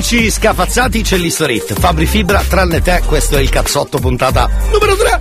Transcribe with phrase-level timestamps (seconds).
[0.00, 1.78] amici scafazzati c'è l'Historit.
[1.78, 5.20] Fabri Fibra, tranne te, questo è il cazzotto puntata numero 3.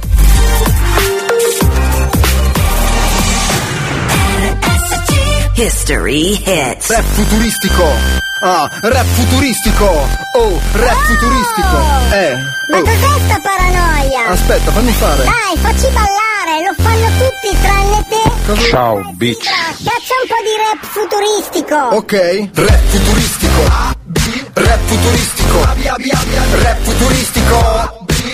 [5.56, 6.88] History hits.
[6.88, 7.84] Rap futuristico.
[8.42, 10.08] Ah, rap futuristico.
[10.38, 11.78] Oh, rap futuristico.
[12.14, 12.36] Eh.
[12.72, 12.82] Ma oh.
[12.82, 14.28] cos'è sta paranoia?
[14.28, 15.24] Aspetta, fammi fare.
[15.26, 18.70] Dai, facci ballare, lo fanno tutti tranne te.
[18.70, 19.44] Ciao, bitch.
[19.44, 21.76] Caccia un po' di rap futuristico.
[21.98, 24.19] Ok, rap futuristico.
[24.70, 25.60] Rap futuristico.
[26.62, 27.58] Rap futuristico.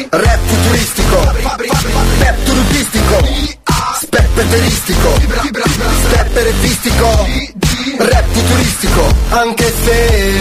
[0.10, 1.18] Rap futuristico.
[2.20, 3.18] Rap turupistico.
[4.02, 5.14] Steppeteristico.
[6.08, 7.26] Stepperepistico.
[8.00, 9.14] Rap futuristico.
[9.30, 10.34] Anche se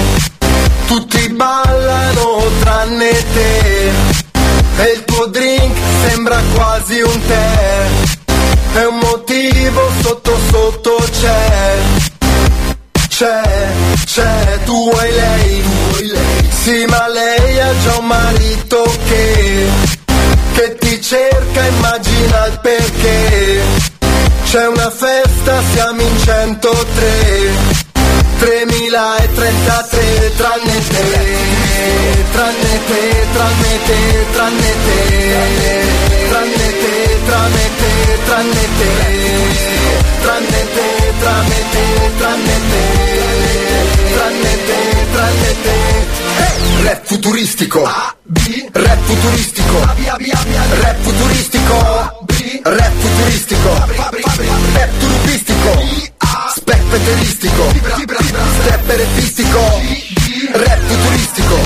[0.89, 3.93] tutti ballano tranne te.
[13.17, 13.43] C'è,
[14.07, 16.51] c'è, tu hai lei, tu vuoi lei.
[16.51, 19.69] Sì, ma lei ha già un marito che,
[20.55, 23.61] che ti cerca, immagina il perché.
[24.47, 27.53] C'è una festa, siamo in 103,
[28.41, 31.07] 3033 tranne te,
[32.33, 35.07] tranne te, tranne te, tranne te,
[36.27, 37.93] tranne te, tranne te, tranne te.
[38.25, 40.89] Tranne te tranne te,
[41.21, 41.85] tranne te,
[42.19, 42.57] tranne
[44.65, 45.77] te, tranne te.
[46.39, 46.85] Hey!
[46.85, 49.79] Rap futuristico, rap futuristico,
[50.81, 51.79] rap futuristico,
[52.63, 53.73] rap futuristico,
[54.73, 55.73] rap turupistico,
[56.57, 57.65] specpeteristico,
[58.63, 59.63] stepperepistico,
[60.53, 61.57] rap futuristico.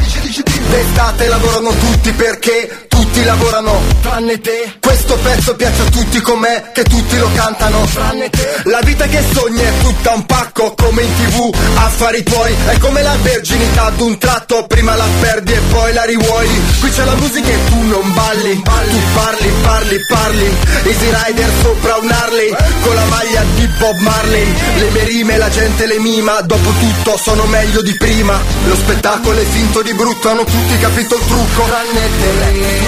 [0.69, 4.73] D'estate lavorano tutti perché tutti lavorano, tranne te.
[4.81, 8.63] Questo pezzo piace a tutti com'è, che tutti lo cantano, tranne te.
[8.65, 12.53] La vita che sogni è tutta un pacco, come in tv, affari tuoi.
[12.67, 16.49] È come la verginità d'un tratto, prima la perdi e poi la rivuoi.
[16.81, 20.57] Qui c'è la musica e tu non balli, tu parli, parli, parli.
[20.83, 24.55] Easy Rider sopra un Harley, con la maglia di Bob Marley.
[24.79, 28.41] Le mie rime la gente le mima, dopo tutto sono meglio di prima.
[28.67, 31.63] Lo spettacolo è finto di brutto, hanno tutti capito il trucco.
[31.63, 32.88] Tranne te,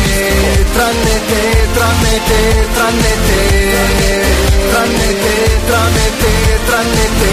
[0.75, 1.43] tranne te,
[1.75, 2.41] tranne te,
[2.75, 3.41] tranne te.
[4.71, 5.35] Tranne te,
[5.69, 6.33] tranne te,
[6.69, 7.31] tranne te.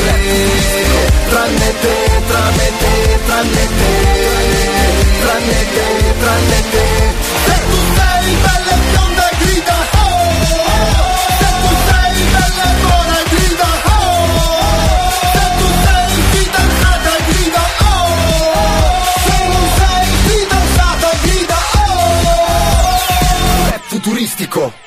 [1.30, 1.96] Tranne te,
[2.30, 2.94] tranne te,
[3.28, 3.92] tranne te.
[5.22, 5.88] Tranne te,
[6.22, 6.86] tranne te.
[7.46, 8.67] Se tu sei bella
[24.58, 24.87] Marco.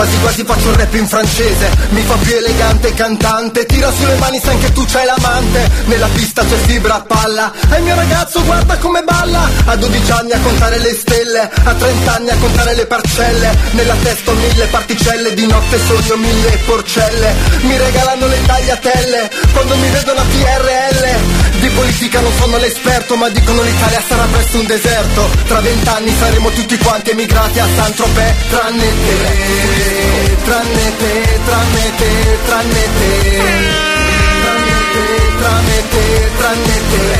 [0.00, 1.70] Quasi quasi faccio un rap in francese.
[1.90, 3.66] Mi fa più elegante cantante.
[3.66, 5.70] Tira sulle mani sai che tu c'hai l'amante.
[5.84, 7.52] Nella pista c'è fibra a palla.
[7.70, 9.46] E il mio ragazzo guarda come balla.
[9.66, 11.50] A 12 anni a contare le stelle.
[11.64, 13.54] A 30 anni a contare le parcelle.
[13.72, 15.34] Nella testa ho mille particelle.
[15.34, 17.34] Di notte sogno mille porcelle.
[17.60, 19.30] Mi regalano le tagliatelle.
[19.52, 24.58] Quando mi vedono a TRL Di politica non sono l'esperto Ma dicono l'Italia sarà presto
[24.60, 25.28] un deserto.
[25.46, 32.38] Tra vent'anni saremo tutti quanti emigrati a Saint-Tropez Tranne te te, tranne te, tranne te
[32.46, 33.40] Tranne te,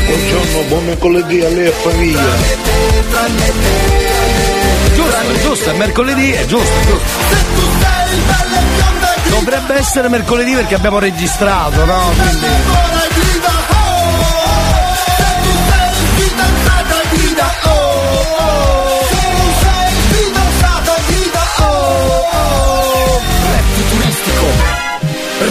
[0.07, 2.37] Buongiorno, buon mercoledì a lei e famiglia.
[4.95, 7.39] Giusto, giusto, è mercoledì, è giusto, giusto.
[9.29, 12.13] Dovrebbe essere mercoledì perché abbiamo registrato, no?
[12.17, 12.90] Quindi...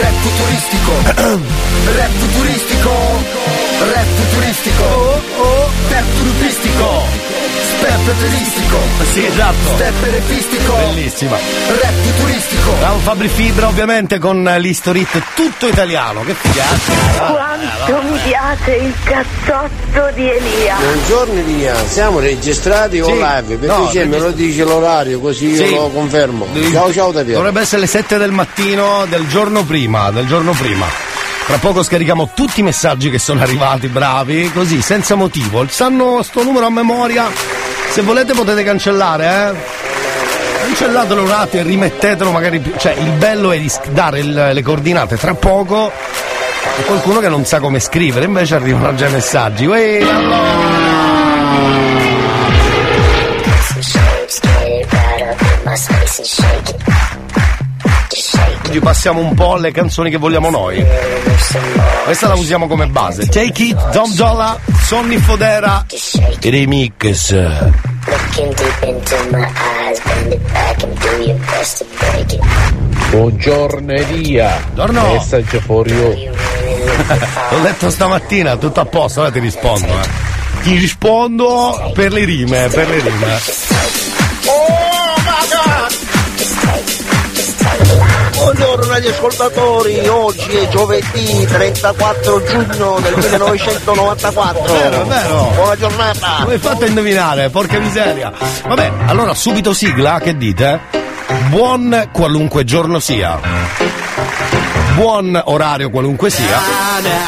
[0.00, 0.92] Rap futuristico.
[1.96, 2.94] Rap futuristico.
[3.92, 4.86] Rap futuristico.
[5.90, 7.39] Rap
[7.80, 8.78] turupistico Steppeteristico
[9.12, 9.74] Sì, esatto.
[9.74, 11.36] Stepperepistico Bellissima.
[11.36, 17.32] Rap futuristico Bravo Fabri Fibra ovviamente con l'Historit tutto italiano, che figata.
[17.32, 20.76] Quanto mi piace il cazzotto di Elia.
[20.76, 23.12] Buongiorno Elia, siamo registrati o Sì.
[23.12, 23.56] live?
[23.56, 25.74] Perché No, c'è, me lo dice l'orario così io Sì.
[25.74, 26.46] lo confermo.
[26.72, 27.38] Ciao ciao Tapiano.
[27.38, 30.86] Dovrebbe essere le 7 del mattino del giorno prima, del giorno prima.
[31.46, 35.66] Tra poco scarichiamo tutti i messaggi che sono arrivati, bravi, così, senza motivo.
[35.68, 37.59] Sanno sto numero a memoria.
[37.90, 39.78] Se volete potete cancellare, eh.
[40.66, 42.72] Cancellatelo un attimo e rimettetelo magari più.
[42.76, 47.44] Cioè, il bello è di dare il- le coordinate tra poco a qualcuno che non
[47.44, 49.66] sa come scrivere, invece arrivano già i messaggi.
[49.66, 51.99] Uè, Some
[58.70, 60.80] Oggi passiamo un po' alle canzoni che vogliamo noi.
[62.04, 63.26] Questa la usiamo come base.
[63.26, 65.84] Take It, Dom Dolla, Sonny Fodera,
[66.40, 67.32] Remix.
[72.16, 72.38] It.
[73.10, 74.62] Buongiorno Elia.
[74.72, 75.14] Buongiorno.
[75.14, 76.30] Messaggio for you.
[77.50, 79.88] L'ho letto stamattina, tutto a posto, ora ti rispondo.
[79.88, 80.62] Eh.
[80.62, 83.38] Ti rispondo per le rime, per le rime.
[88.40, 94.72] Buongiorno radioascoltatori, oggi è giovedì 34 giugno del 1994.
[94.72, 95.52] Vero, vero.
[95.54, 96.36] Buona giornata.
[96.44, 97.50] Come fatto a indovinare?
[97.50, 98.32] Porca miseria.
[98.66, 100.80] Vabbè, allora subito sigla, che dite?
[101.50, 103.38] Buon qualunque giorno sia.
[105.00, 106.60] Buon orario qualunque sia.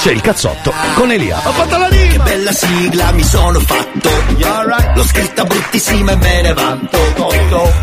[0.03, 1.41] C'è il cazzotto con Elia.
[1.43, 2.23] Ho fatto la rima!
[2.23, 4.11] Bella sigla mi sono fatto.
[4.95, 6.99] L'ho scritta bruttissima e me ne vanto.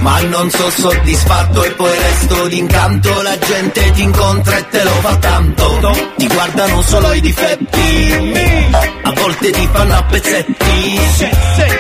[0.02, 3.22] Ma non sono soddisfatto e poi resto d'incanto.
[3.24, 5.98] La gente ti incontra e te lo fa tanto.
[6.18, 8.72] Ti guardano solo i difetti.
[9.02, 11.00] A volte ti fanno a pezzetti.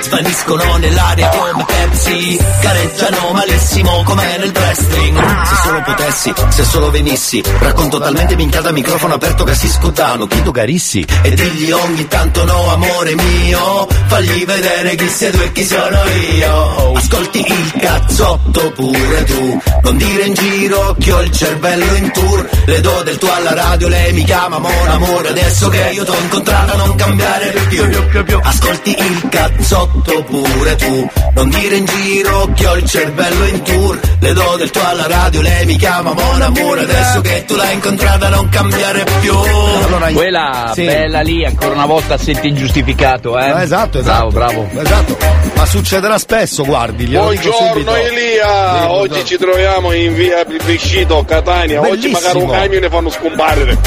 [0.01, 2.39] Svaniscono nell'aria come Pepsi.
[2.59, 5.45] Careggiano malissimo come nel wrestling.
[5.45, 10.51] Se solo potessi, se solo venissi Racconto talmente minchiata microfono aperto che si scudano Chiedo
[10.51, 15.63] carissi e digli ogni tanto no amore mio Fagli vedere chi sei tu e chi
[15.63, 16.01] sono
[16.35, 16.93] io.
[16.93, 22.49] Ascolti il cazzotto pure tu Non dire in giro che ho il cervello in tour.
[22.65, 26.15] Le do del tuo alla radio, lei mi chiama mon amore Adesso che io t'ho
[26.19, 32.75] incontrata non cambiare più Ascolti il cazzotto pure tu Non dire in giro che ho
[32.75, 33.99] il cervello in tour.
[34.19, 37.73] Le do del tuo alla radio, lei mi chiama mon amore Adesso che tu l'hai
[37.83, 40.83] incontrata non cambiare più Allora, Quella Sì.
[40.83, 43.47] bella lì, ancora una volta senti ingiustificato, eh?
[43.47, 44.27] Eh, esatto, esatto.
[44.27, 44.81] Bravo, bravo.
[44.81, 45.17] Esatto.
[45.55, 47.05] Ma succederà spesso, guardi.
[47.05, 52.19] Buongiorno Elia, Sì, oggi ci troviamo in via Plebiscito, Catania, oggi Bellissimo.
[52.19, 53.77] magari un camion ne fanno scomparire.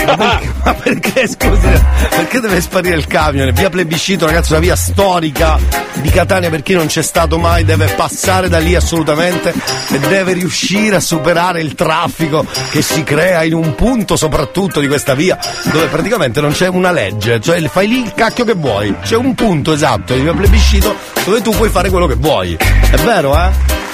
[0.64, 1.68] Ma perché, scusi,
[2.08, 3.50] perché deve sparire il camion?
[3.52, 5.58] Via Plebiscito, ragazzi, una via storica
[5.94, 9.52] di Catania per chi non c'è stato mai, deve passare da lì assolutamente
[9.90, 14.86] e deve riuscire a superare il traffico che si crea in un punto soprattutto di
[14.86, 18.94] questa via dove praticamente non c'è una legge, cioè fai lì il cacchio che vuoi,
[19.02, 20.94] c'è un punto esatto di Plebiscito
[21.24, 22.54] dove tu puoi fare quello che vuoi.
[22.54, 23.50] È vero, eh?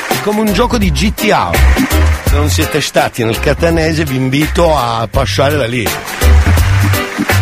[0.08, 1.52] È come un gioco di GTA.
[2.26, 5.88] Se non siete stati nel catanese vi invito a passare da lì.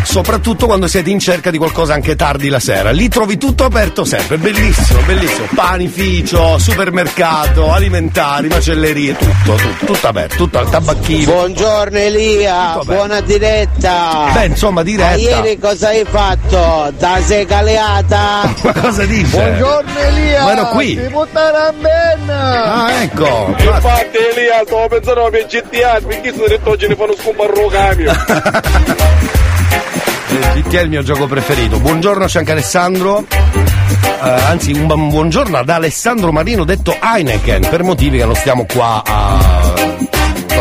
[0.08, 2.90] Soprattutto quando siete in cerca di qualcosa anche tardi la sera.
[2.90, 5.48] Lì trovi tutto aperto sempre, bellissimo, bellissimo.
[5.54, 11.30] Panificio, supermercato, alimentari, macellerie, tutto, tutto, tutto aperto, tutto al tabacchino.
[11.32, 14.30] Buongiorno Elia, buona diretta.
[14.32, 15.16] Beh, insomma, Ma diretta.
[15.16, 16.92] ieri cosa hai fatto?
[16.96, 18.54] Da sei caleata?
[18.62, 19.28] Ma cosa dice?
[19.36, 20.44] Buongiorno Elia.
[20.44, 20.96] Ma ero qui.
[20.96, 22.84] Ti buttare a benna.
[22.84, 23.54] Ah, ecco.
[23.58, 28.24] Infatti Elia, stavo pensando per GTA, perché sono detto oggi ne fanno scomparire un camion.
[30.38, 31.78] GTA è il mio gioco preferito.
[31.78, 33.24] Buongiorno, c'è anche Alessandro.
[33.28, 38.66] Eh, anzi, un bu- buongiorno ad Alessandro Marino, detto Heineken, per motivi che non stiamo
[38.70, 39.65] qua a,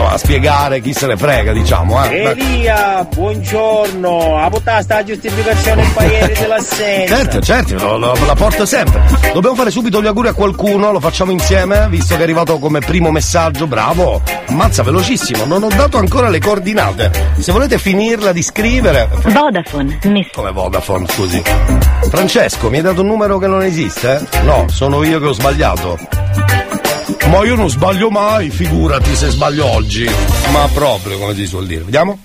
[0.07, 2.03] a spiegare, chi se ne frega, diciamo.
[2.05, 2.21] Eh.
[2.23, 7.15] Elia, buongiorno, a buttare sta giustificazione in paieri dell'assenza.
[7.15, 9.01] Certo, certo, lo- lo- la porto sempre.
[9.33, 12.79] Dobbiamo fare subito gli auguri a qualcuno, lo facciamo insieme, visto che è arrivato come
[12.79, 14.21] primo messaggio, bravo.
[14.47, 17.11] Ammazza, velocissimo, non ho dato ancora le coordinate.
[17.39, 19.09] Se volete finirla di scrivere.
[19.25, 20.29] Vodafone, miss.
[20.33, 21.41] Come Vodafone, scusi.
[22.09, 24.25] Francesco, mi hai dato un numero che non esiste?
[24.43, 25.97] No, sono io che ho sbagliato.
[27.29, 30.09] Ma io non sbaglio mai, figurati se sbaglio oggi.
[30.51, 31.83] Ma proprio, come si suol dire.
[31.83, 32.19] Vediamo?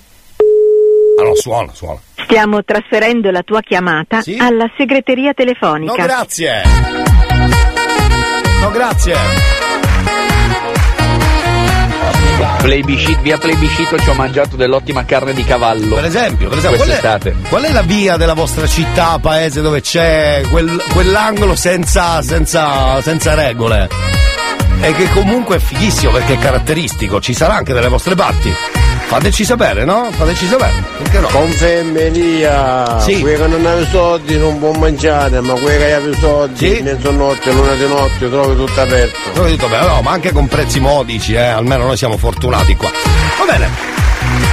[1.18, 1.98] Ah no, suona, suona.
[2.24, 4.36] Stiamo trasferendo la tua chiamata Sì?
[4.38, 6.02] alla segreteria No, telefonica.
[6.02, 6.62] grazie.
[8.60, 9.14] No, grazie.
[12.62, 15.94] Plebiscito, via plebiscito ci ho mangiato dell'ottima carne di cavallo.
[15.96, 19.80] Per esempio, per esempio qual, è, qual è la via della vostra città, paese dove
[19.80, 23.88] c'è quel- quell'angolo senza, senza, senza regole?
[24.82, 28.52] E che comunque è fighissimo perché è caratteristico, ci sarà anche dalle vostre parti.
[29.06, 30.08] Fateci sapere, no?
[30.12, 31.26] Fateci sapere, perché no?
[31.28, 33.20] Conferma Elia, Sì.
[33.20, 36.80] quelli che non hanno soldi non può mangiare, ma quelli che hanno soldi, Sì.
[36.82, 39.18] mezzanotte, luna di notte, trovi tutto aperto.
[39.34, 42.90] Trovi tutto bene, no, ma anche con prezzi modici, eh, almeno noi siamo fortunati qua.
[43.38, 43.68] Va bene.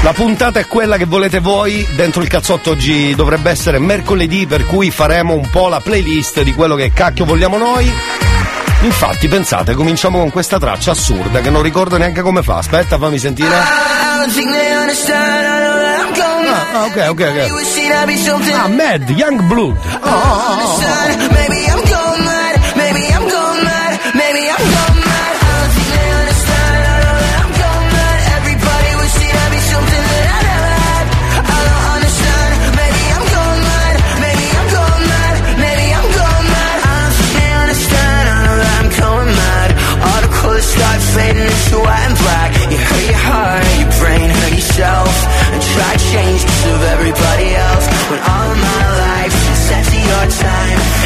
[0.01, 4.65] La puntata è quella che volete voi, dentro il cazzotto oggi dovrebbe essere mercoledì, per
[4.65, 7.91] cui faremo un po' la playlist di quello che cacchio vogliamo noi.
[8.81, 12.57] Infatti, pensate, cominciamo con questa traccia assurda che non ricordo neanche come fa.
[12.57, 13.50] Aspetta, fammi sentire.
[16.50, 17.48] Ah, ah, ok, ok, ok.
[18.53, 19.77] Ah, Mad, Young Blood.
[20.01, 20.79] Oh, oh, oh, oh.
[50.29, 50.97] time.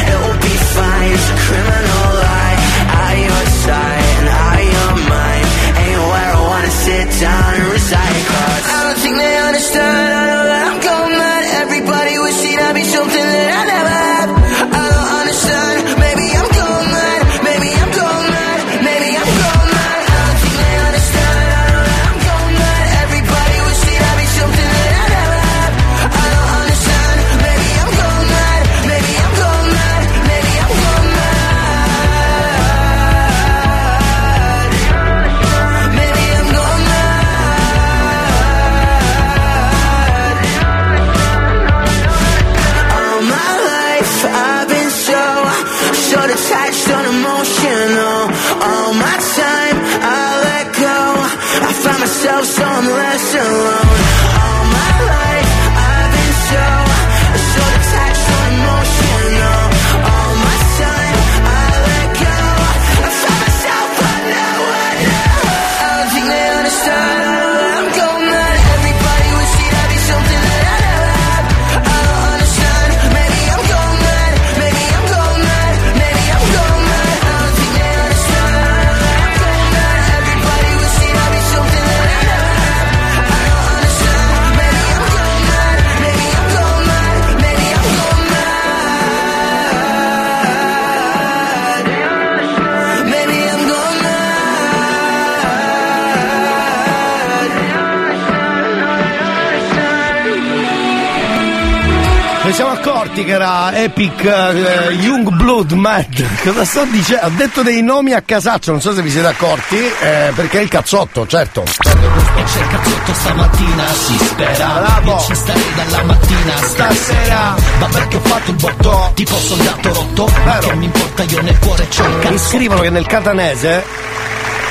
[103.12, 106.42] Accorti che era Epic eh, Young Blood Mad.
[106.42, 107.26] Cosa sto dicendo?
[107.26, 110.62] Ho detto dei nomi a casaccio, non so se vi siete accorti, eh, perché è
[110.62, 111.62] il cazzotto, certo.
[111.62, 114.66] E c'è il cazzotto stamattina, si spera
[115.02, 115.18] Bravo.
[115.20, 117.54] Ci starei dalla mattina Stasera.
[117.78, 121.88] Ma perché ho fatto il botto Tipo soldato rotto Che mi importa io nel cuore
[121.88, 123.84] c'ho il Mi cazzo scrivono che nel catanese,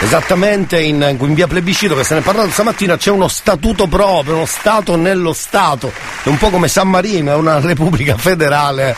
[0.04, 4.36] esattamente in, in via plebiscito, che se ne è parlato stamattina, c'è uno statuto proprio,
[4.36, 5.92] uno Stato nello Stato.
[6.24, 8.96] È un po' come San Marino, è una repubblica federale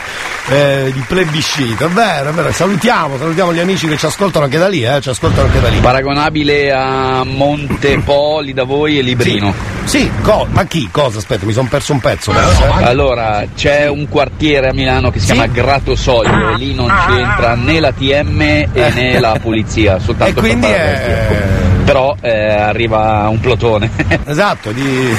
[0.49, 1.85] eh, di plebiscito.
[1.85, 2.51] È vero, è vero.
[2.51, 5.69] Salutiamo, salutiamo gli amici che ci ascoltano anche da lì, eh, ci ascoltano anche da
[5.69, 5.79] lì.
[5.79, 9.53] Paragonabile a Montepoli da voi e Librino.
[9.85, 10.87] Sì, co- ma chi?
[10.89, 11.17] Cosa?
[11.19, 12.31] Aspetta, mi sono perso un pezzo.
[12.31, 12.83] però, eh.
[12.85, 17.79] Allora, c'è un quartiere a Milano che si chiama Gratosoglio e lì non c'entra né
[17.81, 21.72] la TM e né la polizia, soltanto E quindi è- Yeah.
[21.83, 23.89] Però eh, arriva un plotone.
[24.25, 25.15] Esatto, di.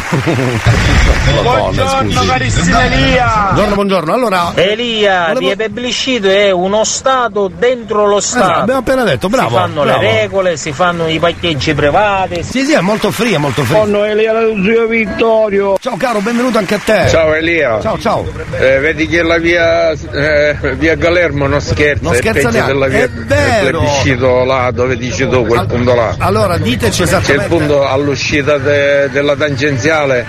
[1.42, 2.26] Plotone, scusi.
[2.26, 3.42] carissimo Elia!
[3.52, 4.12] Buongiorno, buongiorno.
[4.14, 4.52] Allora.
[4.54, 8.44] Elia, Volevo- via Plebiscito è uno Stato dentro lo Stato.
[8.44, 9.48] Esatto, abbiamo appena detto, bravo.
[9.50, 10.00] Si fanno bravo.
[10.00, 12.42] le regole, si fanno i paccheggi privati.
[12.42, 13.76] Sì, sì, è molto free, è molto free.
[13.76, 15.76] Buongiorno Elia zio Vittorio.
[15.80, 17.06] Ciao caro, benvenuto anche a te.
[17.08, 17.80] Ciao Elia.
[17.80, 18.24] Ciao, ciao.
[18.58, 22.72] Eh, vedi che la via, eh, via Galermo non scherza, Non è scherza peggio neanche.
[22.72, 23.78] della via È vero.
[23.78, 26.14] plebiscito là dove dici tu, quel punto là.
[26.18, 27.48] Allora, diteci C'è il esattamente.
[27.48, 30.26] punto all'uscita de- della tangenziale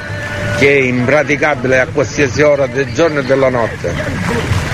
[0.57, 3.93] che è impraticabile a qualsiasi ora del giorno e della notte.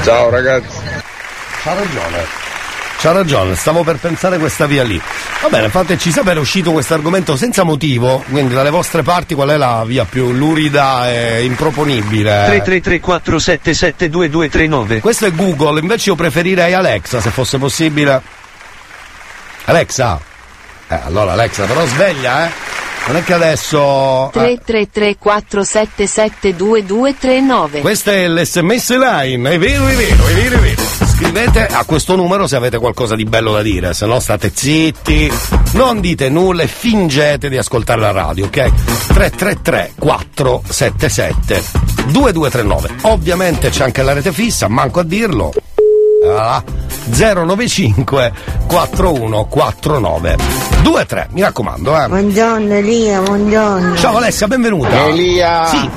[0.03, 0.77] Ciao ragazzi.
[1.63, 2.39] C'ha ragione.
[2.99, 5.01] C'ha ragione, stavo per pensare questa via lì.
[5.41, 9.49] Va bene, fateci sapere, è uscito questo argomento senza motivo, quindi dalle vostre parti qual
[9.49, 12.61] è la via più lurida e improponibile?
[12.63, 14.99] 333-477-2239.
[14.99, 18.21] Questo è Google, invece io preferirei Alexa se fosse possibile.
[19.65, 20.19] Alexa?
[20.91, 22.51] Eh, allora Alexa, però sveglia, eh?
[23.07, 24.27] Non è che adesso...
[24.27, 30.59] eh, 333 477 2239 Questo è l'SMS line, è vero, è vero, è vero, è
[30.59, 30.81] vero.
[31.15, 35.31] Scrivete a questo numero se avete qualcosa di bello da dire, se no state zitti,
[35.73, 38.71] non dite nulla e fingete di ascoltare la radio, ok?
[39.13, 41.63] 333 477
[42.07, 42.89] 2239.
[43.03, 45.53] Ovviamente c'è anche la rete fissa, manco a dirlo.
[46.23, 46.61] Ah,
[47.09, 48.31] 095
[48.67, 50.35] 4149
[50.83, 52.07] 23, mi raccomando, eh.
[52.07, 53.95] Buongiorno Elia, buongiorno.
[53.95, 55.07] Ciao Alessia, benvenuta.
[55.07, 55.65] Elia.
[55.65, 55.89] Sì.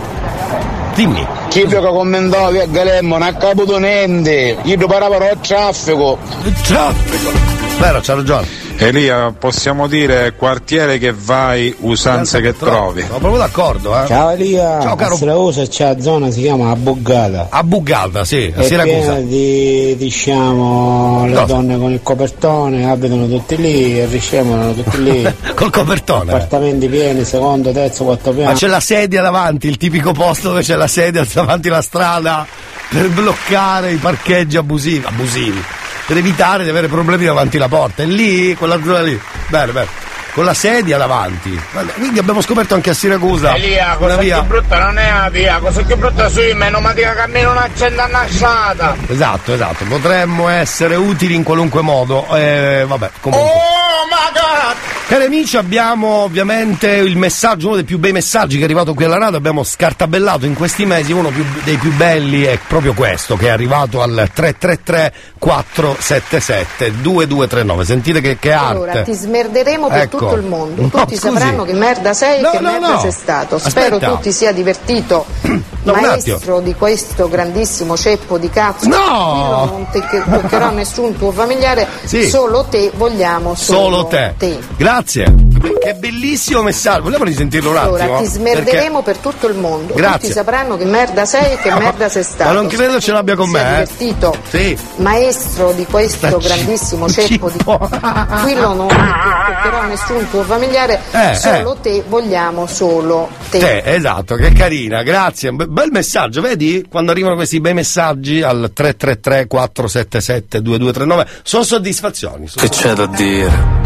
[0.94, 1.26] Dimmi.
[1.48, 4.56] Chi che commentava via Galemmo non ha caputo niente.
[4.62, 6.18] Io preparavo il traffico.
[6.44, 7.63] Il traffico.
[7.78, 8.46] Vero, c'ha ragione.
[8.76, 13.02] Elia, possiamo dire quartiere che vai, usanze che trovi.
[13.02, 14.06] Sono proprio d'accordo, eh.
[14.06, 15.14] Ciao Elia, Ciao, caro.
[15.14, 17.46] a Siracusa c'è la zona si chiama Abugata.
[17.50, 18.96] A Buggalda, sì, a Siracusa.
[18.96, 21.44] piena di diciamo le Cosa?
[21.44, 25.34] donne con il copertone, abitano tutti lì e riscemono tutti lì.
[25.54, 26.32] Col copertone.
[26.32, 28.50] Appartamenti pieni, secondo, terzo, quarto piano.
[28.50, 32.46] Ma c'è la sedia davanti, il tipico posto dove c'è la sedia davanti alla strada
[32.88, 35.04] per bloccare i parcheggi abusivi.
[35.06, 35.62] Abusivi.
[36.06, 38.02] Per evitare di avere problemi davanti alla porta.
[38.02, 39.18] E lì, quella zona lì.
[39.48, 39.88] Bene, bene.
[40.34, 41.58] Con la sedia davanti.
[41.94, 43.54] Quindi abbiamo scoperto anche a Siracusa.
[43.54, 44.40] Elia, una cosa via.
[44.40, 47.52] più brutta non è la via, cosa più brutta sui meno ma dica che almeno
[47.52, 48.96] una accenda annasciata.
[49.06, 49.84] Esatto, esatto.
[49.84, 52.26] Potremmo essere utili in qualunque modo.
[52.36, 53.48] Eh, vabbè, comunque.
[53.48, 54.76] Oh my god!
[55.06, 59.04] Cari amici, abbiamo ovviamente il messaggio, uno dei più bei messaggi che è arrivato qui
[59.04, 63.36] alla radio, abbiamo scartabellato in questi mesi, uno più- dei più belli è proprio questo,
[63.36, 67.84] che è arrivato al 333 477 2239.
[67.84, 68.72] Sentite che, che arte.
[68.72, 70.23] Allora, ti smerderemo per Ecco.
[70.24, 70.82] Tutto il mondo.
[70.82, 71.32] No, Tutti scusi.
[71.32, 73.00] sapranno che merda sei No, e che no, merda no.
[73.00, 73.58] sei stato.
[73.58, 74.12] Spero Aspetta.
[74.14, 75.24] tu ti sia divertito,
[75.84, 78.88] No, maestro di questo grandissimo ceppo di cazzo.
[78.88, 78.96] No!
[78.96, 82.26] Io non te- che- toccherò nessun tuo familiare, Sì.
[82.28, 83.54] solo te vogliamo.
[83.54, 84.58] Solo, Solo te.
[84.76, 85.34] Grazie.
[85.80, 87.02] che bellissimo messaggio.
[87.02, 87.94] Vogliamo risentirlo un attimo?
[87.96, 89.92] Allora, ti smerderemo Perché- per tutto il mondo.
[89.94, 90.20] Grazie.
[90.20, 92.44] Tutti sapranno che merda sei e che merda sei stato.
[92.50, 93.64] Ma non credo ce l'abbia con me, eh.
[93.84, 94.34] divertito.
[94.48, 94.78] Sì.
[94.96, 101.34] Maestro di questo Sta grandissimo ceppo di qui lo non toccherò nessun tuo familiare, Eh,
[101.34, 103.58] solo te vogliamo solo te.
[103.58, 105.52] Te, esatto, che carina, grazie.
[105.52, 106.84] Be- bel messaggio, vedi?
[106.90, 112.46] Quando arrivano questi bei messaggi al 333 477 2239 sono soddisfazioni.
[112.48, 113.82] sono- Che c'è da dire?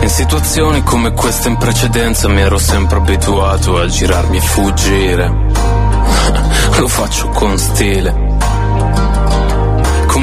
[0.00, 5.32] In situazioni come queste in precedenza mi ero sempre abituato a girarmi e fuggire.
[6.78, 8.27] Lo faccio con stile.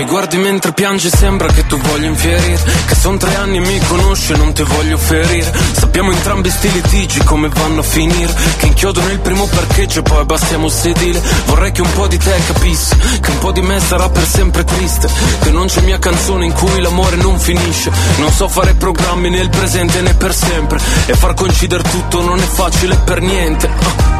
[0.00, 2.58] Mi guardi mentre piangi sembra che tu voglia infierire.
[2.86, 5.52] Che son tre anni e mi conosci e non ti voglio ferire.
[5.72, 8.34] Sappiamo entrambi sti litigi come vanno a finire.
[8.56, 11.20] Che inchiodo nel primo parcheggio e poi abbassiamo il sedile.
[11.44, 14.64] Vorrei che un po' di te capisse Che un po' di me sarà per sempre
[14.64, 15.06] triste.
[15.42, 17.92] Che non c'è mia canzone in cui l'amore non finisce.
[18.20, 20.80] Non so fare programmi nel presente né per sempre.
[21.04, 23.68] E far coincidere tutto non è facile per niente.
[23.68, 24.19] Ah.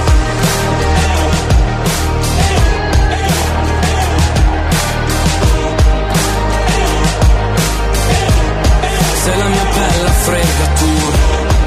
[10.21, 11.17] fregatura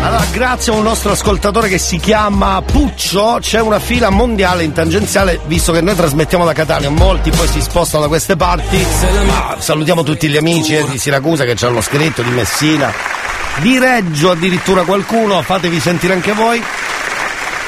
[0.03, 4.73] Allora, grazie a un nostro ascoltatore che si chiama Puccio, c'è una fila mondiale in
[4.73, 8.85] tangenziale, visto che noi trasmettiamo da Catania, molti poi si spostano da queste parti.
[9.27, 12.93] Ma salutiamo tutti gli amici eh, di Siracusa che ci hanno scritto, di Messina,
[13.61, 16.62] di Reggio addirittura qualcuno, fatevi sentire anche voi.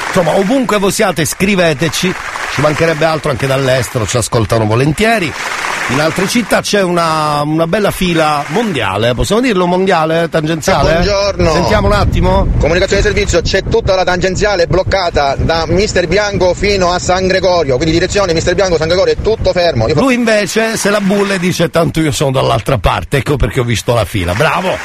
[0.07, 2.13] Insomma, ovunque voi siate, scriveteci,
[2.53, 5.33] ci mancherebbe altro anche dall'estero, ci ascoltano volentieri.
[5.89, 10.95] In altre città c'è una, una bella fila mondiale, possiamo dirlo mondiale, tangenziale?
[10.95, 11.53] Buongiorno.
[11.53, 12.45] Sentiamo un attimo.
[12.59, 17.77] Comunicazione di servizio, c'è tutta la tangenziale bloccata da Mister Bianco fino a San Gregorio,
[17.77, 19.87] quindi direzione Mister Bianco San Gregorio è tutto fermo.
[19.87, 23.61] Io Lui invece se la bulla e dice tanto io sono dall'altra parte, ecco perché
[23.61, 24.33] ho visto la fila.
[24.33, 24.75] Bravo!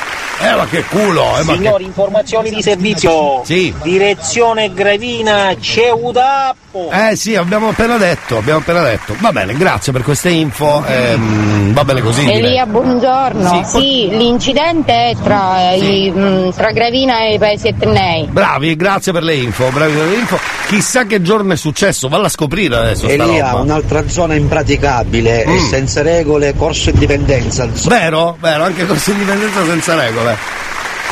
[0.41, 1.37] Eh ma che culo!
[1.37, 1.59] Eh, ma che...
[1.59, 3.43] Signori, informazioni di servizio.
[3.45, 3.75] Sì.
[3.83, 6.91] Direzione Gravina Ceudappo.
[6.91, 9.15] Eh sì, abbiamo appena detto, abbiamo appena detto.
[9.19, 10.91] Va bene, grazie per queste info.
[10.93, 12.25] Ehm, va bene così.
[12.25, 12.39] direi.
[12.41, 13.65] Elia, buongiorno.
[13.65, 13.79] Sì.
[13.81, 18.27] Sì, l'incidente è tra, i- mh, tra Gravina e i paesi etnei.
[18.31, 20.39] Bravi, grazie per le info, bravi per le info.
[20.69, 23.09] Chissà che giorno è successo, valla a scoprire adesso.
[23.09, 23.63] sta Elia, roba.
[23.63, 25.69] un'altra zona impraticabile e Mm.
[25.69, 27.67] senza regole, corso indipendenza.
[27.87, 28.37] Vero?
[28.41, 30.37] Vero, anche corso indipendenza senza regole.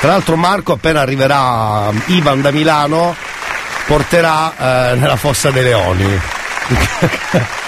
[0.01, 3.15] Tra l'altro Marco appena arriverà Ivan da Milano
[3.87, 6.21] porterà eh, nella fossa dei leoni.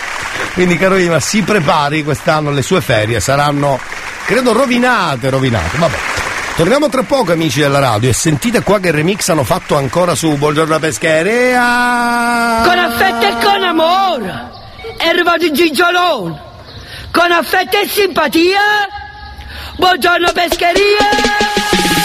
[0.55, 3.79] Quindi caro Ivan, si prepari quest'anno le sue ferie, saranno
[4.27, 5.79] credo rovinate, rovinate.
[5.79, 5.97] Vabbè.
[6.55, 10.37] Torniamo tra poco amici della radio e sentite qua che remix hanno fatto ancora su
[10.37, 12.61] Buongiorno Pescheria.
[12.63, 14.51] Con affetto e con amore
[14.99, 16.41] è arrivato Gigiolone.
[17.11, 18.61] Con affetto e simpatia.
[19.77, 22.02] Buongiorno pescheria.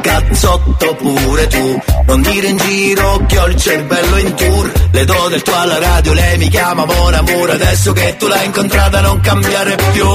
[0.00, 1.82] Cazzotto pure tu.
[2.06, 4.72] Non dire in giro che ho il cervello in tour.
[4.92, 8.46] Le do del tuo alla radio, lei mi chiama Mon Amour Adesso che tu l'hai
[8.46, 10.06] incontrata non cambiare più.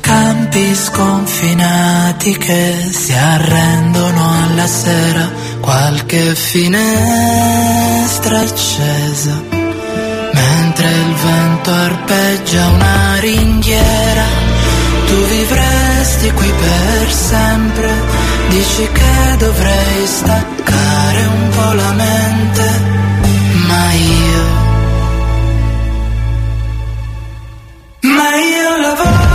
[0.00, 5.30] Campi sconfinati che si arrendono alla sera,
[5.60, 9.59] qualche finestra accesa,
[10.40, 14.26] mentre il vento arpeggia una ringhiera,
[15.06, 17.90] tu vivresti qui per sempre,
[18.48, 22.66] dici che dovrei staccare un po' la mente,
[23.68, 24.58] ma io...
[28.02, 29.28] Ma io lavoro.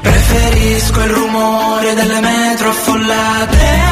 [0.00, 3.83] Preferisco il rumore delle metro affollate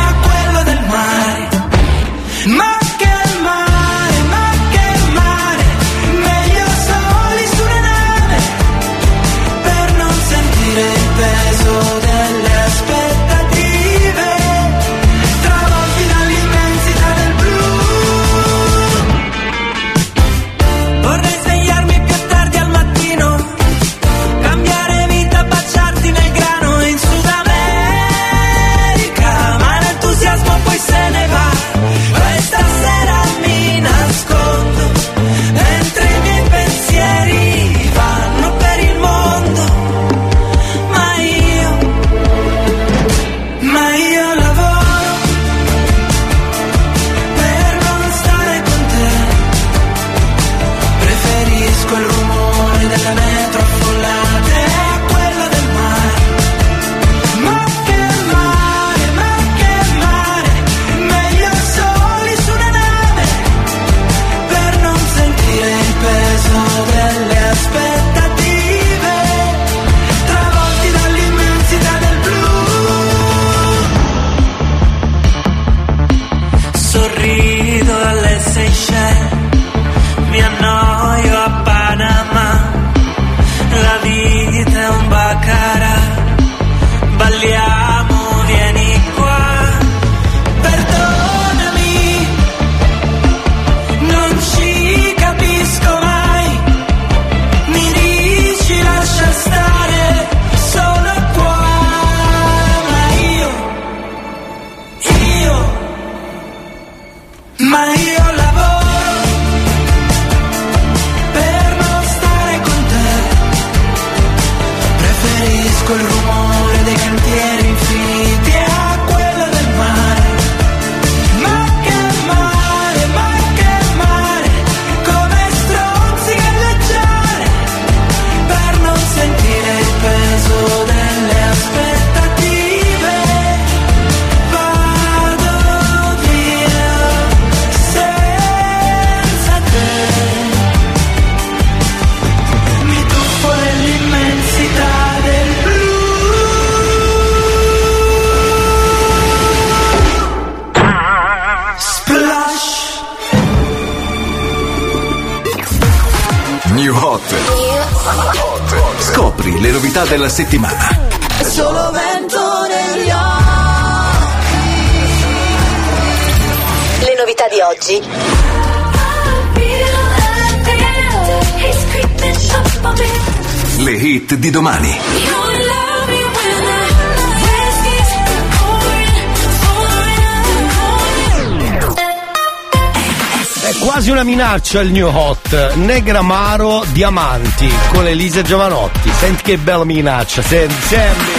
[184.73, 185.75] minaccia il new hot.
[185.75, 189.11] Negramaro Diamanti con Elisa Giovanotti.
[189.11, 191.31] Senti che bella minaccia, senti, senti.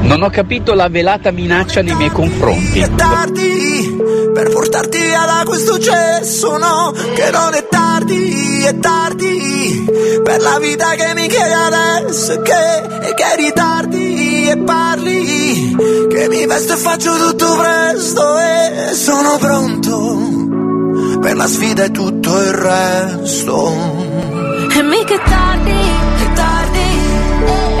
[0.00, 2.80] Non ho capito la velata minaccia nei miei confronti.
[2.80, 3.96] È tardi
[4.34, 9.84] per portarti via da questo cesso, no, che non è tardi, è tardi
[10.24, 15.76] per la vita che mi chiedi adesso che, che ritardi e parli,
[16.08, 20.31] che mi vesto e faccio tutto presto e sono pronto
[21.22, 23.72] per la sfida e tutto il resto.
[24.76, 26.88] E mica è tardi, è tardi,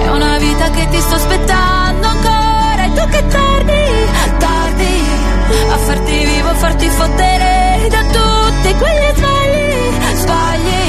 [0.04, 3.82] è una vita che ti sto aspettando ancora, e tu che tardi,
[4.38, 4.94] tardi,
[5.72, 9.72] a farti vivo, a farti fottere da tutti quegli sbagli,
[10.14, 10.84] sbagli,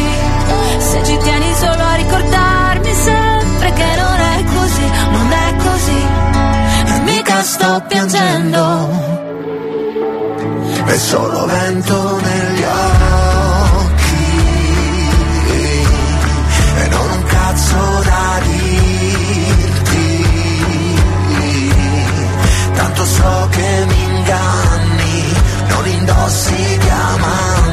[0.77, 6.05] se ci tieni solo a ricordarmi sempre che non è così, non è così,
[6.85, 9.12] e mica sto piangendo.
[10.93, 14.15] È solo vento negli occhi
[16.75, 20.23] e non un cazzo da dirti.
[22.73, 25.33] Tanto so che mi inganni,
[25.67, 27.72] non indossi diamanti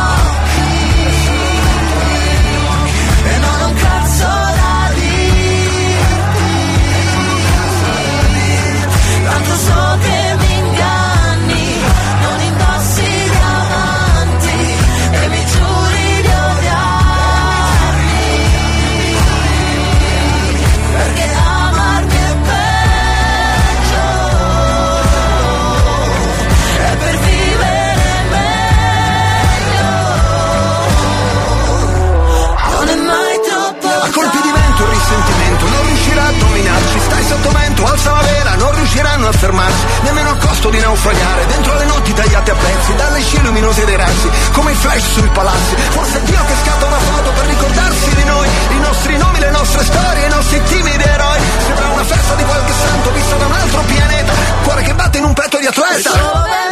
[44.51, 45.75] Come i flash sui palazzi.
[45.89, 49.51] Forse è Dio che scatta una foto per ricordarsi di noi I nostri nomi, le
[49.51, 51.39] nostre storie, i nostri timidi eroi.
[51.65, 54.33] Sembra una festa di qualche santo vista da un altro pianeta.
[54.63, 56.11] Cuore che batte in un petto di atleta.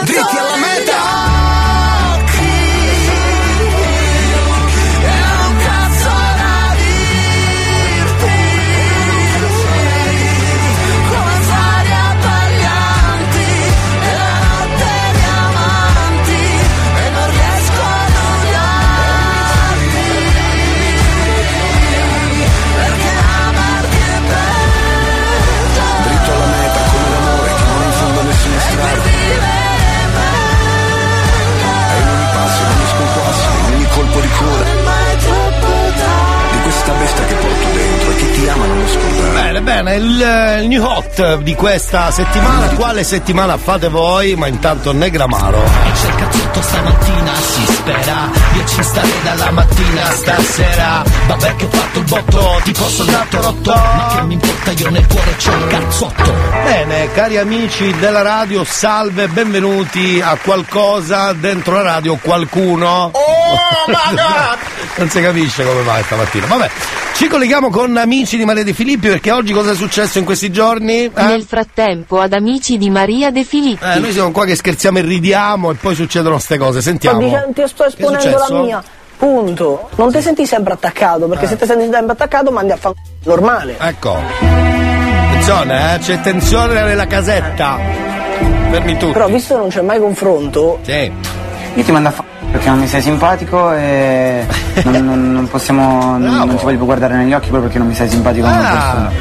[0.03, 1.78] Dritti alla meta
[39.69, 44.35] Bene, il, il new hot di questa settimana, quale settimana fate voi?
[44.35, 45.63] Ma intanto Negramaro.
[45.63, 51.69] E cerca tutto stamattina, si spera Io ci starei dalla mattina stasera Vabbè che ho
[51.69, 55.67] fatto il botto, tipo soldato rotto Ma che mi importa, io nel cuore c'ho un
[55.67, 63.11] cazzotto Bene, cari amici della radio, salve, benvenuti a qualcosa dentro la radio, qualcuno.
[63.13, 64.57] Oh my god!
[64.99, 66.45] non si capisce come va stamattina.
[66.45, 66.69] Vabbè,
[67.15, 70.51] ci colleghiamo con amici di Maria De Filippi perché oggi cosa è successo in questi
[70.51, 71.05] giorni?
[71.05, 71.11] Eh?
[71.15, 73.83] Nel frattempo ad amici di Maria De Filippi.
[73.83, 76.81] Eh, noi siamo qua che scherziamo e ridiamo e poi succedono queste cose.
[76.81, 77.19] Sentiamo.
[77.19, 78.83] Dicendo- ti sto esponendo la mia.
[79.17, 79.89] Punto.
[79.95, 81.47] Non ti senti sempre attaccato, perché Eh.
[81.49, 82.93] se ti senti sempre attaccato mandi a fa
[83.25, 83.75] normale.
[83.77, 84.17] Ecco.
[85.29, 87.77] Attenzione, eh, c'è tensione nella casetta.
[88.71, 89.11] Fermi tutti.
[89.13, 91.11] Però visto che non c'è mai confronto, Sì.
[91.75, 94.45] Io ti mando a fa perché non mi sei simpatico e
[94.83, 96.17] non, non- non possiamo.
[96.17, 98.59] non, non ti voglio più guardare negli occhi proprio perché non mi sei simpatico come
[98.59, 98.71] Ah.
[98.71, 99.11] persona.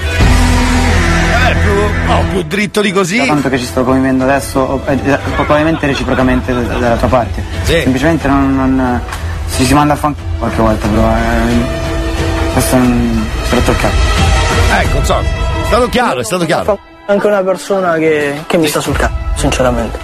[1.50, 1.70] Eh, più,
[2.12, 3.18] oh, più dritto di così.
[3.18, 7.42] Da tanto che ci sto convivendo adesso, eh, eh, probabilmente reciprocamente da- dalla tua parte.
[7.62, 9.00] Semplicemente non, non-
[9.46, 12.80] si, si manda a fan qualche volta, però eh, questo è
[13.50, 13.96] rotto il cazzo.
[14.80, 16.78] Ecco, insomma, è stato chiaro, è stato chiaro.
[17.06, 19.98] anche una persona che, che mi sta sul cazzo, sinceramente.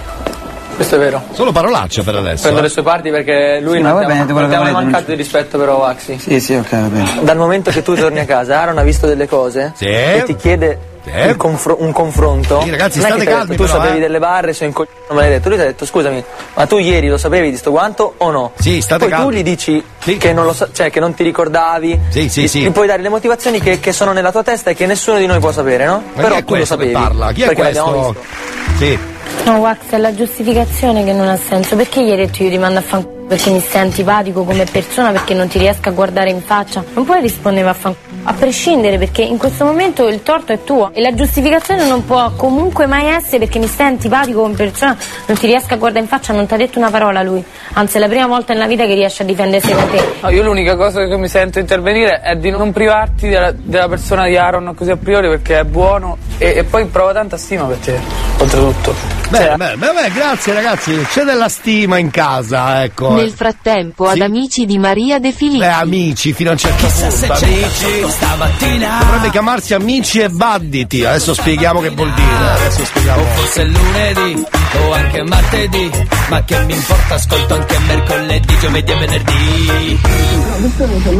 [0.75, 1.23] Questo è vero.
[1.31, 2.41] Solo parolacce per adesso.
[2.43, 2.63] Prendo eh.
[2.63, 5.15] le sue parti perché lui Sì, ma non ha- bene, non ti ha mancato di
[5.15, 6.19] rispetto però Axi.
[6.19, 7.19] Sì, sì, ok, va bene.
[7.21, 10.77] Dal momento che tu torni a casa, Aaron ha visto delle cose e ti chiede
[11.05, 12.61] il confro- un confronto.
[12.61, 14.01] Sì, ragazzi, non è state ha calmi detto, tu però, sapevi eh.
[14.01, 15.47] delle barre, sono in coglione, non me l'hai detto.
[15.49, 16.23] Lui ti ha detto scusami,
[16.55, 18.51] ma tu ieri lo sapevi di sto quanto o no?
[18.59, 19.35] Sì, state Poi tu calmi.
[19.37, 19.83] gli dici
[20.17, 21.99] che non lo sa- cioè che non ti ricordavi.
[22.09, 22.59] Sì, sì, gli, sì.
[22.61, 25.25] gli puoi dare le motivazioni che, che sono nella tua testa e che nessuno di
[25.25, 26.03] noi può sapere, no?
[26.15, 26.91] Ma Però chi è tu lo sapevi.
[26.91, 27.31] parla?
[27.31, 28.21] Chi è perché l'abbiamo questo?
[28.67, 28.83] visto.
[28.83, 29.13] Sì.
[29.45, 31.75] No, Wax, è la giustificazione che non ha senso.
[31.75, 35.11] Perché gli hai detto io ti mando a fanculo perché mi stai antipatico come persona,
[35.11, 36.83] perché non ti riesco a guardare in faccia?
[36.93, 38.03] Non puoi rispondere a fanculo.
[38.27, 40.91] A prescindere, perché in questo momento il torto è tuo.
[40.93, 45.37] E la giustificazione non può comunque mai essere perché mi stai antipatico come persona, non
[45.37, 47.43] ti riesco a guardare in faccia, non ti ha detto una parola lui.
[47.73, 50.03] Anzi, è la prima volta nella vita che riesce a difendersi con te.
[50.21, 54.27] No, io l'unica cosa che mi sento intervenire è di non privarti della, della persona
[54.27, 57.77] di Aaron così a priori perché è buono e, e poi provo tanta stima per
[57.77, 57.99] te,
[58.39, 59.14] oltretutto.
[59.29, 63.13] Bene, bene, bene, grazie ragazzi, c'è della stima in casa, ecco.
[63.15, 65.57] Nel frattempo, ad amici di Maria De Filippi.
[65.59, 67.41] Beh, amici, fino a un certo Chissà se punto.
[67.41, 68.11] c'è Amici.
[68.11, 68.97] stamattina.
[68.99, 71.03] Dovrebbe chiamarsi amici e badditi.
[71.03, 72.49] Adesso spieghiamo che vuol dire.
[72.55, 73.21] Adesso spieghiamo.
[73.21, 74.45] O forse lunedì
[74.85, 75.91] o anche martedì,
[76.29, 79.99] ma che mi importa, ascolto anche mercoledì, giovedì e venerdì.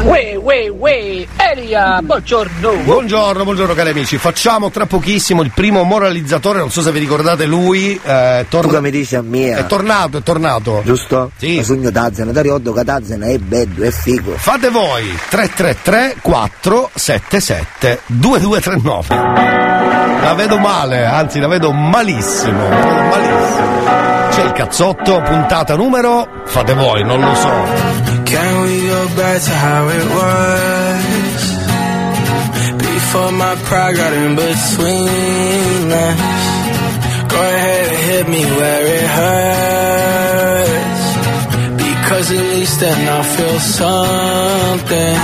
[0.04, 2.72] Uè, uè, uè, Elia, buongiorno.
[2.84, 4.18] Buongiorno, buongiorno cari amici.
[4.18, 7.95] Facciamo tra pochissimo il primo moralizzatore, non so se vi ricordate lui.
[8.04, 9.58] Eh, torna- Tu che mi dici a mia?
[9.58, 10.82] È tornato, è tornato.
[10.86, 11.32] Giusto?
[11.38, 11.62] Sì.
[11.64, 14.34] Sogno Tazzana, che Tazzana è bello, è figo.
[14.38, 19.16] Fate voi 333 477 2239.
[20.22, 22.68] La vedo male, anzi la vedo malissimo.
[22.70, 23.74] La vedo malissimo.
[24.32, 26.28] C'è il cazzotto, puntata numero.
[26.46, 27.54] Fate voi, non lo so.
[28.24, 31.54] Can we go back to how it was?
[32.78, 36.64] Before my pride got in between us.
[37.36, 41.06] Go ahead and hit me where it hurts.
[41.84, 45.19] Because at least then I'll feel something.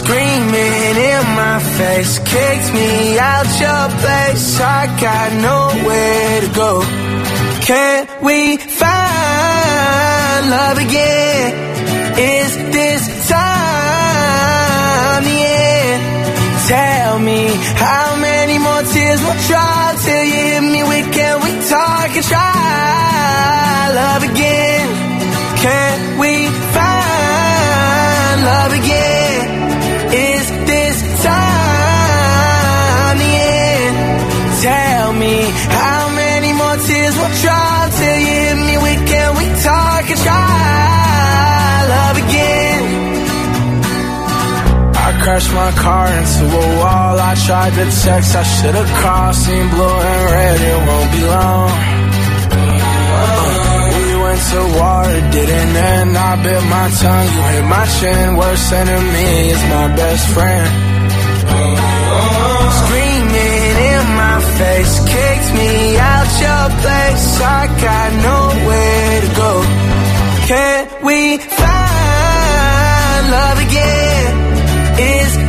[0.00, 4.60] Screaming in my face, kicked me out your place.
[4.60, 6.72] I got nowhere to go.
[7.68, 11.48] Can we find love again?
[12.18, 16.02] Is this time the end?
[16.68, 17.40] Tell me
[17.86, 20.55] how many more tears will drop till you
[22.28, 24.86] try love again?
[25.62, 26.32] Can we
[26.74, 29.44] find love again?
[30.10, 33.96] Is this time the end?
[34.62, 35.36] Tell me
[35.80, 40.20] how many more tears will drop till you hit me with can we talk and
[40.26, 42.82] try love again?
[45.06, 47.14] I crashed my car into a wall.
[47.30, 49.34] I tried to text, I should've called.
[49.34, 51.95] Seen blue and red, it won't be long.
[54.56, 56.16] To war, it didn't end.
[56.16, 58.36] I bit my tongue, you hit my chin.
[58.38, 60.68] Worst enemy is my best friend.
[62.80, 67.26] Screaming in my face, kicked me out your place.
[67.58, 69.52] I got nowhere to go.
[70.48, 74.32] Can we find love again?
[75.20, 75.45] Is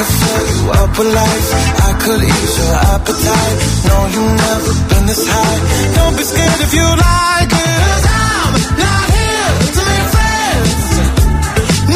[0.00, 1.48] could fill you up with life.
[1.88, 3.58] I could ease your appetite.
[3.88, 5.60] No, you've never been this high.
[5.96, 7.80] Don't be scared if you like it.
[8.08, 10.84] I'm not here to make friends.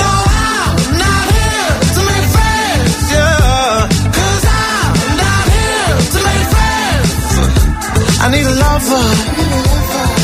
[0.00, 0.10] No,
[0.44, 2.92] I'm not here to make friends.
[4.52, 7.10] I'm not here to make friends.
[8.20, 9.04] I need a lover.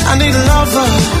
[0.05, 1.20] I need a lover.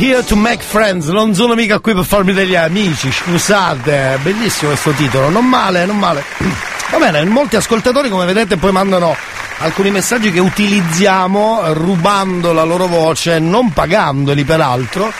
[0.00, 4.92] Here to make friends, non sono mica qui per farmi degli amici, scusate, bellissimo questo
[4.92, 6.24] titolo, non male, non male.
[6.90, 9.14] Va bene, molti ascoltatori come vedete poi mandano
[9.58, 15.12] alcuni messaggi che utilizziamo rubando la loro voce, non pagandoli peraltro,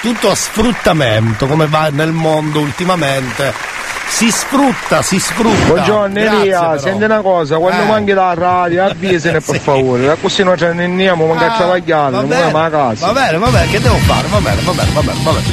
[0.00, 3.77] tutto a sfruttamento come va nel mondo ultimamente.
[4.10, 5.66] Si sfrutta, si sfrutta.
[5.66, 7.86] Buongiorno Elia, senti una cosa, quando Eh.
[7.86, 9.60] manchi la radio avvisene per Sì.
[9.60, 13.06] favore, così ce ne andiamo, manca a Ah, travagliare, va non andiamo a casa.
[13.06, 14.26] Va bene, va bene, che devo fare?
[14.28, 15.46] Va bene, va bene, va bene, va bene.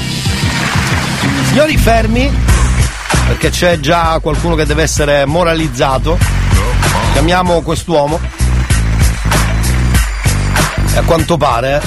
[1.48, 2.34] Signori fermi,
[3.28, 6.18] perché c'è già qualcuno che deve essere moralizzato.
[7.12, 8.20] Chiamiamo quest'uomo.
[10.94, 11.82] E a quanto pare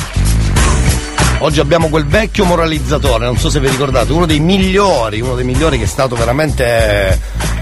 [1.40, 5.44] oggi abbiamo quel vecchio moralizzatore, non so se vi ricordate, uno dei migliori, uno dei
[5.44, 6.64] migliori che è stato veramente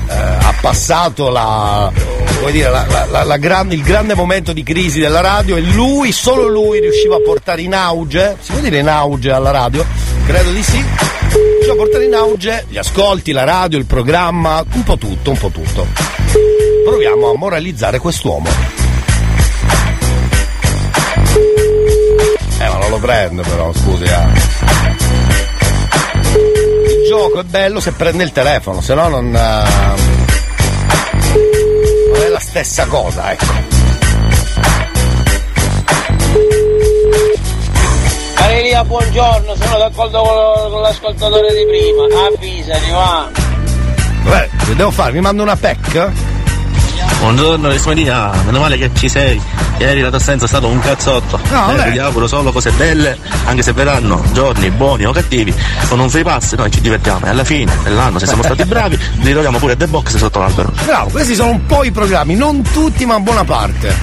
[0.08, 1.90] eh, ha passato la,
[2.50, 6.12] dire, la- la- la- la gran- il grande momento di crisi della radio e lui,
[6.12, 9.84] solo lui riusciva a portare in auge, si può dire in auge alla radio?
[10.26, 10.82] Credo di sì.
[11.30, 15.38] Riusciva a portare in auge gli ascolti, la radio, il programma, un po' tutto, un
[15.38, 15.86] po' tutto.
[16.84, 18.75] Proviamo a moralizzare quest'uomo.
[22.96, 24.26] Lo prendo però, scusi, eh.
[26.34, 29.34] Il gioco è bello se prende il telefono, se no non.
[29.34, 29.64] eh,
[32.12, 33.44] non è la stessa cosa, ecco.
[38.34, 42.26] Carelia, buongiorno, sono d'accordo con, l'ascoltatore di prima.
[42.26, 43.30] Avvisani, va.
[44.22, 45.12] Beh, devo fare?
[45.12, 46.25] Mi mando una PEC?
[47.18, 49.40] Buongiorno Esmaria, meno male che ci sei.
[49.78, 51.40] Ieri la tua assenza è stato un cazzotto.
[51.50, 55.52] No, Eh, ti auguro solo cose belle, anche se verranno giorni buoni o cattivi.
[55.88, 58.98] Con un free pass noi ci divertiamo e alla fine dell'anno, se siamo stati bravi,
[59.20, 60.72] li troviamo pure The Box sotto l'albero.
[60.84, 63.94] Bravo, questi sono un po' i programmi, non tutti ma buona parte.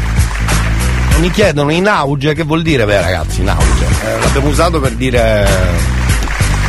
[1.20, 2.86] Mi chiedono in auge, che vuol dire?
[2.86, 3.86] Beh ragazzi, in auge.
[4.04, 5.48] Eh, l'abbiamo usato per dire.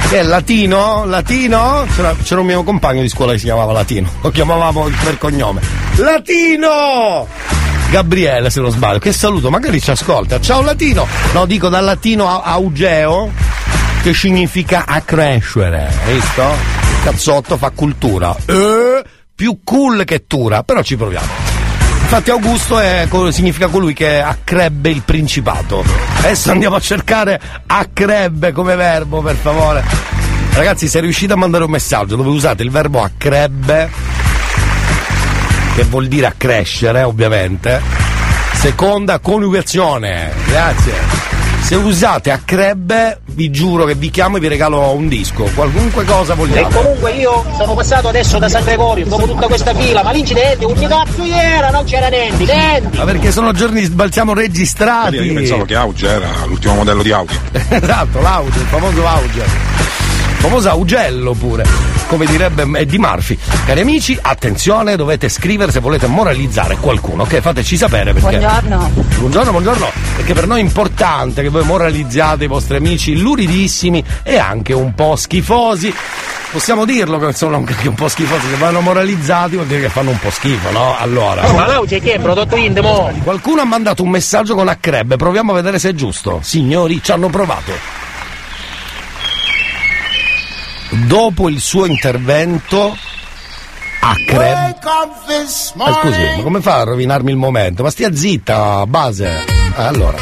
[0.08, 1.04] Che è latino?
[1.06, 1.86] Latino?
[1.94, 4.08] C'era, c'era un mio compagno di scuola che si chiamava Latino.
[4.20, 5.60] Lo chiamavamo per cognome.
[5.96, 7.26] Latino!
[7.90, 8.98] Gabriele, se non sbaglio.
[8.98, 10.40] Che saluto, magari ci ascolta.
[10.40, 11.06] Ciao Latino!
[11.32, 13.30] No, dico dal latino augeo,
[14.02, 15.90] che significa accrescere.
[16.04, 16.42] Hai visto?
[17.02, 18.36] Cazzotto fa cultura.
[18.46, 21.53] Eh, più cool che tura, però ci proviamo.
[22.04, 25.82] Infatti Augusto è significa colui che accrebbe il principato.
[26.18, 29.82] Adesso andiamo a cercare accrebbe come verbo, per favore.
[30.52, 33.90] Ragazzi, se riuscite a mandare un messaggio dove usate il verbo accrebbe,
[35.74, 37.80] che vuol dire accrescere, ovviamente.
[38.52, 40.30] Seconda coniugazione.
[40.46, 41.43] Grazie.
[41.64, 45.44] Se usate accrebbe, vi giuro che vi chiamo e vi regalo un disco.
[45.54, 46.74] Qualunque cosa E vogliate.
[46.74, 50.74] comunque io sono passato adesso da San Gregorio, dopo tutta questa fila, ma l'incidente, un
[50.74, 52.98] cazzo era, non c'era niente, niente.
[52.98, 55.16] Ma perché sono giorni sbalziamo registrati.
[55.16, 57.34] Io pensavo che Auge era l'ultimo modello di Audi.
[57.70, 59.42] esatto, l'auge, il famoso auge.
[60.44, 61.64] Famosa Augello pure,
[62.06, 63.38] come direbbe Eddie Murphy.
[63.64, 67.40] Cari amici, attenzione, dovete scrivere se volete moralizzare qualcuno, ok?
[67.40, 68.36] Fateci sapere perché.
[68.36, 68.90] Buongiorno.
[69.20, 74.36] Buongiorno, buongiorno, perché per noi è importante che voi moralizziate i vostri amici luridissimi e
[74.36, 75.94] anche un po' schifosi.
[76.52, 80.10] Possiamo dirlo che sono anche un po' schifosi, se vanno moralizzati vuol dire che fanno
[80.10, 80.94] un po' schifo, no?
[80.98, 81.50] Allora.
[81.52, 83.10] Ma là c'è che è prodotto intimo?
[83.22, 86.40] Qualcuno ha mandato un messaggio con Accreb, proviamo a vedere se è giusto.
[86.42, 88.03] Signori, ci hanno provato.
[91.06, 92.96] Dopo il suo intervento,
[94.00, 94.78] Accreb.
[95.74, 97.82] Ma scusi, ma come fa a rovinarmi il momento?
[97.82, 99.44] Ma stia zitta, base.
[99.74, 100.18] Ah, Allora,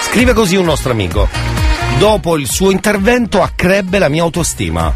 [0.00, 1.28] scrive così un nostro amico.
[1.98, 4.92] Dopo il suo intervento accrebbe la mia autostima.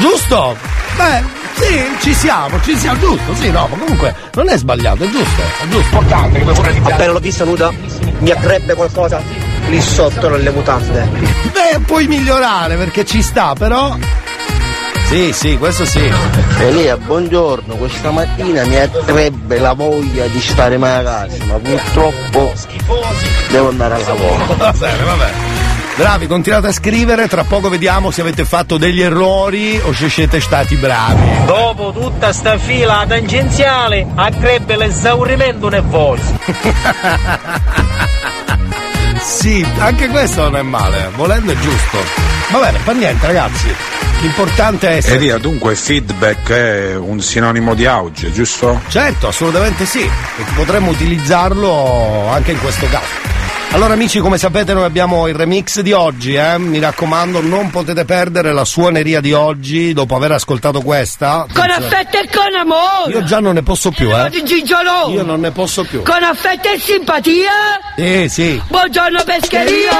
[0.00, 0.56] Giusto?
[0.96, 1.22] Beh,
[1.54, 5.42] sì, ci siamo, ci siamo, giusto, sì, no, ma comunque non è sbagliato, è giusto,
[5.42, 5.96] è giusto.
[5.96, 7.72] Importante che pure Appena l'ho vista nuda,
[8.18, 9.22] mi accrebbe qualcosa
[9.68, 11.08] lì sotto nelle mutande.
[11.52, 13.96] Beh, puoi migliorare perché ci sta, però.
[15.06, 16.10] Sì, sì, questo sì.
[16.58, 22.52] Elia, buongiorno, questa mattina mi attrebbe la voglia di stare mai a casa, ma purtroppo
[23.50, 24.54] devo andare al lavoro.
[24.58, 25.56] Va bene, va bene.
[25.96, 30.40] Bravi, continuate a scrivere, tra poco vediamo se avete fatto degli errori o se siete
[30.40, 31.46] stati bravi.
[31.46, 36.38] Dopo tutta sta fila tangenziale, accrebbe l'esaurimento nervoso.
[39.20, 41.98] Sì, anche questo non è male, volendo è giusto.
[42.50, 43.74] Va bene, fa niente ragazzi.
[44.20, 45.16] L'importante è essere.
[45.16, 48.80] Elia, dunque feedback è un sinonimo di auge, giusto?
[48.88, 50.02] Certo, assolutamente sì.
[50.02, 53.04] E potremmo utilizzarlo anche in questo caso.
[53.72, 56.56] Allora amici, come sapete noi abbiamo il remix di oggi, eh?
[56.58, 61.46] mi raccomando non potete perdere la suoneria di oggi dopo aver ascoltato questa.
[61.52, 63.12] Con affetto e con amore.
[63.12, 64.30] Io già non ne posso più, eh.
[64.30, 65.14] Di Gigiolone.
[65.14, 66.02] Io non ne posso più.
[66.02, 67.52] Con affetto e simpatia.
[67.96, 68.62] Sì, sì.
[68.66, 69.90] Buongiorno pescheria.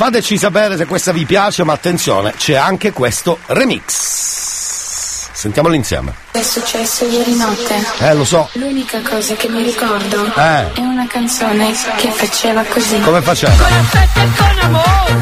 [0.00, 5.28] Fateci sapere se questa vi piace, ma attenzione, c'è anche questo remix.
[5.30, 6.14] Sentiamolo insieme.
[6.30, 7.84] È successo ieri notte.
[7.98, 8.48] Eh, lo so.
[8.52, 10.72] L'unica cosa che mi ricordo Eh.
[10.72, 12.98] è una canzone che faceva così.
[13.00, 13.52] Come faceva?
[13.52, 15.12] Con affetto e con amore.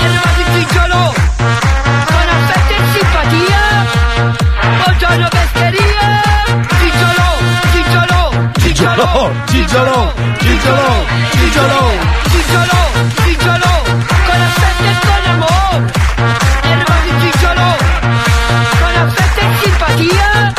[0.00, 1.32] Erba di Gigiolone.
[2.06, 3.86] Con affetto e simpatia.
[4.82, 6.29] Buongiorno pescheria.
[8.80, 12.00] Gigiolone, Gigiolone, Gigiolone, Gigiolone.
[12.30, 14.06] Gigiolone, Gigiolone.
[14.24, 15.92] Con affetto e con amore.
[16.62, 17.84] Erba di Gigiolone.
[18.80, 20.52] Con affetto e simpatia.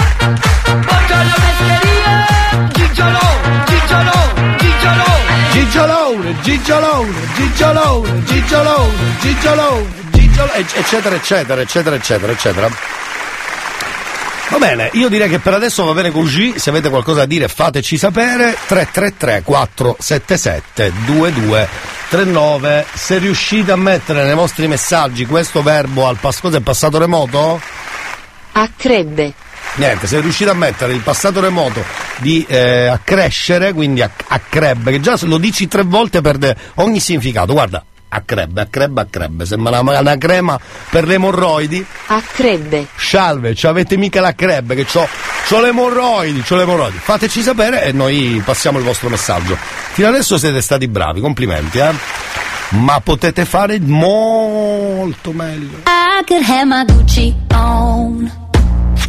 [2.73, 5.49] Gigiolone, Gigiolone, Gigiolone.
[5.51, 12.69] Gigiolone, Gigiolone, Gigiolone, Gigiolone, Gigiolone, Gigiolone, ec- eccetera, eccetera, eccetera, eccetera, eccetera.
[14.51, 17.47] Va bene, io direi che per adesso va bene così, se avete qualcosa da dire
[17.47, 26.17] fateci sapere, 333 477 2239, se riuscite a mettere nei vostri messaggi questo verbo al
[26.17, 27.61] pas- è passato remoto?
[28.51, 29.33] Accrebbe.
[29.75, 31.81] Niente, se riuscite a mettere il passato remoto
[32.17, 37.53] di eh, accrescere, quindi acc- accrebbe, che già lo dici tre volte perde ogni significato.
[37.53, 37.81] Guarda,
[38.13, 40.59] accrebbe, accrebbe, accrebbe, sembra una, una crema
[40.89, 41.85] per le emorroidi.
[42.07, 42.87] Accrebbe.
[42.97, 45.07] Salve, ci avete mica la creb che c'ho,
[45.47, 46.97] c'ho le emorroidi, c'ho le emorroidi.
[46.97, 49.57] Fateci sapere e noi passiamo il vostro messaggio.
[49.93, 51.93] Fino adesso siete stati bravi, complimenti, eh.
[52.69, 55.79] Ma potete fare molto meglio.
[55.85, 58.31] I could have my Gucci on.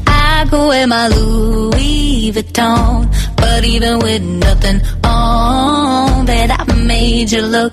[0.06, 3.08] I could wear my Louis Vuitton.
[3.36, 7.72] But even with nothing on, bet I made you look.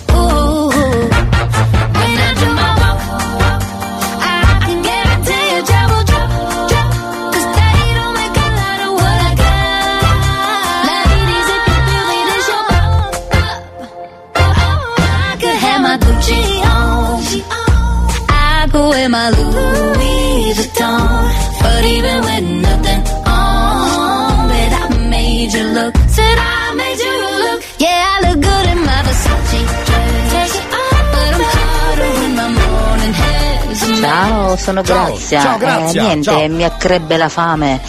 [34.01, 35.41] Ciao, sono Ciao, Grazia.
[35.41, 36.47] ciao, Grazia, Eh, niente, ciao.
[36.49, 37.79] mi accrebbe la fame.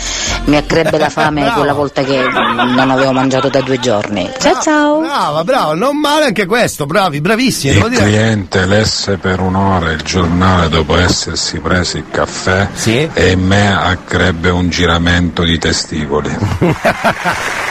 [0.44, 1.56] Mi accrebbe la fame Brava.
[1.56, 4.28] quella volta che non avevo mangiato da due giorni.
[4.38, 5.00] Ciao ciao.
[5.00, 8.02] Brava, brava, non male anche questo, bravi, bravissimi, Il dire.
[8.04, 12.68] cliente lesse per un'ora il giornale dopo essersi preso il caffè
[13.14, 16.30] e me accrebbe un giramento di testicoli.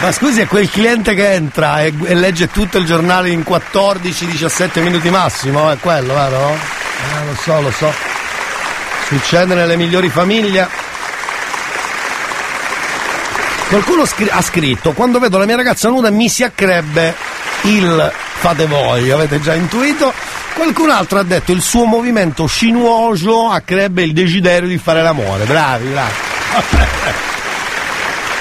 [0.01, 4.81] Ma scusi, è quel cliente che entra e, e legge tutto il giornale in 14-17
[4.81, 6.49] minuti massimo, è quello, vero?
[6.53, 7.93] Eh, lo so, lo so.
[9.07, 10.67] Succede nelle migliori famiglie.
[13.67, 17.15] Qualcuno scri- ha scritto, quando vedo la mia ragazza nuda mi si accrebbe
[17.61, 20.11] il fate voi, avete già intuito?
[20.53, 25.45] Qualcun altro ha detto il suo movimento sinuoso accrebbe il desiderio di fare l'amore.
[25.45, 26.11] Bravi, bravi.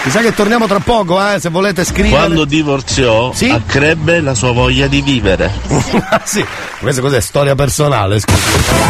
[0.03, 2.17] Mi sa che torniamo tra poco, eh, se volete scrivere.
[2.17, 5.53] Quando divorziò, accrebbe la sua voglia di vivere.
[6.25, 6.45] sì,
[6.81, 7.21] questa cos'è?
[7.21, 8.41] Storia personale, scusi.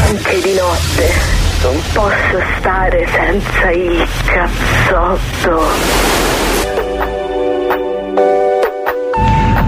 [0.06, 5.62] Anche di notte non posso stare senza il cazzotto.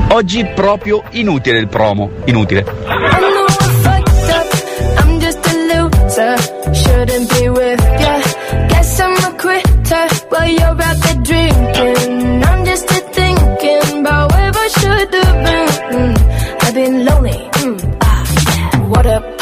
[0.08, 2.64] Oggi proprio inutile il promo, inutile.
[18.92, 19.41] Fucked up.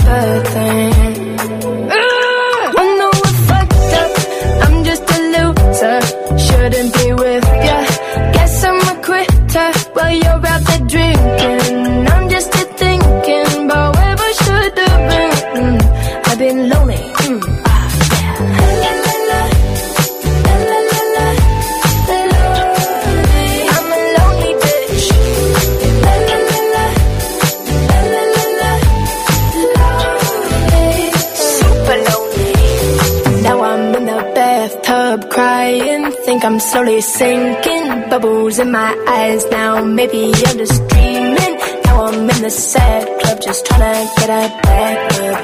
[36.41, 38.09] Think I'm slowly sinking.
[38.09, 39.83] Bubbles in my eyes now.
[39.83, 41.55] Maybe I'm just dreaming.
[41.85, 45.39] Now I'm in the sad club, just trying to get a back up.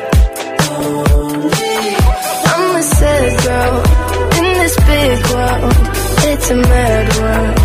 [2.49, 3.75] I'm a sad girl
[4.39, 5.73] in this big world.
[6.31, 7.57] It's a mad world.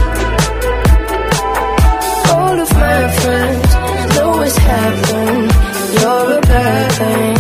[2.37, 3.71] All of my friends
[4.15, 5.53] know it's happened.
[6.01, 7.32] You're a bad thing.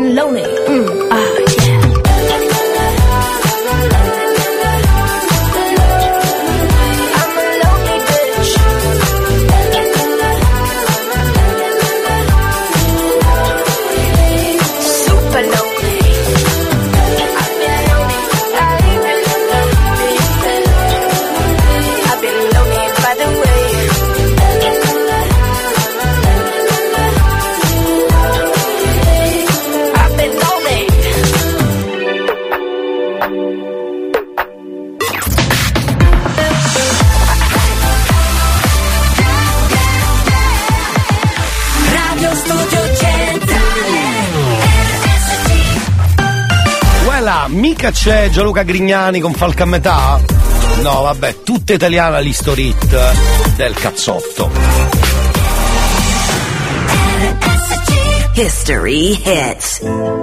[0.00, 0.42] Mm, I've been lonely.
[0.42, 0.89] Mm,
[48.10, 50.20] c'è Gianluca Grignani con Falca a metà?
[50.82, 54.50] No, vabbè, tutta italiana l'istorit del cazzotto.
[58.34, 60.19] History hits.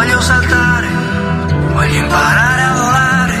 [0.00, 0.88] Voglio saltare,
[1.74, 3.34] voglio imparare a volare.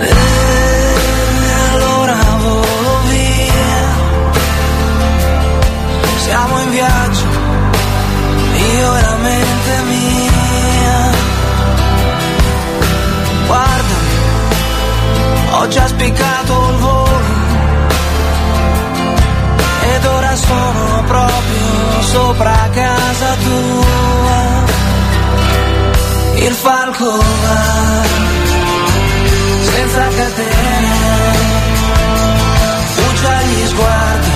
[0.00, 3.84] E allora volo via,
[6.16, 7.26] siamo in viaggio,
[8.54, 11.10] io e la mente mia.
[13.46, 14.16] Guardami,
[15.50, 16.65] ho già spiccato
[22.16, 24.40] sopra casa tua.
[26.46, 27.10] Il falco
[27.42, 27.60] va
[29.70, 30.94] senza catene,
[32.94, 34.30] fugge agli sguardi,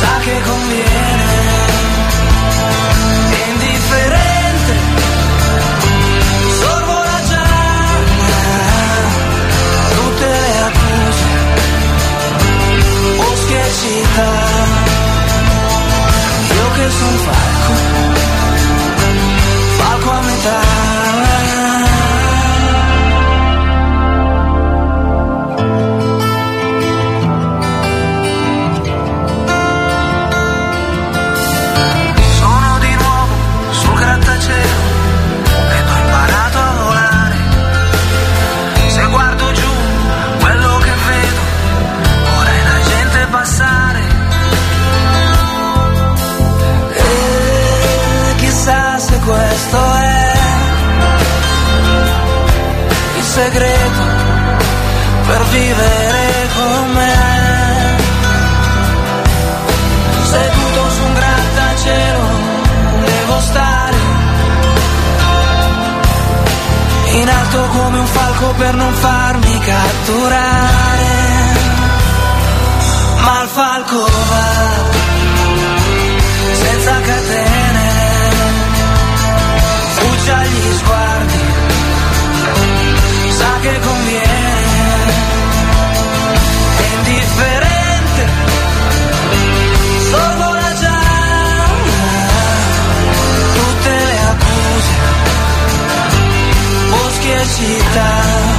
[0.00, 1.11] sa che conviene,
[16.82, 17.74] che son falco,
[19.78, 21.01] falco a metà.
[68.42, 71.10] Falco per non farmi catturare.
[73.24, 74.81] Ma il falco va
[97.52, 98.51] boschi e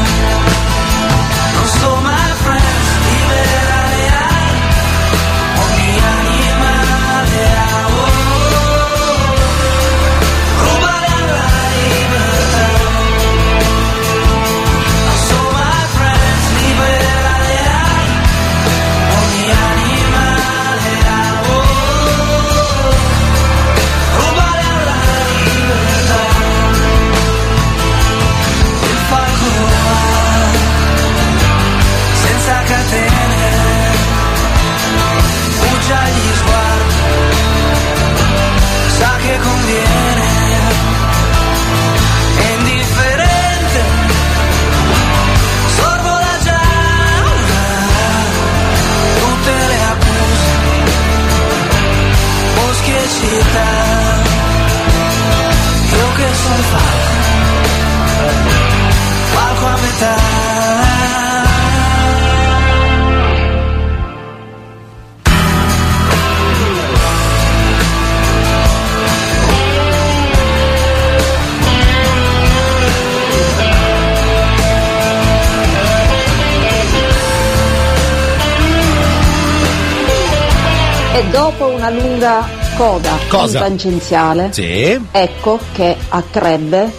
[83.38, 83.57] Cosa?
[83.57, 84.99] in tangenziale, Sì.
[85.11, 86.91] ecco che accrebbe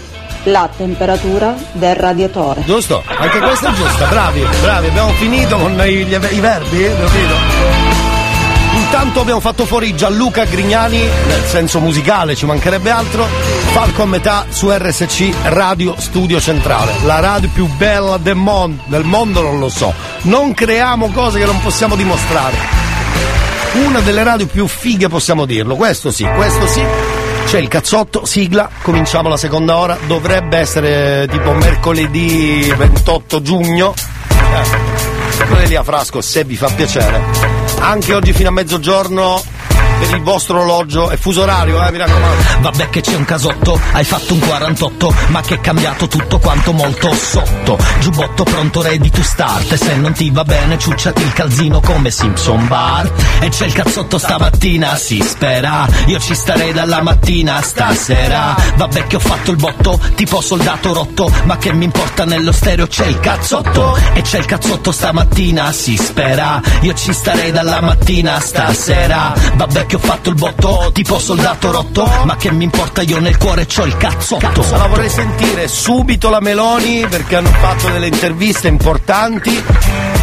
[0.45, 2.63] la temperatura del radiatore.
[2.65, 6.93] Giusto, anche questa è giusta, bravi, bravi, abbiamo finito con i, gli- i verbi, eh?
[8.77, 13.27] Intanto abbiamo fatto fuori Gianluca Grignani, nel senso musicale, ci mancherebbe altro,
[13.73, 19.05] Falco a metà su RSC Radio Studio Centrale, la radio più bella del mondo, del
[19.05, 22.84] mondo non lo so, non creiamo cose che non possiamo dimostrare.
[23.75, 26.83] Una delle radio più fighe possiamo dirlo, questo sì, questo sì.
[27.47, 33.95] C'è il cazzotto, sigla, cominciamo la seconda ora, dovrebbe essere tipo mercoledì 28 giugno.
[35.61, 37.21] Eh, lì a Frasco se vi fa piacere.
[37.81, 39.43] Anche oggi fino a mezzogiorno
[39.99, 42.43] per il vostro orologio è fuso orario, eh, mi raccomando.
[42.61, 46.73] Vabbè che c'è un casotto, hai fatto un 48, ma che è cambiato tutto quanto
[46.73, 47.79] molto sotto.
[48.01, 52.67] Giubbotto pronto ready to start, se non ti va bene ciucciati il calzino come Simpson
[52.67, 53.11] Bar.
[53.41, 58.57] E c'è il cazzotto stamattina, si spera, io ci starei dalla mattina stasera.
[58.77, 62.87] Vabbè che ho fatto il botto, tipo soldato rotto, ma che mi importa nello stereo
[62.87, 63.97] c'è il cazzotto.
[64.15, 69.33] E c'è il cazzotto stamattina, si spera, io ci starei dalla mattina stasera.
[69.55, 73.37] Vabbè che ho fatto il botto, tipo soldato rotto, ma che mi importa io nel
[73.37, 74.63] cuore c'ho il cazzotto.
[74.63, 79.63] Allora vorrei sentire subito la Meloni perché hanno fatto delle interviste importanti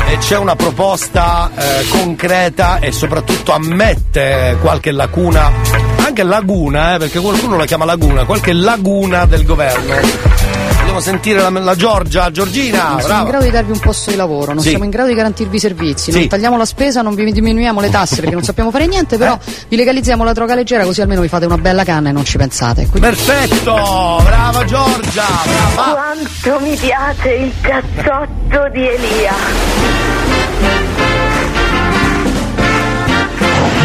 [0.07, 5.51] e c'è una proposta eh, concreta e soprattutto ammette qualche lacuna,
[5.97, 10.60] anche laguna, eh, perché qualcuno la chiama laguna, qualche laguna del governo.
[10.91, 14.17] Vogliamo sentire la, la Giorgia, Giorgina, Non siamo in grado di darvi un posto di
[14.17, 14.69] lavoro, non Sì.
[14.71, 16.19] siamo in grado di garantirvi i servizi, Sì.
[16.19, 19.35] non tagliamo la spesa, non vi diminuiamo le tasse perché non sappiamo fare niente, però
[19.41, 19.53] Eh.
[19.69, 22.35] vi legalizziamo la droga leggera così almeno vi fate una bella canna e non ci
[22.37, 22.87] pensate.
[22.87, 25.91] Quindi- Perfetto, brava Giorgia, brava.
[25.93, 29.33] Quanto mi piace il cazzotto di Elia.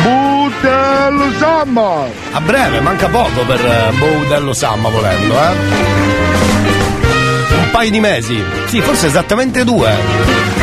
[0.02, 2.04] Budello Samma!
[2.32, 6.15] A breve, manca poco per eh, Budello Samma volendo, eh?
[7.66, 8.40] Un paio di mesi.
[8.66, 10.55] Sì, forse esattamente due.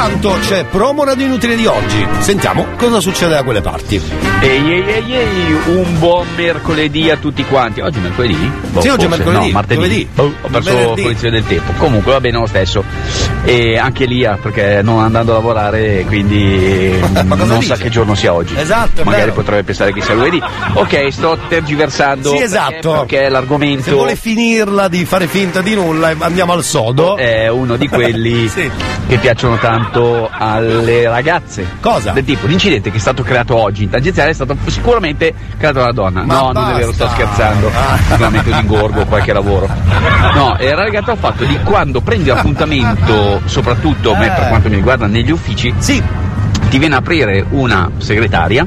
[0.00, 2.06] Intanto c'è promo radio inutile di oggi.
[2.20, 4.00] Sentiamo cosa succede da quelle parti.
[4.40, 7.80] Ehi ehi ehi ehi, un buon mercoledì a tutti quanti.
[7.80, 8.50] Oggi è mercoledì?
[8.70, 9.74] Boh, Sì, oggi è mercoledì, No, martedì.
[9.82, 10.08] giovedì.
[10.14, 11.72] Boh, ho perso cognizione del tempo.
[11.78, 12.84] Comunque va bene lo stesso.
[13.42, 18.54] E anche Lia, perché non andando a lavorare, quindi non sa che giorno sia oggi.
[18.56, 19.34] Esatto, è Magari vero.
[19.34, 20.40] potrebbe pensare che sia lunedì.
[20.74, 22.30] Ok, sto tergiversando.
[22.36, 22.92] Sì, esatto.
[23.04, 23.82] Perché l'argomento.
[23.82, 27.16] Se vuole finirla di fare finta di nulla, andiamo al sodo.
[27.16, 28.48] È uno di quelli
[29.08, 29.86] che piacciono tanto
[30.30, 31.66] alle ragazze.
[31.80, 32.12] Cosa?
[32.12, 35.84] Del tipo, l'incidente che è stato creato oggi in tangenziale è stato sicuramente creato da
[35.84, 36.22] una donna.
[36.24, 37.22] Ma no, non è vero, sto basta.
[37.24, 37.70] scherzando.
[37.74, 37.96] Ah.
[38.08, 39.68] Sicuramente un ingorgo qualche lavoro.
[40.34, 44.48] No, era legato al fatto di quando prendi appuntamento, soprattutto me, per Eh.
[44.48, 48.66] quanto mi riguarda, negli uffici, ti viene a aprire una segretaria.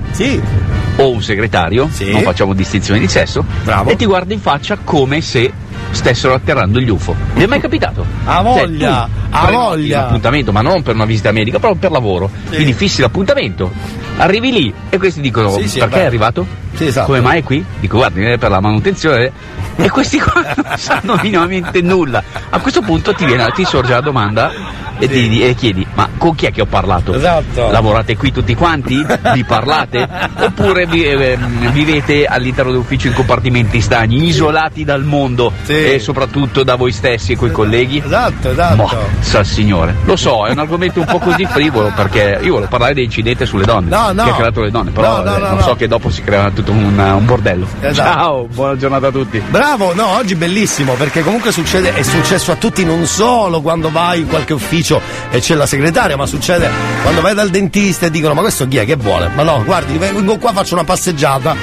[0.98, 3.44] O un segretario, non facciamo distinzione di sesso,
[3.86, 5.52] e ti guarda in faccia come se
[5.92, 7.16] stessero atterrando gli UFO.
[7.34, 8.06] Vi è mai capitato?
[8.26, 10.00] A voglia, Cioè, a voglia.
[10.00, 12.30] Un appuntamento, ma non per una visita medica, proprio per lavoro.
[12.48, 13.72] Quindi fissi l'appuntamento,
[14.18, 16.02] arrivi lì e questi dicono Sì, sì, perché beh.
[16.02, 16.46] è arrivato?
[16.74, 17.08] Sì, esatto.
[17.08, 17.64] Come mai è qui?
[17.80, 19.32] Dico guardi, è per la manutenzione.
[19.76, 22.24] E questi qua non sanno minimamente nulla.
[22.50, 24.52] A questo punto ti, viene, ti sorge la domanda
[25.00, 27.14] e, ti, e chiedi, ma con chi è che ho parlato?
[27.14, 27.72] Esatto.
[27.72, 29.04] Lavorate qui tutti quanti?
[29.34, 30.08] Vi parlate?
[30.38, 36.76] Oppure vi- ehm, vivete all'interno dell'ufficio in compartimenti stagni, isolati dal mondo e soprattutto da
[36.76, 38.02] voi stessi e coi colleghi?
[38.06, 38.76] Esatto, esatto.
[38.76, 38.90] Boh,
[39.22, 39.96] sa signore.
[40.04, 43.66] Lo so, è un argomento un po' così frivolo perché io volevo parlare dell'incidente sulle
[43.66, 43.90] donne.
[43.90, 44.24] No, no.
[44.26, 45.62] Che ha creato le donne, però No, no, eh, no, non no.
[45.64, 47.66] so che dopo si crea tutto un, un bordello.
[47.80, 48.10] Esatto.
[48.12, 49.42] Ciao, buona giornata a tutti.
[49.62, 54.22] Bravo, no, oggi bellissimo perché comunque succede, è successo a tutti non solo quando vai
[54.22, 55.00] in qualche ufficio
[55.30, 56.68] e c'è la segretaria, ma succede
[57.04, 59.30] quando vai dal dentista e dicono ma questo chi è che vuole?
[59.36, 61.56] Ma no, guardi, vengo qua, faccio una passeggiata,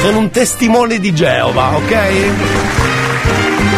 [0.00, 1.96] sono un testimone di Geova, ok?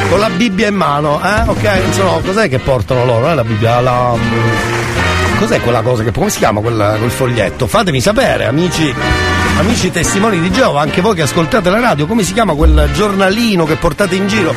[0.09, 1.41] Con la Bibbia in mano, eh?
[1.45, 3.29] Ok, so, cos'è che portano loro?
[3.29, 4.17] Eh, la Bibbia, la...
[5.37, 7.67] Cos'è quella cosa che come si chiama quella- quel foglietto?
[7.67, 8.95] Fatemi sapere, amici,
[9.59, 13.65] amici testimoni di Geova, anche voi che ascoltate la radio, come si chiama quel giornalino
[13.65, 14.55] che portate in giro?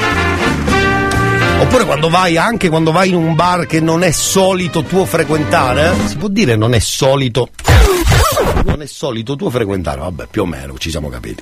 [1.59, 5.89] Oppure quando vai, anche quando vai in un bar che non è solito tuo frequentare,
[5.91, 6.07] eh?
[6.07, 7.49] si può dire non è solito.
[8.65, 11.41] Non è solito tuo frequentare, vabbè, più o meno ci siamo capiti.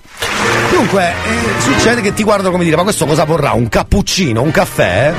[0.72, 3.52] Dunque, eh, succede che ti guardano come dire, ma questo cosa vorrà?
[3.52, 5.14] Un cappuccino, un caffè?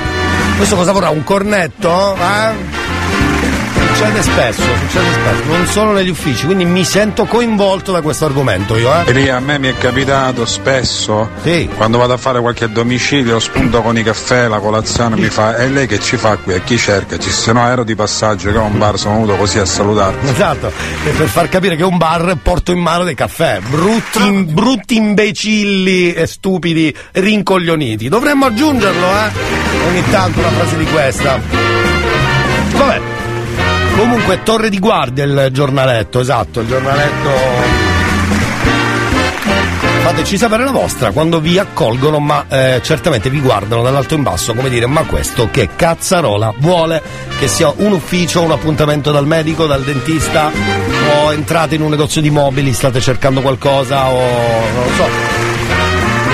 [0.57, 1.09] Questo cosa vorrà?
[1.09, 2.15] Un cornetto?
[2.15, 2.96] Eh?
[3.97, 8.75] Succede spesso, succede spesso, non solo negli uffici, quindi mi sento coinvolto da questo argomento
[8.77, 9.09] io, eh.
[9.09, 11.29] Elia, a me mi è capitato spesso
[11.75, 15.67] quando vado a fare qualche domicilio, spunto con i caffè, la colazione, mi fa e
[15.69, 16.53] lei che ci fa qui?
[16.53, 17.17] E chi cerca?
[17.17, 20.27] Ci- Se no ero di passaggio che ho un bar, sono venuto così a salutarti.
[20.27, 20.71] Esatto,
[21.03, 24.95] e per far capire che è un bar porto in mano dei caffè, brutti, brutti
[24.95, 28.09] imbecilli e stupidi, rincoglioniti.
[28.09, 29.87] Dovremmo aggiungerlo, eh?
[29.87, 31.39] Ogni tanto una frase di questa.
[32.75, 33.16] Vabbè.
[33.97, 37.29] Comunque, Torre di Guardia il giornaletto, esatto, il giornaletto.
[40.03, 44.53] Fateci sapere la vostra quando vi accolgono, ma eh, certamente vi guardano dall'alto in basso
[44.53, 47.01] come dire: ma questo che cazzarola vuole
[47.39, 50.51] che sia un ufficio, un appuntamento dal medico, dal dentista,
[51.23, 55.05] o entrate in un negozio di mobili, state cercando qualcosa, o non lo so.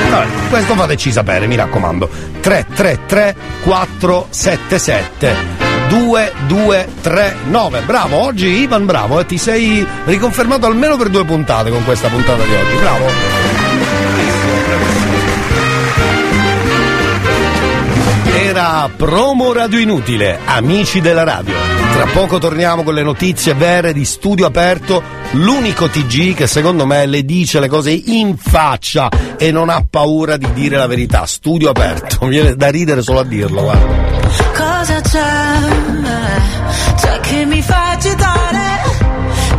[0.10, 2.10] Vabbè, questo fateci sapere, mi raccomando.
[2.42, 5.63] 333 477
[5.94, 7.82] 2239.
[7.82, 12.44] Bravo, oggi Ivan, bravo, eh, ti sei riconfermato almeno per due puntate con questa puntata
[12.44, 12.76] di oggi.
[12.78, 13.06] Bravo.
[18.34, 21.54] Era promo radio inutile, amici della radio.
[21.94, 27.06] Tra poco torniamo con le notizie vere di studio aperto, l'unico TG che secondo me
[27.06, 31.28] le dice le cose in faccia e non ha paura di dire la verità.
[31.28, 34.14] Studio aperto, mi viene da ridere solo a dirlo, guarda.
[34.84, 35.24] Cosa c'è?
[36.98, 38.82] C'è che mi fa agitare?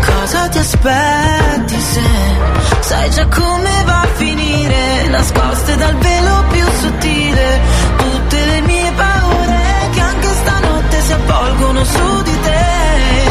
[0.04, 2.02] Cosa ti aspetti se
[2.80, 5.06] sai già come va a finire?
[5.08, 7.60] Nascoste dal velo più sottile,
[7.96, 9.62] tutte le mie paure
[9.92, 13.28] che anche stanotte si avvolgono su di te.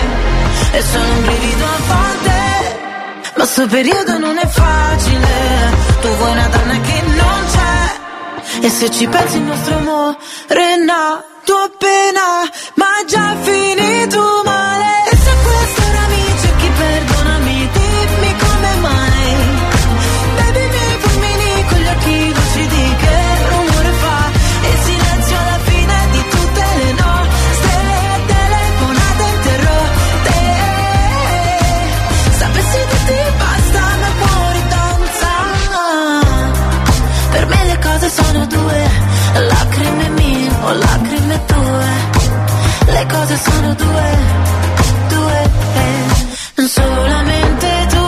[0.72, 5.28] E sono un brivido a volte, ma sto periodo non è facile.
[6.02, 8.03] Tu vuoi una donna che non c'è.
[8.62, 10.18] E se ci pensi il nostro amore
[10.48, 14.73] è nato appena, ma già finito male.
[43.46, 44.18] Le cose sono due,
[45.10, 45.50] due.
[45.76, 46.68] eh.
[46.68, 48.03] Solamente tu,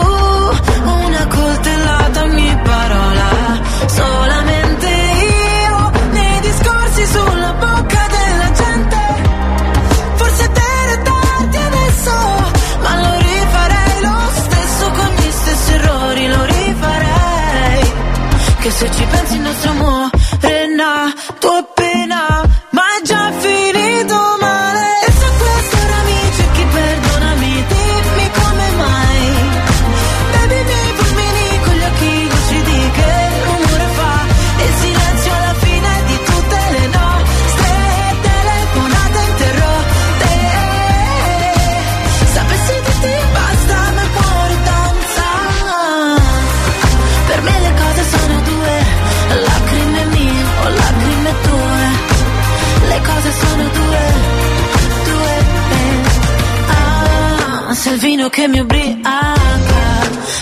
[58.26, 59.74] vino che mi ubriaca,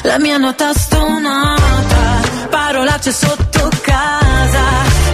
[0.02, 4.64] la mia nota stonata, parolacce sotto casa.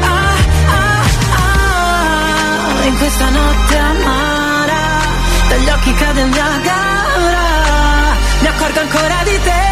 [0.00, 0.34] Ah,
[0.66, 1.04] ah,
[1.36, 4.82] ah, in questa notte amara,
[5.48, 7.38] dagli occhi cade il Niagara,
[8.40, 9.62] mi accorgo ancora di te.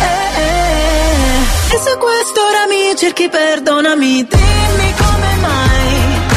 [0.00, 1.74] eh, eh.
[1.74, 6.33] E se questo ora mi cerchi, perdonami, dimmi come mai.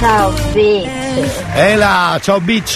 [0.00, 0.88] Ciao Beach.
[1.52, 2.72] Ela, ciao Beach.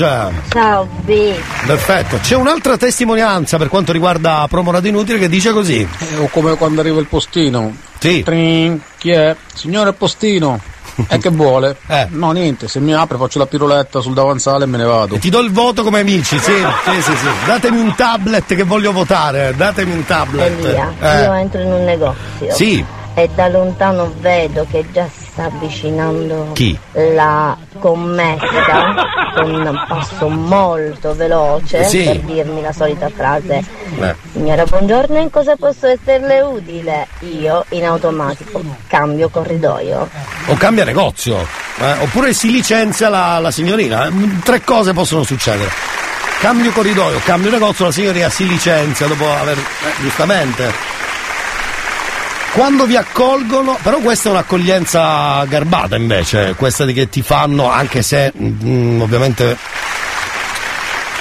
[0.51, 1.41] Ciao Beach.
[1.65, 5.89] Perfetto, c'è un'altra testimonianza per quanto riguarda Promo Radio Inutile che dice così.
[6.19, 7.75] o come quando arriva il postino.
[7.99, 8.23] Sì.
[8.23, 9.35] Trin, chi è?
[9.55, 10.61] Signore postino.
[11.09, 11.79] E che vuole?
[12.11, 15.17] No, niente, se mi apre faccio la piroletta sul davanzale e me ne vado.
[15.17, 17.27] Ti do il voto come amici, sì, sì, sì, sì.
[17.47, 20.63] Datemi un tablet che voglio votare, datemi un tablet.
[21.01, 21.23] Eh.
[21.23, 22.55] io entro in un negozio.
[22.55, 22.85] Sì.
[23.17, 26.77] E da lontano vedo che già si sta avvicinando Chi?
[27.15, 28.95] la commessa
[29.35, 32.03] con un passo molto veloce Sì.
[32.03, 33.63] per dirmi la solita frase.
[34.01, 34.15] Eh.
[34.33, 37.07] Signora, buongiorno, in cosa posso esserle utile?
[37.21, 40.09] Io in automatico cambio corridoio.
[40.47, 41.39] O cambia negozio,
[41.79, 44.11] eh, oppure si licenzia la, la signorina.
[44.43, 45.71] Tre cose possono succedere.
[46.41, 49.57] Cambio corridoio, cambio negozio, la signorina si licenzia dopo aver.
[49.57, 50.93] eh, giustamente.
[52.55, 58.01] Quando vi accolgono, però questa è un'accoglienza garbata invece, questa di che ti fanno, anche
[58.01, 59.57] se mm, ovviamente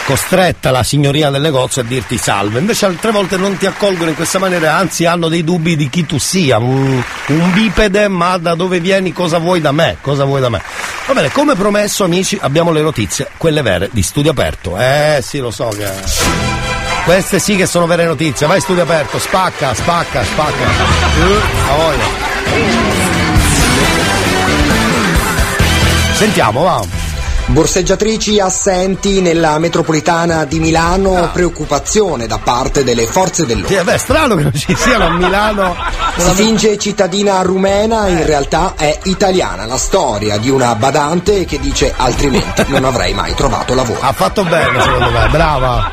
[0.05, 4.15] costretta la signorina del negozio a dirti salve, invece altre volte non ti accolgono in
[4.15, 8.53] questa maniera, anzi hanno dei dubbi di chi tu sia, un, un bipede, ma da
[8.53, 10.61] dove vieni, cosa vuoi da me, cosa vuoi da me.
[11.07, 14.77] Va bene, come promesso amici abbiamo le notizie, quelle vere di studio aperto.
[14.77, 16.62] Eh sì, lo so che...
[17.04, 20.64] Queste sì che sono vere notizie, vai studio aperto, spacca, spacca, spacca.
[21.18, 22.06] Uh, a voglia.
[26.14, 26.86] Sentiamo, va.
[27.47, 33.80] Borseggiatrici assenti nella metropolitana di Milano, preoccupazione da parte delle forze dell'ordine.
[33.80, 35.76] Sì, beh, strano che non ci siano a Milano.
[36.16, 39.66] Si finge cittadina rumena, in realtà è italiana.
[39.66, 43.99] La storia di una badante che dice altrimenti non avrei mai trovato lavoro.
[43.99, 45.91] Ha fatto bene, secondo me, brava.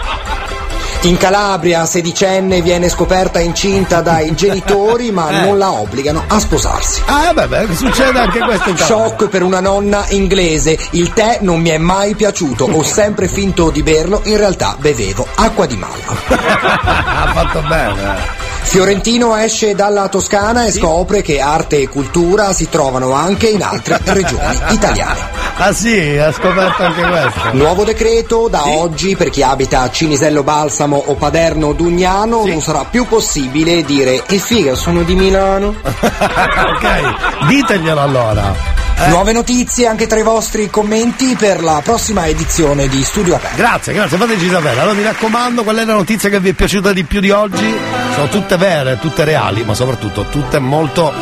[1.05, 5.47] In Calabria, sedicenne viene scoperta incinta dai genitori, ma Eh.
[5.47, 7.01] non la obbligano a sposarsi.
[7.07, 8.77] Ah, beh, succede anche questo.
[8.77, 10.79] Shock per una nonna inglese.
[10.91, 12.67] Il tè non mi è mai piaciuto.
[12.67, 16.15] Ho sempre finto di berlo, in realtà bevevo acqua di malva.
[16.29, 18.50] ha fatto bene.
[18.63, 23.99] Fiorentino esce dalla Toscana e scopre che arte e cultura si trovano anche in altre
[24.05, 25.19] regioni italiane.
[25.57, 27.41] Ah sì, ha scoperto anche questo.
[27.53, 32.85] Nuovo decreto da oggi per chi abita a Cinisello Balsamo o Paderno Dugnano non sarà
[32.85, 35.75] più possibile dire che figa sono di Milano.
[35.83, 38.90] ok, diteglielo allora.
[39.09, 43.57] Nuove notizie anche tra i vostri commenti per la prossima edizione di Studio Aperto.
[43.57, 44.79] Grazie, grazie, fateci sapere.
[44.79, 47.75] Allora mi raccomando, qual è la notizia che vi è piaciuta di più di oggi?
[48.15, 51.13] Sono tutte vere, tutte reali, ma soprattutto tutte molto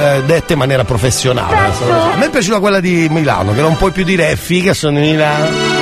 [0.00, 1.54] eh, dette in maniera professionale.
[1.54, 4.98] A me è piaciuta quella di Milano, che non puoi più dire è figa, sono
[4.98, 5.81] di Milano.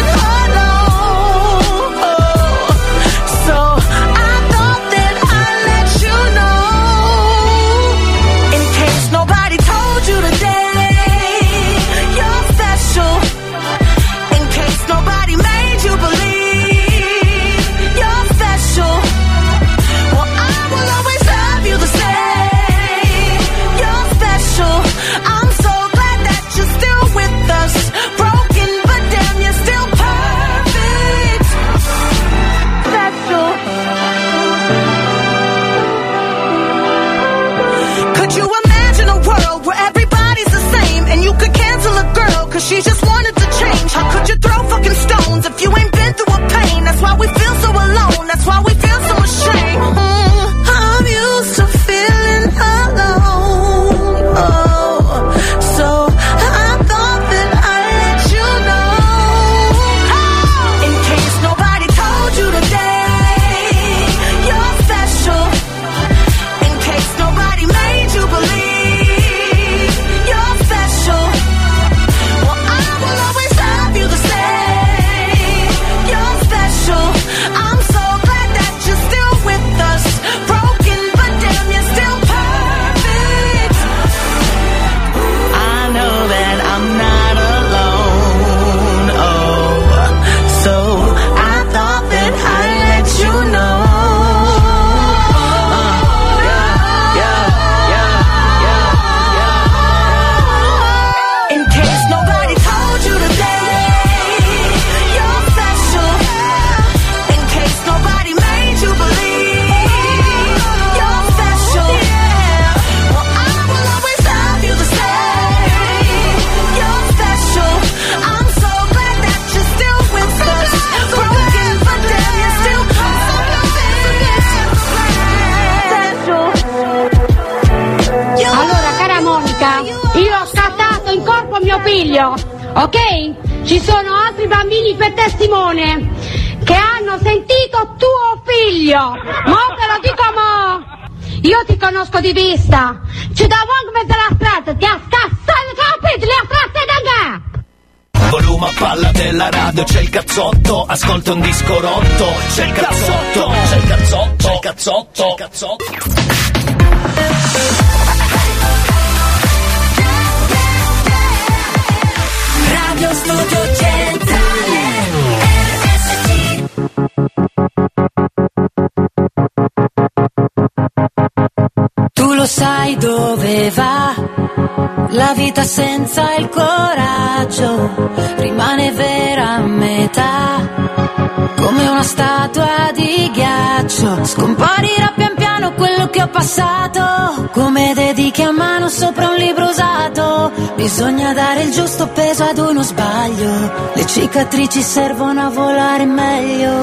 [194.41, 196.73] cicatrici servono a volare meglio.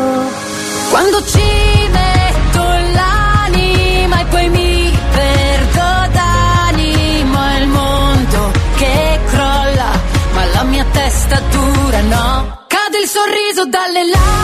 [0.91, 9.91] Quando ci metto l'anima e poi mi perdo d'animo è il mondo che crolla,
[10.35, 12.65] ma la mia testa dura no.
[12.69, 14.38] Cade il sorriso dalle labbra.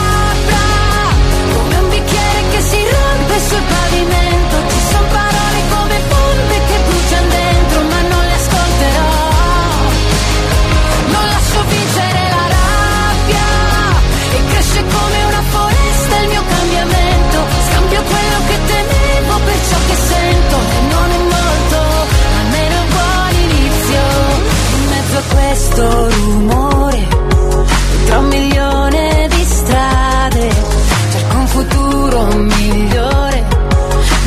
[25.75, 27.07] tanto rumore
[28.05, 30.49] Tra un milione di strade.
[31.11, 33.45] Cerco un futuro migliore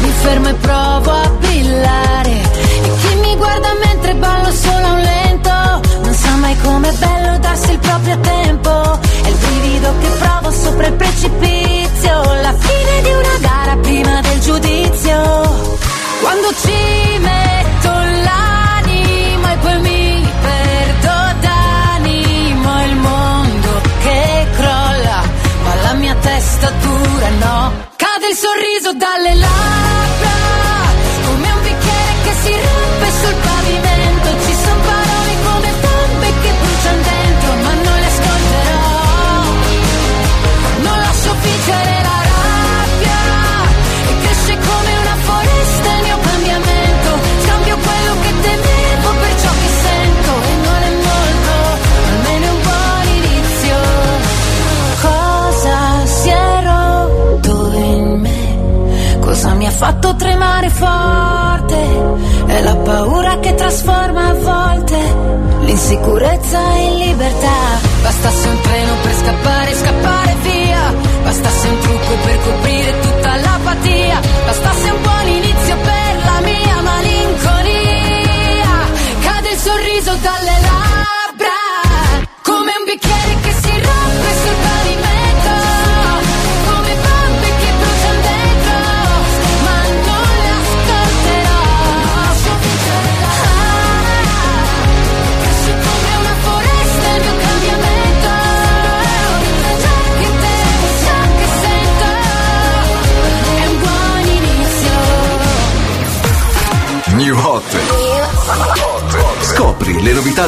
[0.01, 2.31] Mi fermo e provo a brillare.
[2.31, 7.39] E chi mi guarda mentre ballo solo a un lento Non sa mai com'è bello
[7.39, 8.99] darsi il proprio tempo.
[9.23, 11.58] È il brivido che provo sopra il precipizio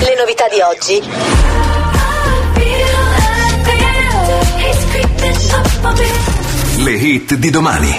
[0.00, 1.02] Le novità di oggi.
[6.82, 7.98] Le hit di domani.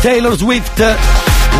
[0.00, 0.96] Taylor Swift,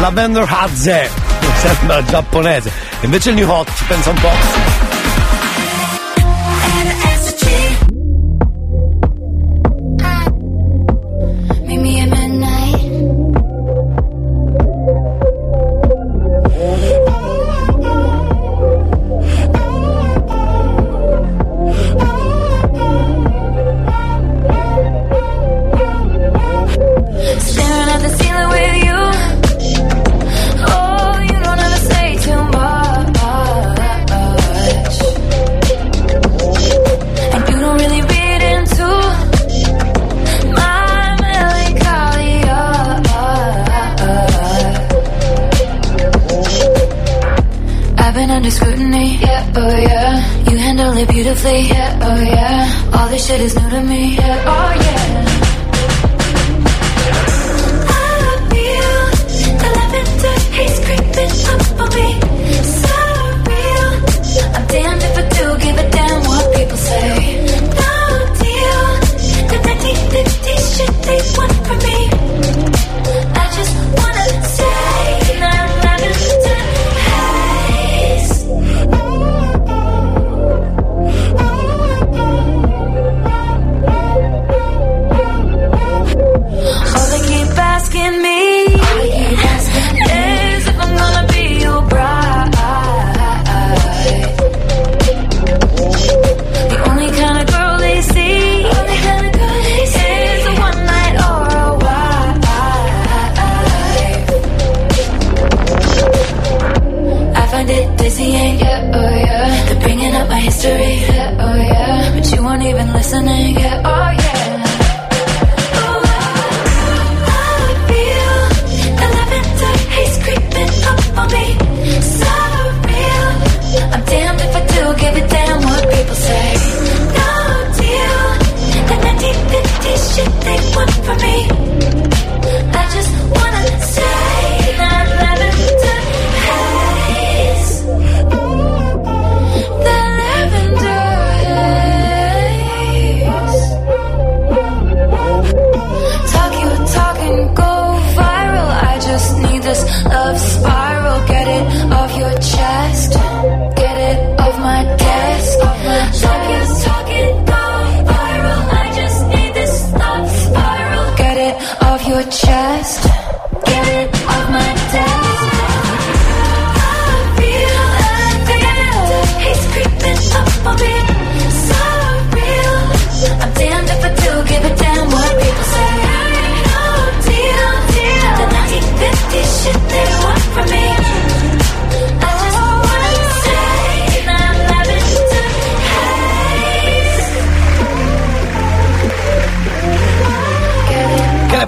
[0.01, 1.28] Lavender Hadze
[1.59, 2.71] sembra giapponese.
[3.01, 4.88] Invece il New Hot, pensa un po'.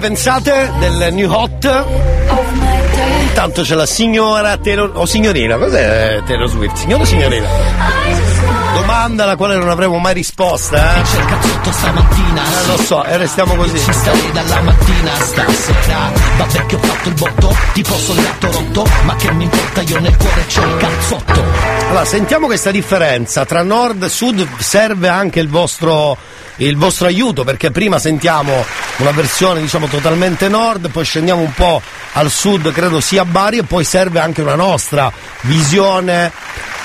[0.01, 1.85] Pensate del New Hot?
[3.21, 4.91] Intanto c'è la signora Taylor.
[4.95, 6.75] o signorina, cos'è Taylor Swift?
[6.75, 7.47] Signora o signorina?
[8.73, 11.05] Domanda alla quale non avremo mai risposta, eh?
[11.05, 12.41] Cerca tutto stamattina.
[12.41, 13.77] Eh, lo so, e restiamo così.
[13.77, 16.11] Ci starei dalla mattina stasera.
[16.37, 18.85] Vabbè che ho fatto il botto, tipo soldato rotto.
[19.03, 21.80] Ma che mi importa, io nel cuore c'ho il cazzotto.
[21.91, 26.15] Allora, sentiamo questa differenza tra nord e sud, serve anche il vostro,
[26.55, 28.63] il vostro aiuto, perché prima sentiamo
[28.99, 31.81] una versione diciamo totalmente nord, poi scendiamo un po'
[32.13, 35.11] al sud, credo sia Bari, e poi serve anche una nostra
[35.41, 36.31] visione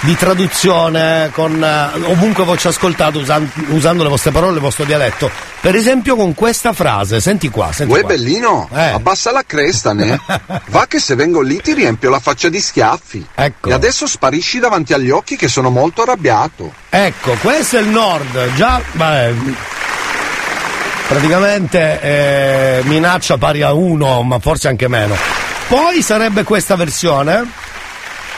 [0.01, 4.85] di traduzione con eh, ovunque voi ci ascoltate usan- usando le vostre parole, il vostro
[4.85, 5.31] dialetto.
[5.67, 8.11] Per esempio con questa frase, senti qua, senti Uè qua.
[8.11, 8.91] bellino, Eh.
[8.91, 10.17] abbassa la cresta, ne?
[10.71, 13.27] Va che se vengo lì ti riempio la faccia di schiaffi.
[13.35, 13.71] Ecco.
[13.71, 16.73] E adesso sparisci davanti agli occhi che sono molto arrabbiato.
[16.89, 19.33] Ecco, questo è il nord, già vabbè,
[21.09, 25.17] praticamente eh, minaccia pari a uno, ma forse anche meno.
[25.67, 27.45] Poi sarebbe questa versione.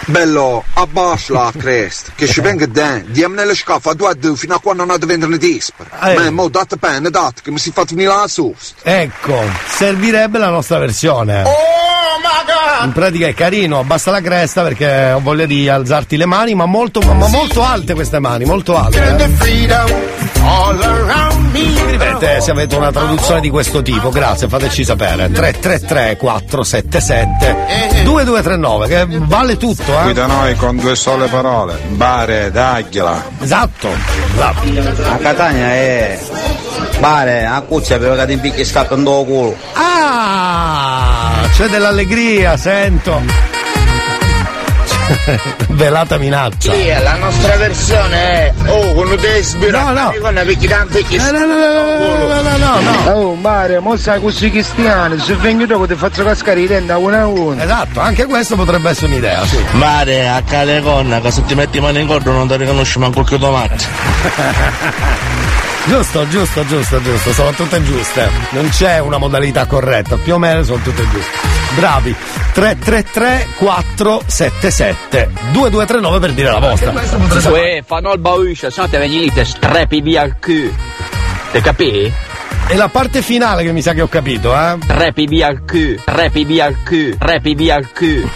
[0.06, 4.36] Bello, abbassa la cresta, che ci venga dentro, diamo nelle scaffe a due a due
[4.36, 6.10] fino a quando non ha di vendere dispera.
[6.10, 6.14] Eh.
[6.14, 8.80] Ma mo date penne, date, che mi si fa venire la susta.
[8.82, 11.42] Ecco, servirebbe la nostra versione.
[11.42, 16.26] Oh my In pratica è carino, abbassa la cresta perché ho voglia di alzarti le
[16.26, 18.98] mani, ma molto, ma molto alte queste mani, molto alte.
[18.98, 21.27] eh.
[21.76, 25.30] Scrivete se avete una traduzione di questo tipo, grazie, fateci sapere.
[25.30, 30.14] 333 477 2239, che vale tutto, Qui eh?
[30.14, 31.78] da noi con due sole parole.
[31.88, 33.24] Bare, dagliela.
[33.40, 33.88] Esatto,
[34.34, 35.02] esatto.
[35.10, 36.18] A Catania è
[37.00, 39.56] bare, a cuccia per che ti impicchi scappa in culo.
[39.74, 43.57] Ah, c'è dell'allegria, sento.
[45.68, 46.72] Velata minaccia.
[46.72, 50.14] Sì, la nostra versione è Oh, quando te ispira No, no.
[50.20, 53.10] con una picchia Eh, no, no, no, no, no, no, no.
[53.12, 56.98] Oh, Mario, mo sai così cristiani, se vengo dopo ti faccio cascare i denti a
[56.98, 57.62] uno a uno.
[57.62, 59.58] Esatto, anche questo potrebbe essere un'idea, sì.
[59.72, 63.36] Mare, a Caleconna, che se ti metti mano in cordo non ti riconosci manco più
[63.38, 63.76] domani.
[65.86, 68.28] Giusto, giusto, giusto, giusto, sono tutte giuste.
[68.50, 71.30] Non c'è una modalità corretta, più o meno sono tutte giuste.
[71.76, 72.14] Bravi.
[72.52, 76.92] 333 477 2239 per dire la vostra.
[77.50, 80.72] Uè, fanno il bauscia, se no te vedi lì, te strepi via il cu.
[81.52, 82.12] Te capì?
[82.70, 84.76] E la parte finale che mi sa che ho capito, eh?
[84.86, 88.04] Trepi via il cu, trepi via il cu, trepi via il cu.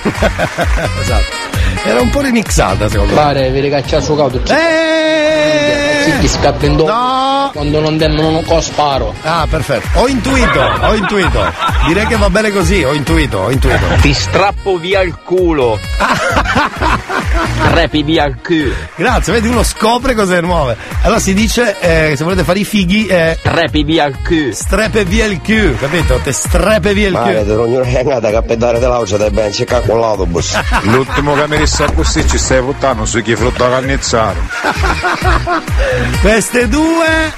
[1.02, 1.41] esatto.
[1.84, 3.20] Era un po' remixata secondo me.
[3.20, 4.40] Pare, vedi che c'è suo cauto.
[4.52, 6.02] Eh!
[6.04, 6.90] Sì, ti scappa in dopo.
[6.92, 7.50] No!
[7.52, 9.14] Quando non tendono un co sparo.
[9.22, 9.98] Ah, perfetto.
[9.98, 11.52] Ho intuito, ho intuito.
[11.86, 13.84] Direi che va bene così, ho intuito, ho intuito.
[14.00, 15.78] Ti strappo via il culo.
[17.72, 18.72] Trepi via il cu.
[18.96, 20.76] Grazie, vedi uno scopre cose nuove.
[21.02, 24.50] Allora si dice, eh, se volete fare i fighi, eh, Trepi via il cu.
[24.52, 26.18] strepe via il Q, capito?
[26.22, 27.46] Te strepe via il Mare, Q.
[27.46, 30.58] te non è andata a cappellare dell'auto, dai ben c'è con l'autobus.
[30.82, 34.38] L'ultimo che disse così ci stai buttando su chi frutta cannizzare.
[36.20, 37.32] Queste due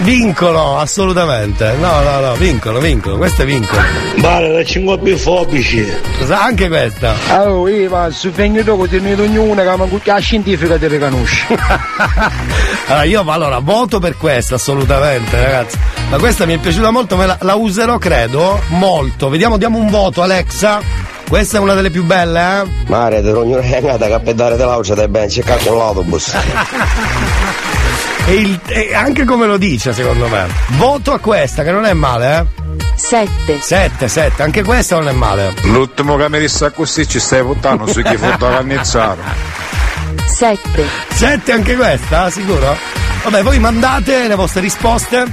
[0.00, 1.72] vincono, assolutamente.
[1.80, 3.80] No, no, no, vincono, vincono, queste vincono.
[4.18, 5.90] Vale, la 5 più fobici.
[6.18, 7.14] Cosa- Anche questa.
[7.40, 11.46] Oh, Eva, se vengo dopo ti ne ognuno che manco la scientifica ti riconosce.
[12.88, 15.78] Allora io allora, voto per questa assolutamente ragazzi.
[16.10, 19.30] Ma questa mi è piaciuta molto, me la, la userò credo molto.
[19.30, 20.80] Vediamo, diamo un voto Alexa.
[21.32, 22.68] Questa è una delle più belle, eh?
[22.88, 26.30] Mare, te ognuno è andata a cappellare dell'auce dai ben cerca con l'autobus.
[28.26, 30.46] E, il- e anche come lo dice, secondo me.
[30.76, 32.46] Voto a questa, che non è male,
[32.76, 32.80] eh?
[32.96, 33.58] 7.
[33.62, 35.54] 7, 7, anche questa non è male.
[35.62, 39.22] L'ultimo camerista così ci stai puttando su chi da Cannizzaro.
[40.26, 40.84] 7.
[41.14, 42.76] 7 anche questa, sicuro?
[43.22, 45.24] Vabbè, voi mandate le vostre risposte.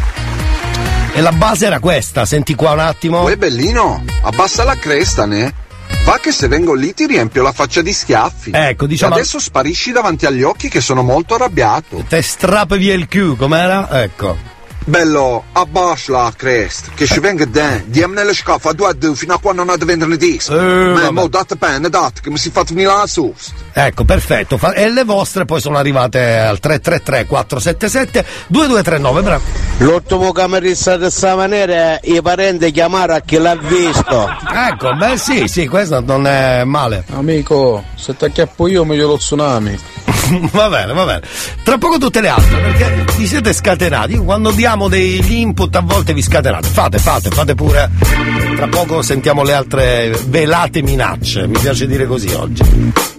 [1.12, 3.24] E la base era questa, senti qua un attimo.
[3.24, 5.68] Uè bellino, abbassa la cresta, ne?
[6.10, 8.50] Va che se vengo lì ti riempio la faccia di schiaffi.
[8.52, 12.04] Ecco, diciamo- E adesso sparisci davanti agli occhi che sono molto arrabbiato.
[12.10, 14.02] Te strappi via il Q, com'era?
[14.02, 14.36] Ecco.
[14.90, 19.14] Bello, abbassa la cresta, che ci venga dentro, diamo nelle scaffe a due a due
[19.14, 20.52] fino a quando non ha da vendere dischi.
[20.52, 23.54] Ma mo date penne, date, che mi si fa venire la susta.
[23.72, 24.60] Ecco, perfetto.
[24.74, 29.44] E le vostre poi sono arrivate al 333 477 2239, bravo.
[29.78, 34.28] L'ultimo camerista di questa maniera i parenti chiamare a chi l'ha visto.
[34.52, 37.04] Ecco, beh sì, sì, questo non è male.
[37.12, 39.78] Amico, se ti acchiappo io meglio lo tsunami.
[40.52, 41.22] va bene, va bene.
[41.64, 44.18] Tra poco tutte le altre, perché vi siete scatenati.
[44.18, 46.68] Quando diamo degli input a volte vi scatenate.
[46.68, 47.90] Fate, fate, fate pure.
[48.56, 51.48] Tra poco sentiamo le altre velate minacce.
[51.48, 53.19] Mi piace dire così oggi.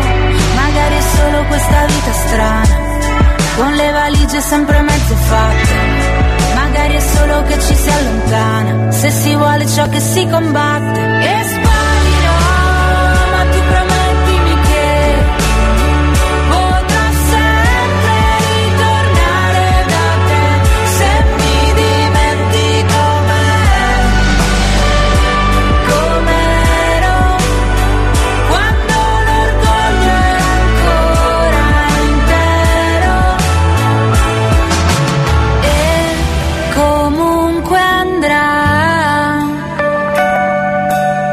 [0.89, 2.77] È solo questa vita strana,
[3.55, 6.55] con le valigie sempre mezze fatte.
[6.55, 11.60] Magari è solo che ci si allontana, se si vuole ciò che si combatte.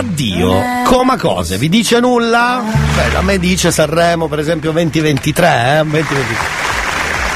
[0.00, 2.62] L'addio, coma cose, vi dice nulla?
[2.94, 5.82] Beh, a me dice Sanremo, per esempio 2023, eh?
[5.82, 6.36] 2023.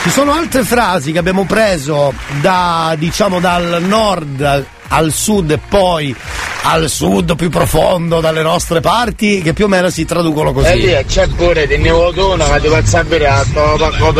[0.03, 6.17] Ci sono altre frasi che abbiamo preso da, diciamo, dal nord al sud e poi
[6.67, 10.69] al sud più profondo dalle nostre parti che più o meno si traducono così.
[10.69, 13.45] E lì c'è pure di Nevotono che ti fa sapere a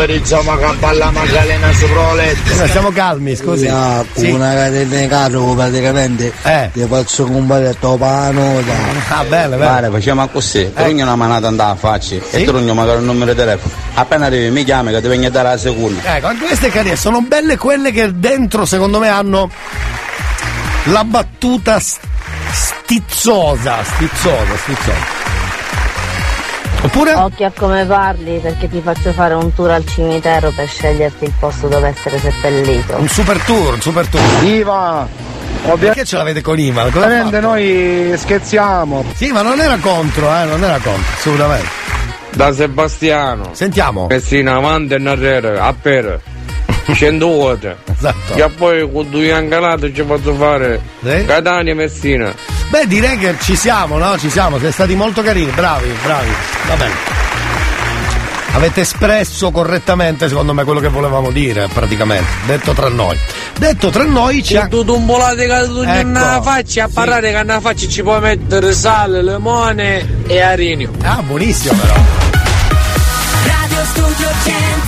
[0.07, 2.63] il Zoma Campalla Magalena sopra il letto.
[2.63, 3.67] Eh, Stiamo calmi, scusi.
[3.67, 4.29] No, Sì.
[4.29, 4.69] una
[5.07, 6.31] carro praticamente
[6.73, 8.61] ti faccio comprare topano
[9.09, 9.57] Ah, bello, bello.
[9.57, 13.37] Guarda, facciamo così, trugno una manata andava a faccia e trugno magari un numero di
[13.37, 13.73] telefono.
[13.95, 16.15] Appena arrivi mi chiami che ti vengo a dare la seconda.
[16.15, 19.49] Ecco, anche queste carine sono belle quelle che dentro secondo me hanno
[20.85, 21.79] la battuta
[22.55, 25.23] stizzosa, stizzosa, stizzosa.
[26.83, 27.13] Oppure?
[27.13, 31.33] Occhio a come parli perché ti faccio fare un tour al cimitero per sceglierti il
[31.37, 32.95] posto dove essere seppellito.
[32.95, 34.21] Un super tour, un super tour.
[34.43, 35.07] Iva!
[35.79, 39.03] Perché ce l'avete con ha Ovviamente noi scherziamo.
[39.15, 41.67] Sì, ma non era contro, eh, non era contro, assolutamente.
[42.33, 43.49] Da Sebastiano.
[43.53, 44.05] Sentiamo.
[44.07, 46.21] Messina avanti e narrere, a per.
[46.93, 47.77] 100 volte.
[47.91, 48.33] Esatto.
[48.33, 50.81] E poi con due angalate ci posso fare
[51.25, 52.33] Catania e Messina.
[52.69, 54.17] Beh, direi che ci siamo, no?
[54.17, 56.29] Ci siamo, siete stati molto carini, bravi, bravi.
[56.67, 57.23] Va bene.
[58.53, 62.25] Avete espresso correttamente, secondo me, quello che volevamo dire, praticamente.
[62.45, 63.17] Detto tra noi.
[63.57, 64.69] Detto tra noi c'è.
[64.69, 66.93] Tu tumbolate che tu Ecco, nella faccia, a sì.
[66.93, 70.91] parlare che nella faccia ci puoi mettere sale, limone e arinio.
[71.03, 71.95] Ah, buonissimo però.
[73.45, 74.84] Radio Studio RSC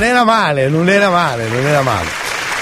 [0.00, 2.08] Non era male, non era male, non era male.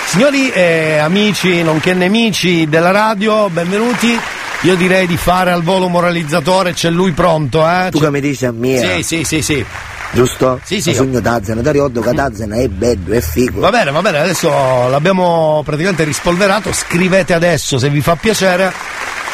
[0.06, 4.18] Signori eh, amici, nonché nemici della radio, benvenuti.
[4.62, 7.90] Io direi di fare al volo moralizzatore, c'è lui pronto, eh?
[7.92, 8.78] Tu che mi dici a me?
[8.78, 9.64] Sì, sì, sì, sì.
[10.10, 10.60] Giusto?
[10.64, 10.94] Sì, sì.
[10.94, 13.60] Sogno Tazzana, ti ricordo che Tazzana è bello, è figo.
[13.60, 14.48] Va bene, va bene, adesso
[14.88, 18.72] l'abbiamo praticamente rispolverato, scrivete adesso se vi fa piacere,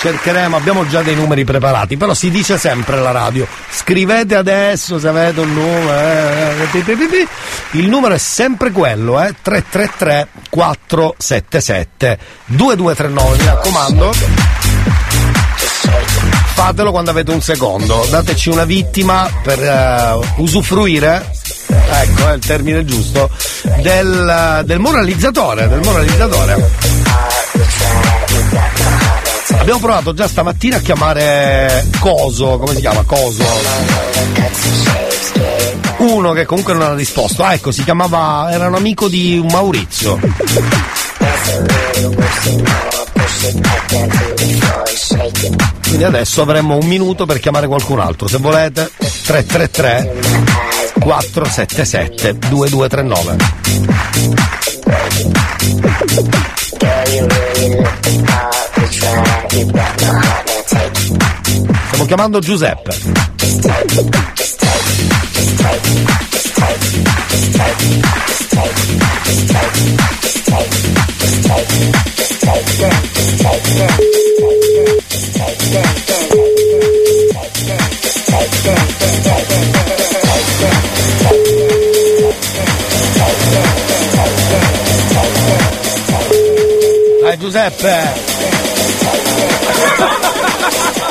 [0.00, 5.08] cercheremo, abbiamo già dei numeri preparati, però si dice sempre alla radio, scrivete adesso se
[5.08, 7.26] avete un numero, eh,
[7.72, 14.12] il numero è sempre quello, eh, 333 477 2239, mi raccomando.
[16.64, 21.30] Fatelo quando avete un secondo, dateci una vittima per eh, usufruire,
[21.68, 23.28] ecco è il termine giusto,
[23.82, 26.70] del, del moralizzatore, del moralizzatore.
[29.58, 33.02] Abbiamo provato già stamattina a chiamare Coso, come si chiama?
[33.02, 33.44] Coso.
[35.98, 37.44] Uno che comunque non ha risposto.
[37.44, 38.48] Ah, ecco, si chiamava.
[38.50, 40.18] era un amico di Maurizio.
[45.86, 48.26] Quindi adesso avremmo un minuto per chiamare qualcun altro.
[48.28, 50.14] Se volete, 333
[50.98, 53.36] 477 2239.
[61.86, 62.96] Stiamo chiamando Giuseppe.
[87.44, 87.92] Giuseppe!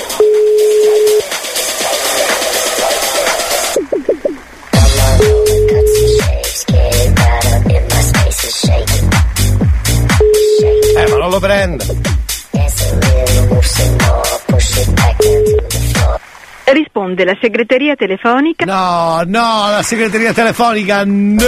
[17.14, 18.65] Risponde la segreteria telefonica.
[18.65, 21.03] No, no, la segreteria telefonica.
[21.06, 21.44] No.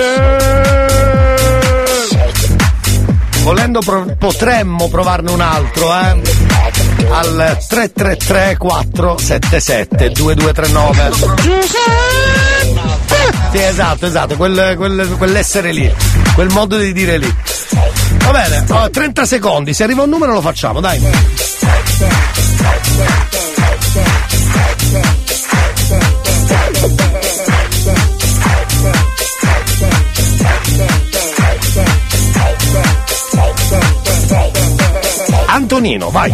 [3.41, 6.21] Volendo pro- potremmo provarne un altro, eh?
[7.11, 11.11] Al 333 477 2239.
[13.51, 15.91] Sì, esatto, esatto, quel, quel- quell'essere lì,
[16.35, 17.35] quel modo di dire lì.
[18.23, 21.01] Va bene, oh, 30 secondi, se arriva un numero lo facciamo, dai.
[35.76, 36.31] Antonino, vai.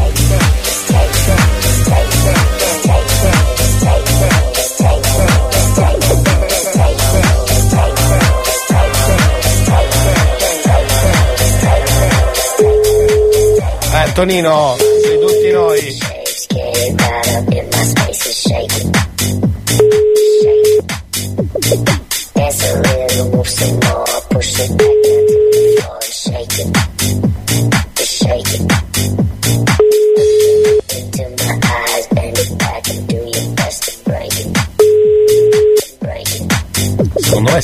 [13.91, 16.11] Eh, Antonino, sei tutti noi.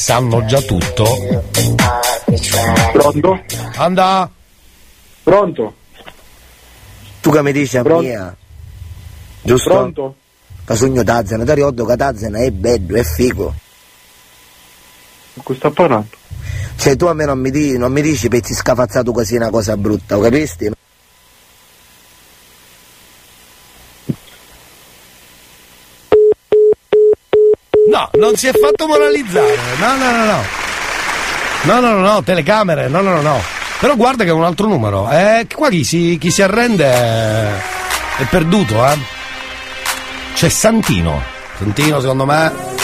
[0.07, 1.05] Sanno già tutto.
[2.93, 3.43] Pronto?
[3.75, 4.31] Anda.
[5.21, 5.73] Pronto?
[7.19, 8.33] Tu che mi dici a mia?
[9.41, 9.69] Giusto?
[9.69, 10.15] Pronto?
[10.63, 13.53] Casugno Tazzana, ti ricordo che Tazzana è bello, è figo.
[15.43, 16.07] Con sta parlando?
[16.77, 19.75] Cioè tu a me non mi, di- non mi dici pezzi scafazzato così una cosa
[19.75, 20.71] brutta, lo capisti?
[28.19, 29.57] Non si è fatto moralizzare.
[29.79, 30.43] No, no, no, no.
[31.63, 33.41] No, no, no, no, telecamere, no, no, no, no.
[33.79, 35.09] Però guarda che è un altro numero.
[35.09, 37.51] Eh, qua chi si, chi si arrende è,
[38.17, 38.97] è perduto, eh.
[40.33, 41.21] C'è Santino.
[41.57, 42.76] Santino, secondo me.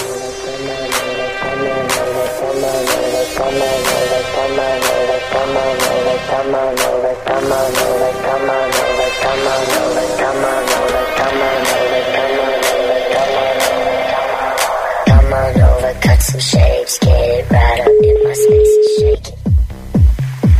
[17.44, 19.38] It right up in my space and shake it.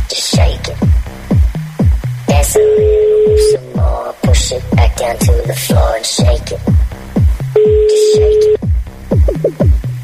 [0.08, 0.78] Just shake it.
[2.26, 6.50] Dance a little, move some more, push it back down to the floor and shake
[6.52, 6.60] it.
[7.90, 8.60] Just shake it.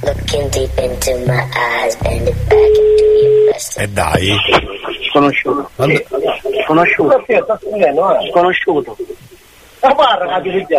[0.04, 3.78] Looking deep into my eyes, bend it back and do your best.
[3.80, 4.36] E dai.
[5.10, 5.70] Sconosciuto.
[5.76, 6.02] Quando-
[6.64, 7.24] Sconosciuto.
[8.30, 8.96] Sconosciuto.
[9.82, 10.74] Ma guarda che ti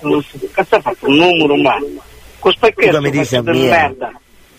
[0.00, 1.54] Non so, Cazzo ha fatto un numero
[2.40, 4.12] Tu che mi dici a merda.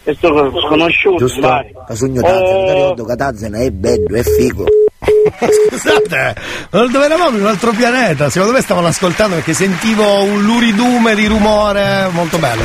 [0.04, 0.28] Questo
[0.62, 1.42] sconosciuto, Giusto?
[1.42, 1.72] vai.
[1.88, 4.66] Casugno Tazzana, ti Oh, Tazzana è bello, è figo.
[5.70, 6.36] Scusate,
[6.70, 8.30] dove eravamo in un altro pianeta?
[8.30, 12.64] Secondo me stavano ascoltando perché sentivo un luridume di rumore molto bello.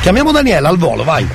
[0.00, 1.26] Chiamiamo Daniela al volo, vai.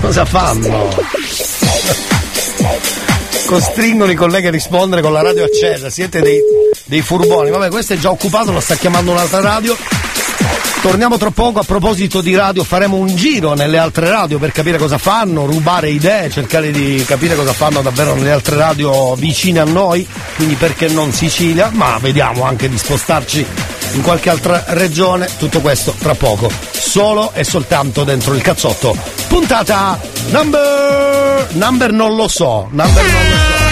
[0.00, 0.88] Cosa fanno?
[3.50, 5.90] Costringono i colleghi a rispondere con la radio accesa.
[5.90, 6.38] Siete dei,
[6.84, 7.50] dei furboni.
[7.50, 9.76] Vabbè, questo è già occupato, lo sta chiamando un'altra radio.
[10.80, 14.78] Torniamo tra poco, a proposito di radio faremo un giro nelle altre radio per capire
[14.78, 19.64] cosa fanno, rubare idee, cercare di capire cosa fanno davvero nelle altre radio vicine a
[19.64, 20.06] noi,
[20.36, 23.44] quindi perché non Sicilia, ma vediamo anche di spostarci
[23.92, 28.96] in qualche altra regione, tutto questo tra poco, solo e soltanto dentro il cazzotto.
[29.28, 29.98] Puntata
[30.30, 31.48] number...
[31.52, 33.68] number non lo so, number non lo so.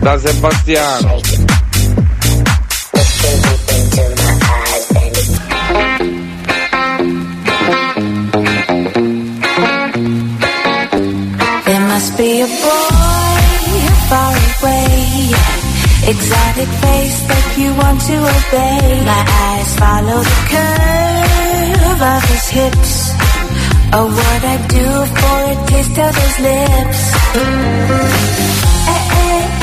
[0.00, 1.39] Da Sebastiano.
[12.00, 13.40] Must be a boy
[14.08, 15.28] far away.
[16.12, 18.80] Exotic face that you want to obey.
[19.12, 22.94] My eyes follow the curve of his hips.
[23.92, 27.02] Oh, what I do for a taste of his lips.
[27.36, 27.44] Eh,
[27.92, 29.59] eh, eh, eh,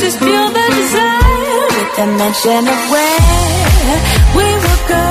[0.00, 1.66] just fuel the desire.
[1.76, 3.20] With the mention of where
[4.36, 5.06] we will go,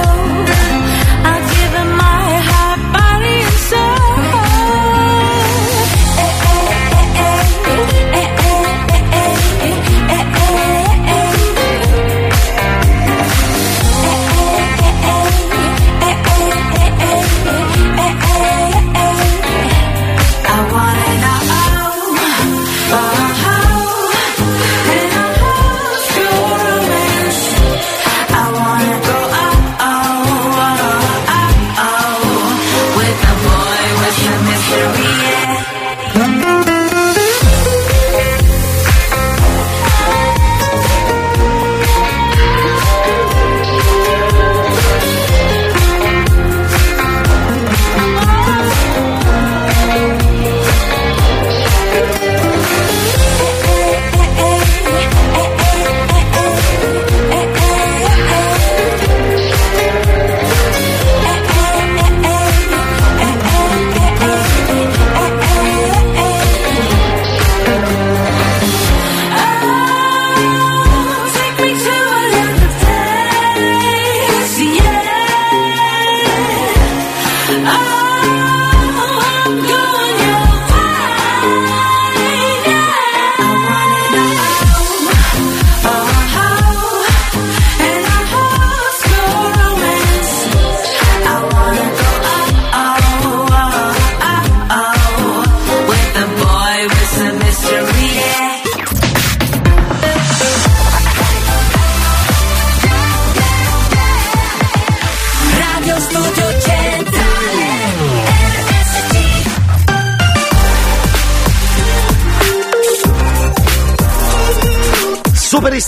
[1.29, 4.17] I'll give him my heart, body, and soul.
[6.25, 8.08] Eh, eh, eh,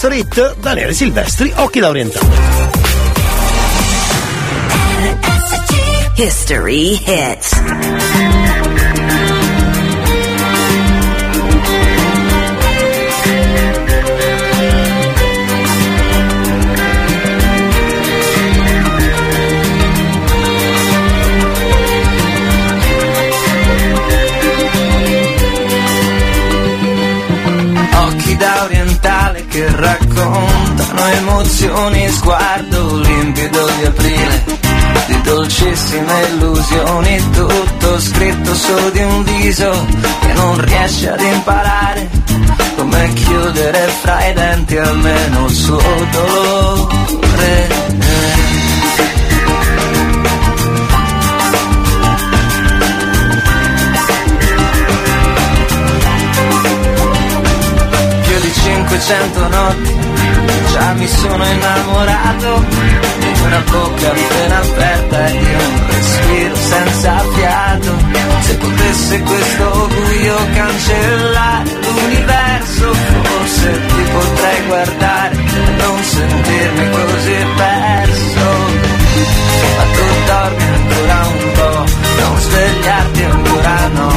[0.09, 2.25] Hit, Daniele Silvestri, Occhi da Orientale.
[6.15, 8.30] History hits.
[29.51, 34.43] Che raccontano emozioni, sguardo limpido di aprile,
[35.07, 39.85] di dolcissime illusioni, tutto scritto su di un viso
[40.21, 42.09] che non riesce ad imparare
[42.77, 47.80] come chiudere fra i denti almeno il suo dolore.
[58.91, 59.93] 500 notti
[60.71, 62.65] già mi sono innamorato.
[63.19, 67.95] Di una bocca appena aperta e di un respiro senza fiato
[68.41, 78.49] se potesse questo buio cancellare l'universo forse ti potrei guardare e non sentirmi così perso.
[79.77, 81.85] Ma tu dormi ancora un po'
[82.19, 84.09] non svegliarti ancora no.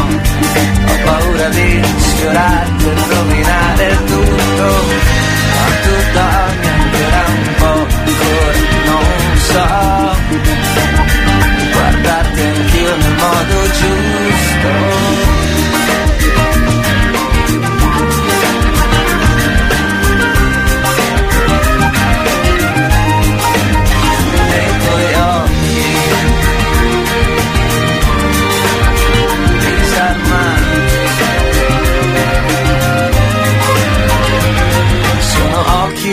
[0.86, 4.13] Ho paura di sfiorarti e rovinare tutto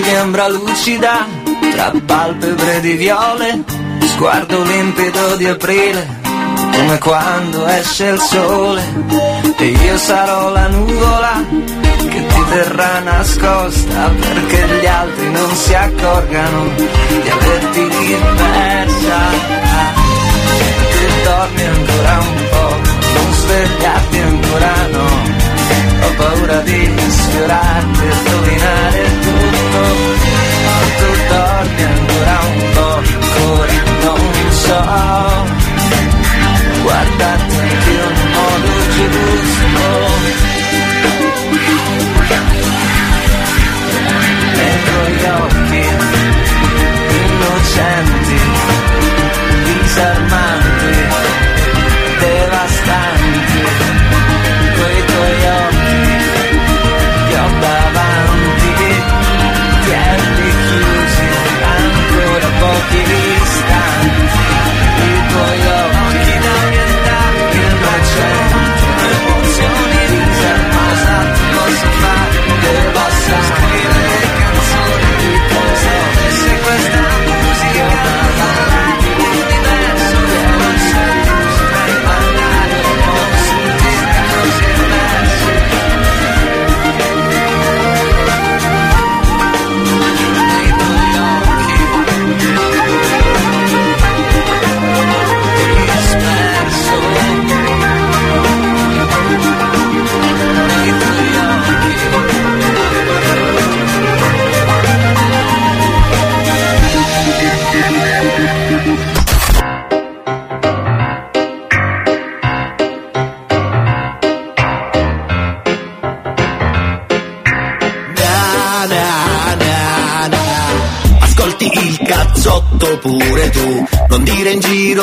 [0.04, 1.26] sembra lucida
[1.74, 3.64] tra palpebre di viole,
[4.00, 6.20] sguardo limpido di aprile,
[6.76, 8.84] come quando esce il sole
[9.58, 11.44] e io sarò la nuvola
[12.10, 17.90] che ti terrà nascosta perché gli altri non si accorgano di averti
[18.36, 19.20] persa.
[20.92, 25.10] Che dormi ancora un po', non svegliarti ancora no.
[26.04, 29.21] Ho paura di sfiorarti e rovinare.
[31.32, 33.02] Dormi ancora un po',
[33.36, 34.80] ancora non so.
[36.82, 39.86] Guardate anche un modo giusto.
[44.58, 45.84] Nei tuoi occhi
[47.24, 48.40] innocenti,
[49.64, 50.51] disarmanti,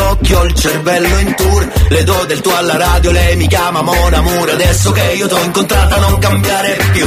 [0.01, 1.73] ho il cervello in tour.
[1.89, 5.43] Le do del tuo alla radio, lei mi chiama Mona Mura Adesso che io t'ho
[5.43, 7.07] incontrata non cambiare più.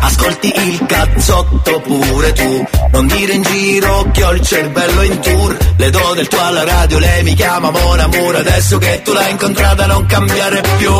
[0.00, 2.66] Ascolti il cazzotto pure tu.
[2.92, 5.56] Non dire in giro che ho il cervello in tour.
[5.76, 9.30] Le do del tuo alla radio, lei mi chiama Mona Mura Adesso che tu l'hai
[9.30, 10.92] incontrata non cambiare più.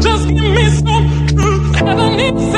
[0.00, 1.26] Just give me some.
[1.36, 2.57] Truth.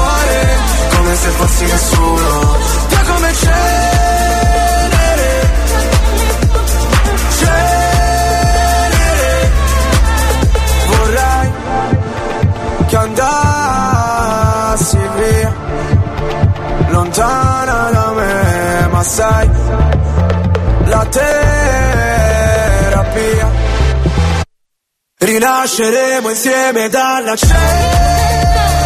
[1.11, 2.57] come se fossi nessuno.
[2.87, 3.59] Poi come cenere.
[7.37, 8.41] Cenere.
[10.87, 11.51] Vorrei
[12.87, 13.39] che andassi
[15.17, 15.53] via
[16.89, 19.49] Lontana da me, ma sai
[20.85, 21.99] La terapia.
[25.17, 28.80] Rinasceremo insieme dalla cena.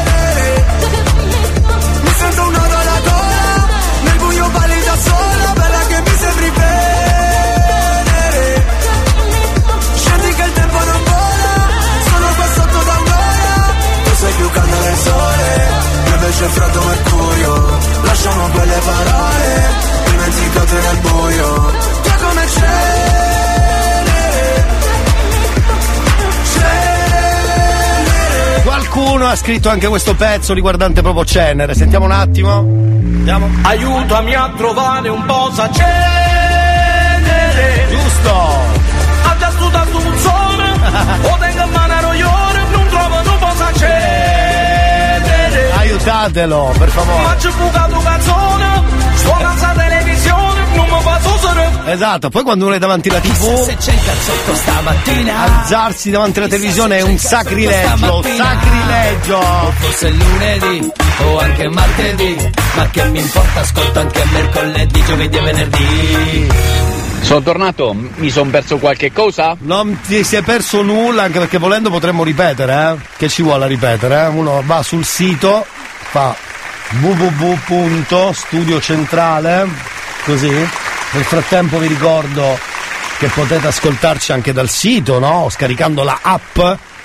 [16.36, 17.80] Invece freddo mercurio.
[18.04, 19.64] Lasciamo quelle parole,
[20.06, 21.74] dimenticate nel buio.
[22.04, 23.86] Tu come cenere,
[26.54, 27.94] cenere.
[28.64, 31.74] Qualcuno ha scritto anche questo pezzo riguardante proprio Cenere.
[31.74, 32.58] Sentiamo un attimo.
[32.58, 33.50] Andiamo.
[33.64, 37.24] Aiutami a trovare un posa cenere
[37.90, 38.34] Giusto
[39.24, 40.70] Ha già studiato un sole
[41.24, 41.66] O tengo
[50.86, 54.56] mi fa susere Esatto, poi quando uno è davanti alla TV, Se c'è il cazzotto
[54.56, 59.42] stamattina alzarsi davanti alla televisione è un sacrilegio, sacrilegio.
[59.80, 60.92] Forse è lunedì
[61.24, 66.48] o anche martedì Ma che mi importa ascolto anche mercoledì, giovedì e venerdì
[67.22, 69.56] Sono tornato, mi sono perso qualche cosa?
[69.60, 73.06] Non ti sei perso nulla, anche perché volendo potremmo ripetere, eh?
[73.18, 74.28] Che ci vuole ripetere, eh?
[74.28, 75.66] Uno va sul sito,
[76.16, 76.34] fa
[77.02, 79.68] www.studiocentrale,
[80.24, 80.50] così.
[80.50, 82.58] Nel frattempo vi ricordo
[83.18, 85.50] che potete ascoltarci anche dal sito, no?
[85.50, 86.58] Scaricando la app,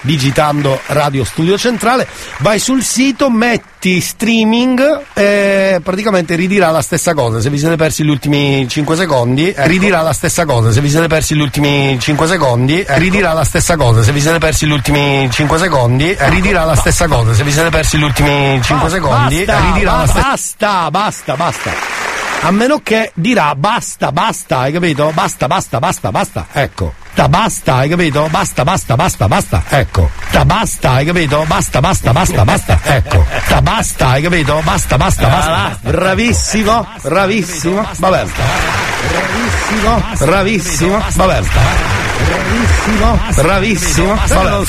[0.02, 2.06] digitando Radio Studio Centrale.
[2.38, 7.40] Vai sul sito, metti streaming e praticamente ridirà la stessa cosa.
[7.40, 10.72] Se vi siete persi gli ultimi 5 secondi, eh, ridirà la stessa cosa.
[10.72, 14.02] Se vi siete persi gli ultimi 5 secondi, eh, ridirà la stessa cosa.
[14.02, 17.34] Se vi siete persi gli ultimi 5 secondi, eh, ridirà la stessa cosa.
[17.34, 22.09] Se vi siete persi gli ultimi 5 secondi, eh, ridirà la stessa Basta, basta, basta.
[22.42, 25.10] A meno che dirà basta, basta, hai capito?
[25.12, 26.46] Basta, basta, basta, basta.
[26.52, 26.94] Ecco.
[27.14, 28.28] Da basta, hai capito?
[28.30, 29.62] Basta, basta, basta, basta.
[29.68, 30.08] Ecco.
[30.30, 31.44] Da basta, hai capito?
[31.46, 32.78] Basta, basta, basta, basta.
[32.82, 33.26] Ecco.
[33.46, 34.60] Da basta, hai capito?
[34.64, 35.78] Basta, basta, basta.
[35.82, 37.86] Bravissimo, bravissimo.
[37.98, 38.24] Vabbè.
[39.10, 41.02] Bravissimo, bravissimo.
[41.14, 41.40] Vabbè.
[42.24, 44.18] Bravissimo, bravissimo.
[44.28, 44.66] Vabbè.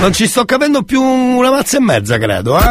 [0.00, 2.68] Non ci sto capendo più una mazza e mezza, credo, eh?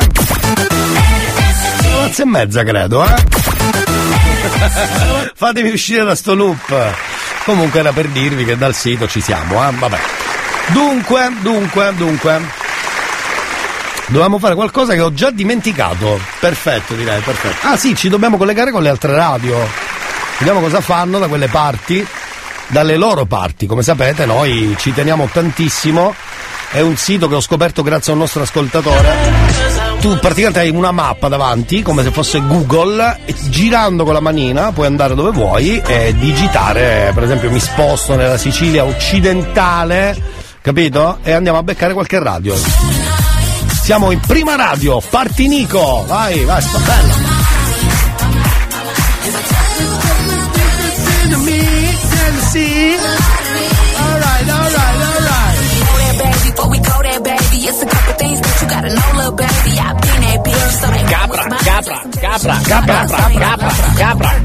[1.85, 3.60] Una mazza e mezza, credo, eh?
[5.35, 6.93] Fatemi uscire da sto loop.
[7.45, 9.71] Comunque era per dirvi che dal sito ci siamo, eh?
[9.71, 9.99] Vabbè.
[10.67, 12.41] Dunque, dunque, dunque.
[14.07, 16.19] Dovevamo fare qualcosa che ho già dimenticato.
[16.39, 17.67] Perfetto, direi, perfetto.
[17.67, 19.57] Ah sì, ci dobbiamo collegare con le altre radio.
[20.37, 22.05] Vediamo cosa fanno da quelle parti.
[22.67, 26.13] Dalle loro parti, come sapete, noi ci teniamo tantissimo.
[26.71, 29.50] È un sito che ho scoperto grazie a un nostro ascoltatore
[30.01, 33.19] tu praticamente hai una mappa davanti come se fosse Google
[33.49, 37.11] girando con la manina puoi andare dove vuoi e digitare.
[37.13, 40.19] Per esempio mi sposto nella Sicilia occidentale
[40.59, 41.19] capito?
[41.21, 42.55] e andiamo a beccare qualche radio.
[43.83, 47.29] Siamo in prima radio Partinico vai vai sta bella.
[52.53, 53.20] Alright,
[61.63, 64.41] Capra, capra, capra, capra, capra,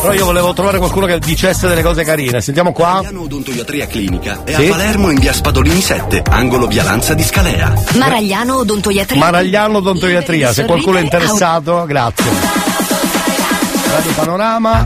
[0.00, 4.54] però io volevo trovare qualcuno che dicesse delle cose carine sentiamo qua Odontoiatria clinica è
[4.54, 4.66] Sì.
[4.66, 7.72] a Palermo in via Spadolini 7, angolo via Lanza di Scalea.
[7.96, 9.18] Maragliano Odontoiatria.
[9.18, 12.24] Maragliano Odontoiatria se qualcuno è interessato grazie
[13.90, 14.84] Radio Panorama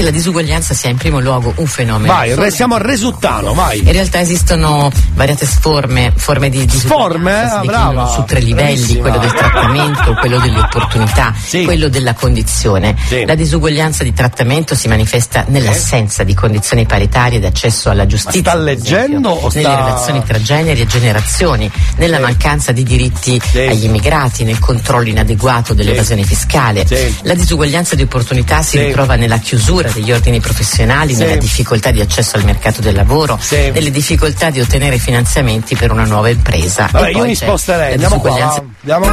[0.00, 2.10] che la disuguaglianza sia in primo luogo un fenomeno.
[2.12, 7.30] vai restiamo a Resuttano vai In realtà esistono variate forme, forme di Forme?
[7.32, 8.08] disuguaglianza, Ah, si declinano brava.
[8.08, 9.00] su tre livelli, Bravissima.
[9.02, 12.96] quello del trattamento, quello delle opportunità, quello della condizione.
[13.26, 18.40] La disuguaglianza di trattamento si manifesta nell'assenza di condizioni paritarie d'accesso alla giustizia.
[18.40, 22.82] sta per esempio, leggendo o nelle sta- relazioni tra generi e generazioni, nella mancanza di
[22.84, 26.86] diritti agli immigrati, nel controllo inadeguato dell'evasione fiscale.
[27.22, 32.36] La disuguaglianza di opportunità si ritrova nella chiusura degli ordini professionali, nella difficoltà di accesso
[32.36, 36.88] al mercato del lavoro, nelle difficoltà di ottenere finanziamenti per una nuova impresa.
[36.90, 37.92] Vabbè, io mi sposterei.
[37.92, 39.06] andiamo qua andiamo.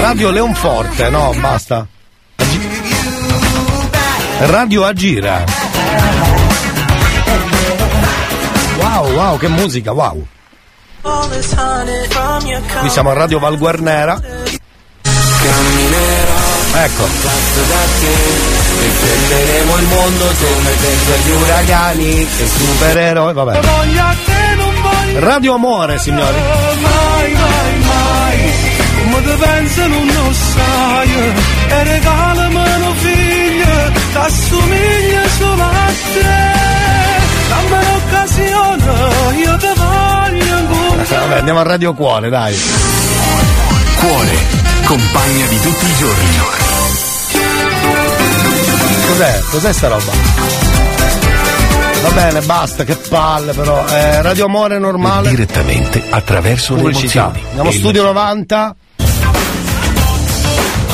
[0.00, 1.86] Radio Leonforte no basta.
[4.38, 5.44] Radio Agira.
[8.78, 10.26] Wow wow che musica wow.
[12.80, 14.20] Qui siamo a Radio Val Guarnera
[18.78, 25.54] Difenderemo il mondo come dentro gli uragani che supereroi vabbè Voglia che non voglio Radio
[25.54, 28.16] Amore signori mai, mai, mai
[29.88, 31.10] non lo sai
[31.68, 36.44] e regalami un figlio che assomiglia solo a te
[37.48, 42.56] dammi un'occasione io ti voglio ancora Vabbè, andiamo a Radio Cuore, dai.
[43.98, 44.36] Cuore,
[44.84, 46.65] compagna di tutti i giorni.
[49.06, 49.42] Cos'è?
[49.50, 50.12] Cos'è sta roba?
[52.02, 53.84] Va bene, basta, che palle però.
[53.86, 55.30] Eh, Radio Amore normale.
[55.30, 57.42] Direttamente attraverso le emozioni.
[57.48, 58.76] Andiamo E studio 90.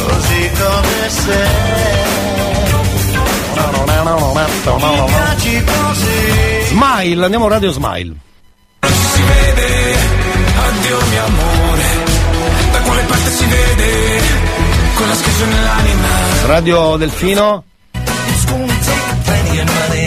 [0.07, 1.61] così come sei
[6.69, 8.15] Smile, andiamo a Radio Smile.
[8.81, 9.97] si vede
[10.57, 11.83] addio mio amore
[12.73, 14.21] da quale parte si vede
[14.95, 16.09] con la schiaccio nell'anima
[16.47, 17.65] Radio Delfino.
[18.53, 20.07] It's gonna take plenty of money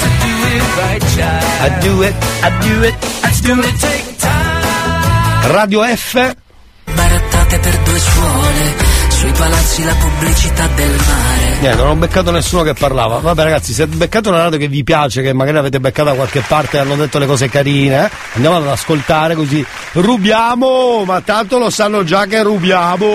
[0.00, 2.94] to do it right child I do it, I do it.
[3.24, 6.36] It's gonna take time Radio F.
[6.84, 8.74] Barattate per due suole,
[9.08, 11.58] sui palazzi la pubblicità del mare.
[11.60, 13.18] Niente, non ho beccato nessuno che parlava.
[13.18, 16.42] Vabbè ragazzi, se beccate una radio che vi piace, che magari avete beccato da qualche
[16.46, 19.64] parte e hanno detto le cose carine, eh, andiamo ad ascoltare così.
[19.92, 21.04] Rubiamo!
[21.04, 23.06] Ma tanto lo sanno già che rubiamo!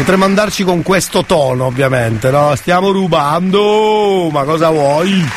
[0.00, 2.54] Potremmo andarci con questo tono, ovviamente, no?
[2.56, 4.30] Stiamo rubando!
[4.32, 5.28] Ma cosa vuoi?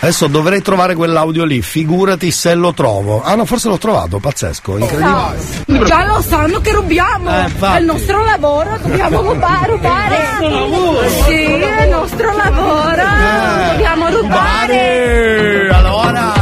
[0.00, 3.22] Adesso dovrei trovare quell'audio lì, figurati se lo trovo.
[3.22, 5.84] Ah no, forse l'ho trovato, pazzesco, incredibile.
[5.84, 10.16] Già lo sanno che rubiamo, Eh, è il nostro lavoro, dobbiamo rubare, rubare.
[10.16, 11.08] È il nostro lavoro.
[11.08, 15.68] Sì, è il nostro lavoro, Eh, dobbiamo rubare.
[15.70, 16.32] Allora,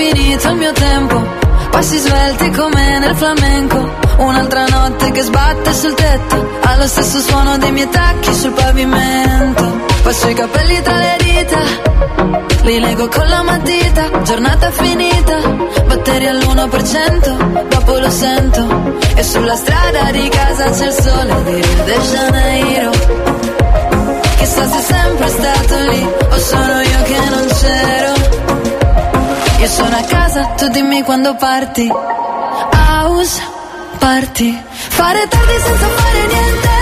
[0.00, 1.16] finito il mio tempo.
[1.70, 3.78] Passi svelti come nel flamenco.
[4.16, 6.58] Un'altra notte che sbatte sul tetto.
[6.62, 9.64] Allo stesso suono dei miei tacchi sul pavimento.
[10.02, 11.60] Passo i capelli tra le dita.
[12.62, 14.22] Li leggo con la matita.
[14.22, 15.36] Giornata finita.
[15.86, 18.62] Batteri all'1% Dopo lo sento.
[19.16, 22.90] E sulla strada di casa c'è il sole di Rio de Janeiro.
[24.38, 28.19] Chissà se è sempre stato lì O sono io che non c'ero
[29.60, 31.86] io sono a casa, tu dimmi quando parti.
[31.86, 33.42] House
[33.98, 34.62] party.
[34.72, 36.79] Fare tardi senza fare niente.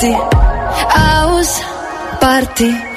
[0.00, 0.12] Parti.
[0.96, 1.60] House
[2.20, 2.89] party.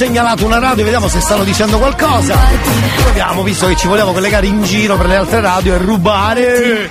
[0.00, 2.34] Segnalato una radio, vediamo se stanno dicendo qualcosa.
[3.02, 6.90] Proviamo, visto che ci vogliamo collegare in giro per le altre radio e rubare.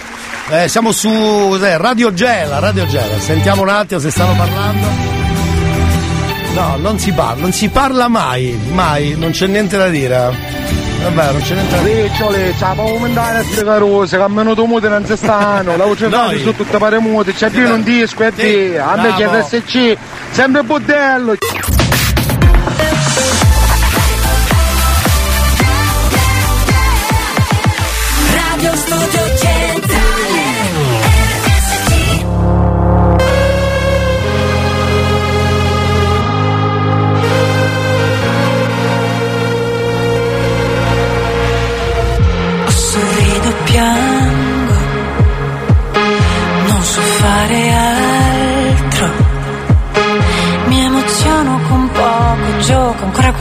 [0.52, 3.18] Eh, siamo su cos'è, Radio Gela, Radio Gela.
[3.18, 4.86] Sentiamo un attimo se stanno parlando.
[6.54, 10.32] No, non si parla, non si parla mai, mai, non c'è niente da dire.
[11.02, 12.02] Vabbè, non c'è niente da dire.
[12.04, 15.76] Ricciole, ciao, ma commentare a queste carose, che a meno tu muti non si stanno,
[15.78, 16.40] la voce Noi.
[16.44, 18.92] su tutte pare muti, c'è più un disco e Sì, via.
[18.92, 19.26] A me c'è.
[19.26, 19.98] RSC,
[20.30, 21.34] sempre budello.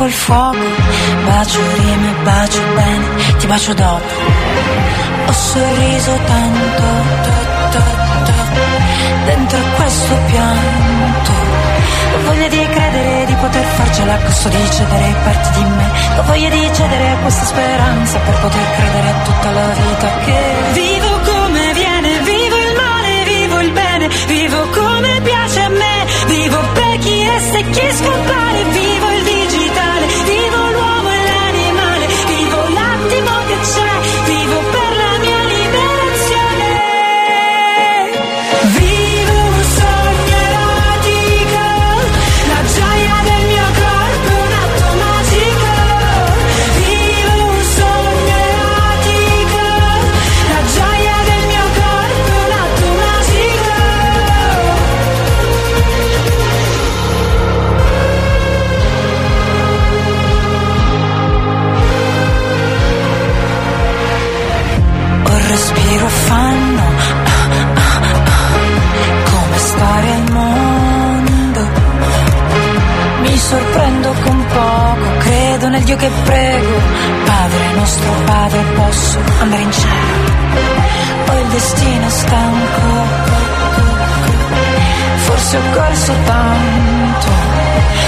[0.08, 0.66] Col fuoco.
[1.26, 3.06] Bacio rime, bacio bene,
[3.38, 4.06] ti bacio dopo.
[5.26, 6.82] Ho sorriso tanto,
[7.22, 7.30] to,
[7.72, 7.82] to,
[8.24, 8.32] to,
[9.26, 11.32] dentro questo pianto.
[12.14, 15.90] Ho voglia di credere di poter farcela a costo di cedere parti di me.
[16.18, 20.38] Ho voglia di cedere a questa speranza per poter credere a tutta la vita che
[20.72, 26.58] vivo come viene, vivo il male, vivo il bene, vivo come piace a me, vivo
[26.72, 29.07] per chi è e chi scompare, vivo
[73.88, 76.80] sorprendo con poco, credo nel Dio che prego.
[77.24, 81.26] Padre nostro Padre, posso andare in cielo.
[81.28, 82.86] Ho il destino stanco.
[85.16, 87.26] Forse ho corso tanto.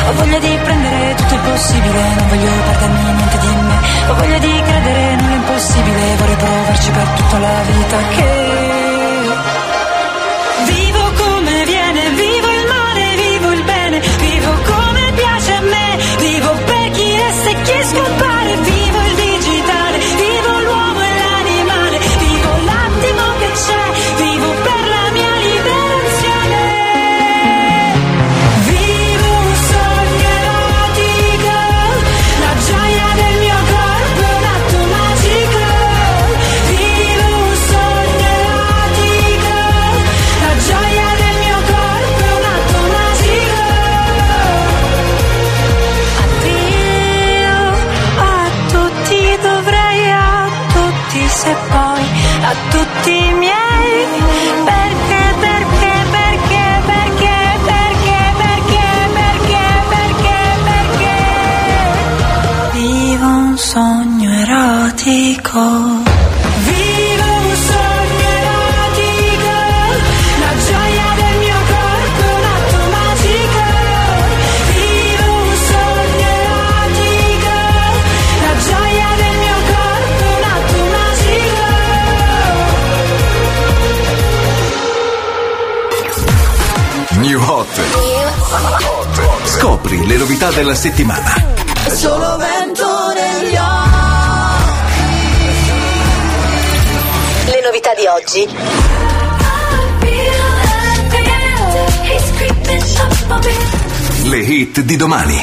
[0.09, 3.79] Ho voglia di prendere tutto il possibile, non voglio perdermi niente di me.
[4.09, 8.59] Ho voglia di credere nell'impossibile, vorrei provarci per tutta la vita che
[10.65, 14.70] Vivo come viene, vivo il male, vivo il bene, vivo come
[65.11, 65.59] magico.
[87.19, 87.67] New Hot.
[89.45, 91.60] Scopri le novità della settimana.
[97.81, 98.47] Novità di oggi.
[104.29, 105.43] Le hit di domani.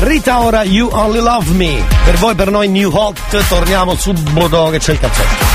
[0.00, 1.84] Rita ora You Only Love Me.
[2.04, 5.49] Per voi, per noi New Hot, torniamo subito che c'è il cazzotto.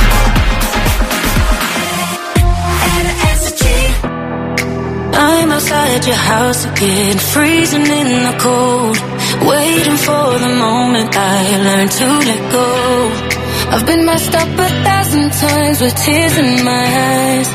[5.56, 8.98] Outside your house again, freezing in the cold.
[9.52, 12.69] Waiting for the moment I learn to let go.
[13.73, 17.49] I've been messed up a thousand times with tears in my eyes.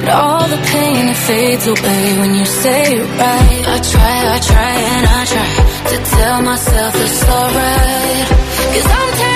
[0.00, 3.64] But all the pain it fades away when you say it right.
[3.74, 5.52] I try, I try, and I try
[5.90, 8.26] to tell myself it's alright.
[8.74, 9.35] Cause I'm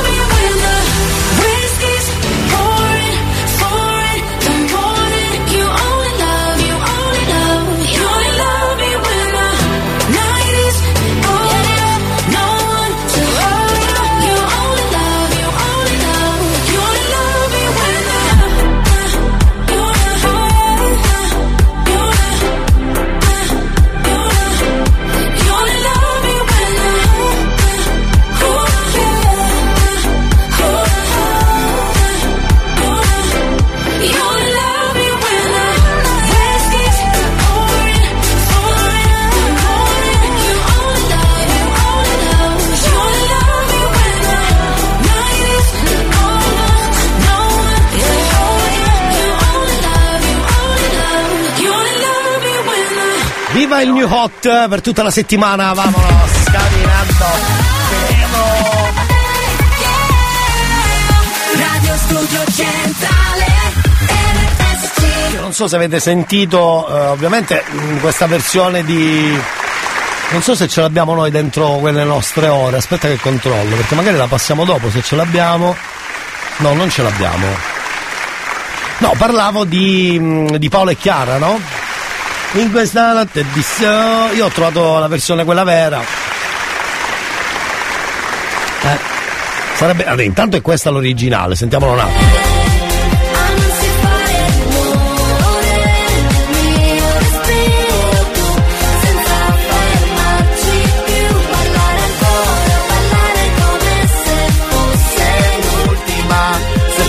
[53.53, 57.25] Viva il New Hot per tutta la settimana, vamonos, camminando.
[61.57, 63.51] Radio Studio Centrale
[65.51, 67.61] non so se avete sentito, eh, ovviamente
[67.99, 69.37] questa versione di.
[70.29, 74.15] Non so se ce l'abbiamo noi dentro quelle nostre ore, aspetta che controllo, perché magari
[74.15, 75.75] la passiamo dopo se ce l'abbiamo.
[76.59, 77.47] No, non ce l'abbiamo.
[78.99, 81.59] No, parlavo di, mh, di Paolo e Chiara, no?
[82.53, 86.01] In questa notte di so- Io ho trovato la versione quella vera.
[88.81, 88.97] Eh,
[89.75, 90.05] sarebbe.
[90.05, 92.49] allora, intanto è questa l'originale, sentiamolo un attimo.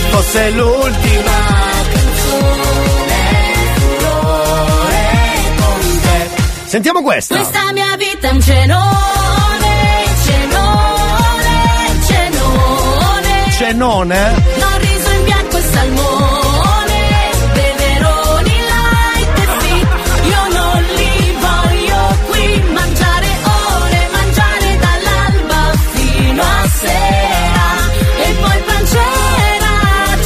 [0.09, 1.52] Fosse l'ultima
[6.73, 7.35] Sentiamo questa.
[7.35, 13.51] Questa mia vita è un cenone, cenone, cenone.
[13.51, 14.43] Cenone?
[14.57, 19.87] Non riso in bianco e salmone, beveroni light e fit.
[20.25, 27.69] Io non li voglio qui, mangiare ore, mangiare dall'alba fino a sera.
[28.17, 29.73] E poi pancera,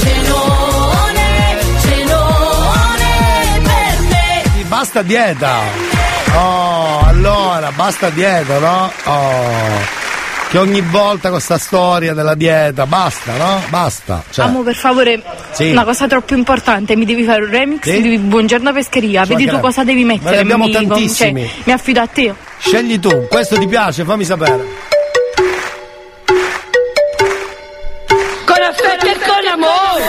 [0.02, 4.64] cenone, cenone per me.
[4.70, 5.97] Basta dieta.
[6.40, 8.92] Oh, allora, basta dieta, no?
[9.06, 10.06] Oh.
[10.50, 13.62] Che ogni volta con sta storia della dieta, basta, no?
[13.68, 14.24] Basta.
[14.30, 15.72] Cioè, Amo, per favore, Sì.
[15.72, 18.02] una cosa troppo importante, mi devi fare un remix Sì?
[18.02, 20.36] di Buongiorno Pescheria, Ci vedi tu cosa devi Ma mettere.
[20.36, 21.46] ne abbiamo mi, tantissimi.
[21.46, 22.34] cioè, mi affido a te.
[22.60, 24.86] scegli tu, questo ti piace, fammi sapere.
[28.46, 30.04] Con affetto e con amore,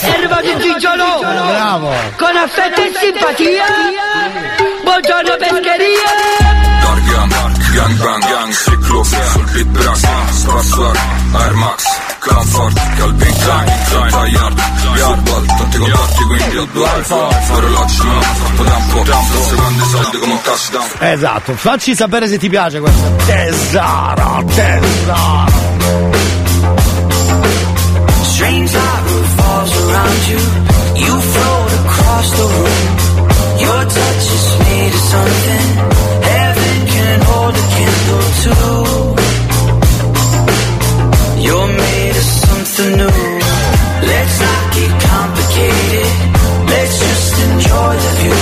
[0.00, 1.18] è arrivato il gigolo.
[1.20, 1.92] Bravo.
[2.16, 3.64] Con affetto e simpatia,
[4.98, 6.10] buongiorno pescheria.
[6.82, 7.28] Dargan,
[7.72, 10.96] gang bang gang, ciclo sul beat brass, spassar,
[11.34, 11.84] Air Max,
[12.18, 14.58] Comfort, Calvin Klein, Klein, Yard,
[14.96, 17.14] Yard, tanti contatti quindi al drive,
[17.50, 20.86] orologio non ho fatto tempo, secondi soldi come un touchdown.
[20.98, 23.16] Esatto, facci sapere se ti piace questo.
[23.24, 25.46] Tesoro, tesoro.
[28.22, 30.40] Strange light falls around you.
[30.94, 33.07] You float across the room.
[33.88, 35.66] Your touch is made something
[36.28, 38.52] heaven can hold a candle to.
[41.40, 43.40] You're made of something new.
[44.10, 46.10] Let's not get complicated.
[46.68, 48.40] Let's just enjoy the view.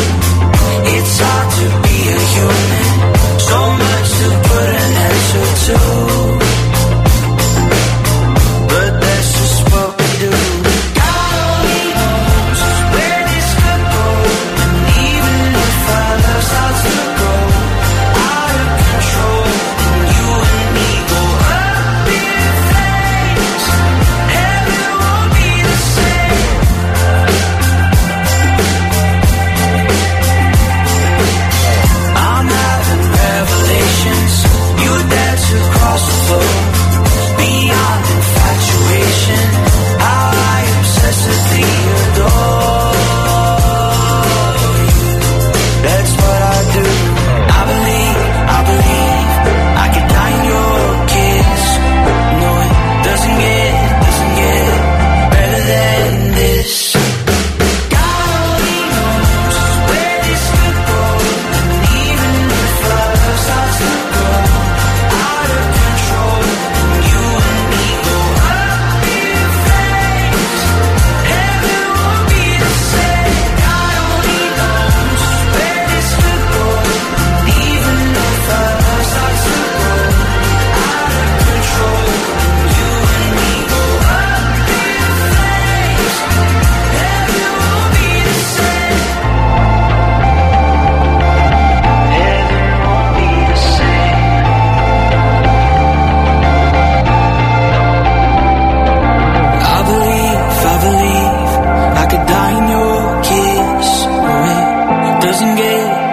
[0.95, 2.76] It's hard to be a human.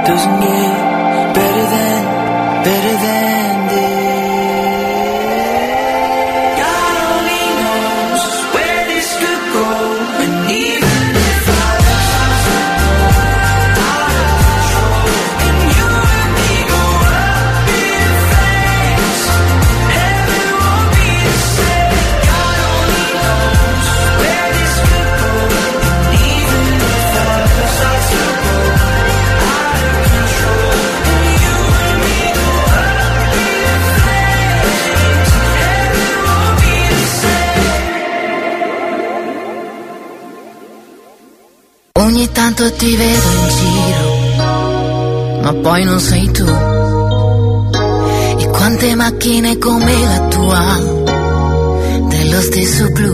[0.08, 3.33] Losing get better than, better than
[42.64, 44.12] tanto ti vedo in giro,
[45.42, 46.46] ma poi non sei tu.
[48.38, 50.80] E quante macchine come la tua,
[52.08, 53.12] dello stesso blu.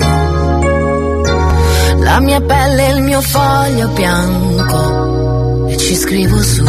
[1.99, 6.63] La mia pelle è il mio foglio bianco, e ci scrivo su.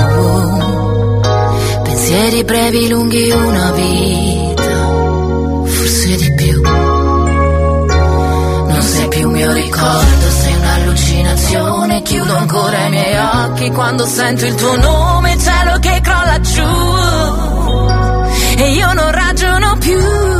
[1.82, 4.88] Pensieri brevi, lunghi, una vita,
[5.64, 6.62] forse di più.
[8.68, 10.49] Non sei più mio ricordo, sei
[10.90, 12.02] un'allucinazione.
[12.02, 16.62] Chiudo ancora i miei occhi quando sento il tuo nome, cielo che crolla giù.
[18.56, 20.39] E io non ragiono più.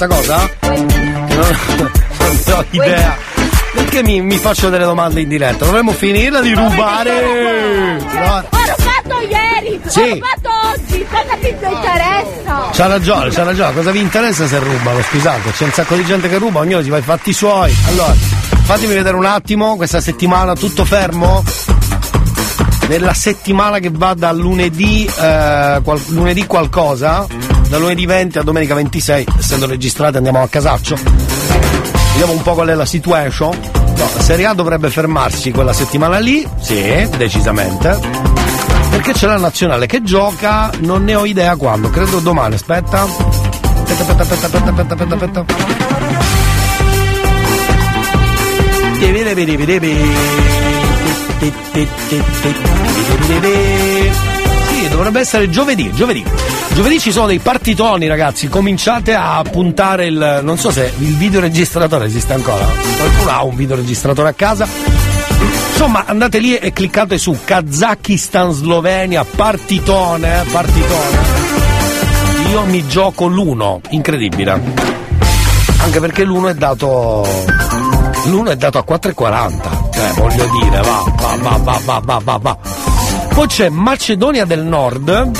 [0.00, 0.50] Questa cosa?
[0.62, 0.86] Non,
[1.76, 1.90] non
[2.56, 3.16] ho idea.
[3.74, 5.66] Perché mi, mi faccio delle domande in diretta?
[5.66, 7.98] Dovremmo finirla di rubare.
[8.00, 10.00] No, Ho rubato ieri, Sì.
[10.00, 12.70] ho rubato oggi, cosa ti interessa?
[12.72, 13.74] C'ha ragione, c'ha ragione.
[13.74, 15.02] Cosa vi interessa se rubano?
[15.02, 17.76] Scusate, c'è un sacco di gente che ruba, ognuno si fa i fatti suoi.
[17.88, 18.14] Allora,
[18.62, 21.44] fatemi vedere un attimo, questa settimana tutto fermo?
[22.88, 27.26] Nella settimana che va da lunedì, eh, qual- lunedì qualcosa,
[27.70, 30.96] da lunedì 20 a domenica 26, essendo registrate andiamo a casaccio.
[32.10, 33.56] Vediamo un po' qual è la situation.
[33.96, 37.96] No, Serie A dovrebbe fermarsi quella settimana lì, sì, decisamente.
[38.90, 43.02] Perché c'è la nazionale che gioca, non ne ho idea quando, credo domani, aspetta.
[43.02, 45.44] Aspetta, aspetta, aspetta, aspetta, aspetta, aspetta, aspetta.
[54.66, 56.24] Sì, dovrebbe essere giovedì, giovedì.
[56.72, 58.48] Giovedì ci sono dei partitoni, ragazzi.
[58.48, 60.40] Cominciate a puntare il.
[60.42, 62.64] non so se il videoregistratore esiste ancora.
[62.96, 64.66] Qualcuno ha un videoregistratore a casa.
[65.70, 71.18] Insomma, andate lì e cliccate su Kazakistan, Slovenia, partitone, eh, partitone.
[72.50, 74.60] Io mi gioco l'uno, incredibile.
[75.82, 77.26] Anche perché l'uno è dato.
[78.26, 79.90] L'uno è dato a 4,40.
[79.92, 82.58] Cioè, voglio dire, va, va, va, va, va, va, va.
[83.34, 85.30] Poi c'è Macedonia del Nord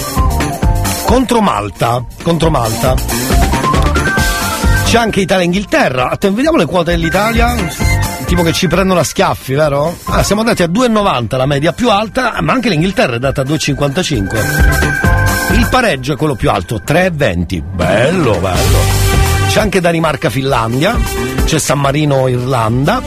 [1.10, 2.04] contro Malta.
[2.22, 2.94] Contro Malta.
[4.84, 6.08] C'è anche Italia-Inghilterra.
[6.08, 7.52] Atten- vediamo le quote dell'Italia.
[8.26, 9.96] Tipo che ci prendono a schiaffi, vero?
[10.04, 13.44] Ah, siamo andati a 2,90 la media più alta, ma anche l'Inghilterra è data a
[13.44, 15.56] 2,55.
[15.56, 17.60] Il pareggio è quello più alto, 3,20.
[17.60, 18.78] Bello, bello.
[19.48, 20.96] C'è anche Danimarca-Finlandia,
[21.44, 23.02] c'è San Marino-Irlanda,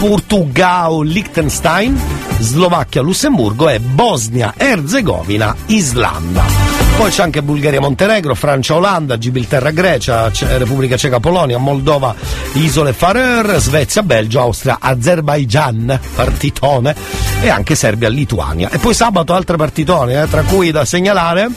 [0.00, 1.96] Portugal-Liechtenstein,
[2.40, 6.63] Slovacchia-Lussemburgo e Bosnia-Erzegovina-Islanda.
[7.04, 12.14] Poi c'è anche Bulgaria, Montenegro, Francia, Olanda, Gibilterra, Grecia, Repubblica Ceca, Polonia, Moldova,
[12.54, 16.96] Isole Farer, Svezia, Belgio, Austria, Azerbaijan, partitone,
[17.42, 18.70] e anche Serbia, Lituania.
[18.70, 21.50] E poi sabato altre partitone, eh, tra cui da segnalare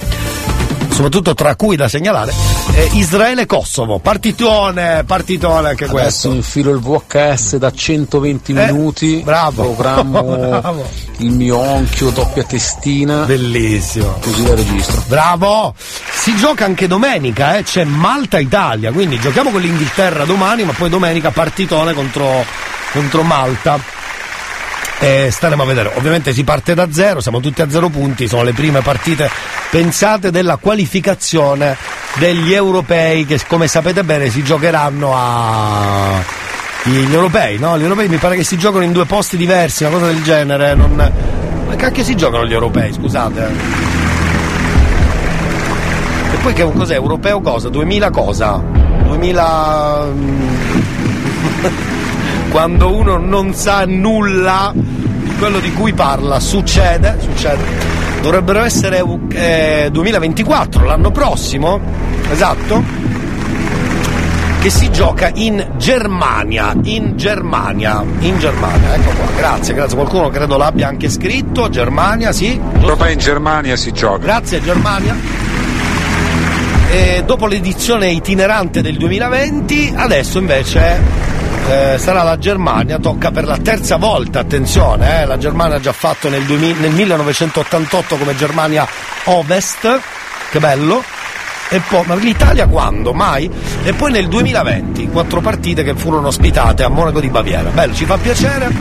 [0.98, 2.34] soprattutto tra cui da segnalare
[2.74, 9.22] eh, Israele Kosovo partitone partitone anche questo Adesso infilo il VHS da 120 Eh, minuti.
[9.24, 9.64] bravo.
[9.74, 10.24] Programmo
[10.59, 10.90] Bravo.
[11.17, 13.26] il mio onchio doppia testina.
[13.26, 14.17] Bellissimo.
[14.22, 15.03] Così la registro.
[15.08, 20.74] bravo si gioca anche domenica eh, c'è Malta Italia quindi giochiamo con l'Inghilterra domani ma
[20.74, 22.43] poi domenica partitone contro,
[22.92, 23.80] contro Malta
[25.00, 25.92] e staremo a vedere.
[25.95, 29.30] Ovviamente si parte da zero, siamo tutti a zero punti, sono le prime partite
[29.69, 31.76] pensate della qualificazione
[32.16, 36.45] degli europei che come sapete bene si giocheranno a
[36.84, 37.77] gli europei, no?
[37.77, 40.74] Gli europei mi pare che si giocano in due posti diversi, una cosa del genere,
[40.74, 40.95] non...
[40.95, 43.51] Ma cacchio si giocano gli europei, scusate.
[46.32, 46.93] E poi che cos'è?
[46.93, 47.67] Europeo cosa?
[47.67, 48.64] 2000 cosa?
[49.03, 50.08] 2000
[52.51, 54.74] quando uno non sa nulla
[55.38, 57.64] quello di cui parla, succede, succede.
[58.22, 61.80] Dovrebbero essere eh, 2024, l'anno prossimo,
[62.30, 62.83] esatto,
[64.59, 70.57] che si gioca in Germania, in Germania, in Germania, ecco qua, grazie, grazie, qualcuno credo
[70.57, 72.59] l'abbia anche scritto, Germania, sì.
[72.80, 74.17] Proprio in Germania si gioca.
[74.17, 75.16] Grazie Germania.
[76.90, 81.36] E dopo l'edizione itinerante del 2020, adesso invece
[81.68, 85.92] eh, sarà la Germania, tocca per la terza volta, attenzione, eh, la Germania ha già
[85.92, 88.88] fatto nel, 2000 nel 1988 come Germania
[89.26, 90.00] Ovest,
[90.50, 91.04] che bello.
[91.70, 93.14] E poi, ma l'Italia quando?
[93.14, 93.52] Mai?
[93.84, 97.70] E poi nel 2020, quattro partite che furono ospitate a Monaco di Baviera.
[97.72, 98.72] Bello, ci fa piacere.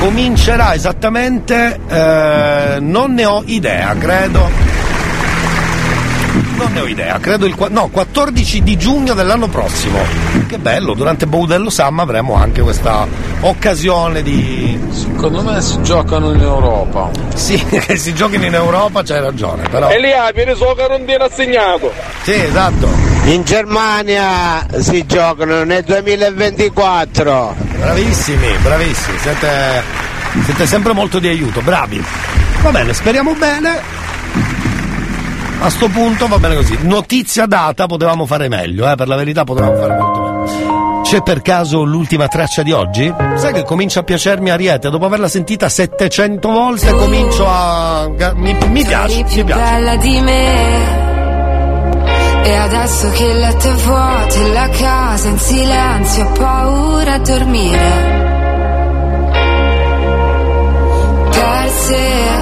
[0.00, 4.61] Comincerà esattamente, eh, non ne ho idea, credo.
[6.62, 9.98] Non ne ho idea, credo il qua- no, 14 di giugno dell'anno prossimo.
[10.46, 13.04] Che bello, durante Boudello Sam avremo anche questa
[13.40, 14.80] occasione di.
[14.92, 17.10] Secondo me si giocano in Europa.
[17.34, 19.90] Sì, che si giochino in Europa, c'hai ragione, però.
[19.90, 21.92] E lì viene so che non viene assegnato.
[22.22, 22.88] Sì, esatto.
[23.24, 27.56] In Germania si giocano nel 2024.
[27.80, 29.82] Bravissimi, bravissimi, siete,
[30.44, 32.00] siete sempre molto di aiuto, bravi.
[32.60, 33.80] Va bene, speriamo bene.
[35.64, 36.76] A sto punto va bene così.
[36.80, 41.00] Notizia data, potevamo fare meglio, eh, per la verità potevamo fare molto meglio.
[41.02, 43.14] C'è per caso l'ultima traccia di oggi?
[43.36, 48.08] Sai che comincia a piacermi Ariete, dopo averla sentita 700 volte comincio a...
[48.34, 49.98] mi, mi piace, mi piace.
[49.98, 51.10] di me.
[52.42, 57.18] E adesso che il letto è vuoto e la casa in silenzio, ho paura a
[57.18, 58.20] dormire.
[61.30, 62.41] Perse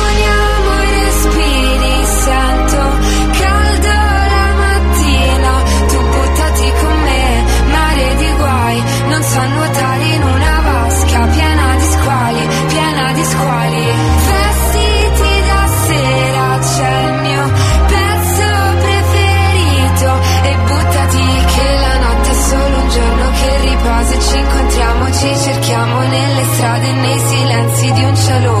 [27.01, 28.60] nei silenzi di un cielo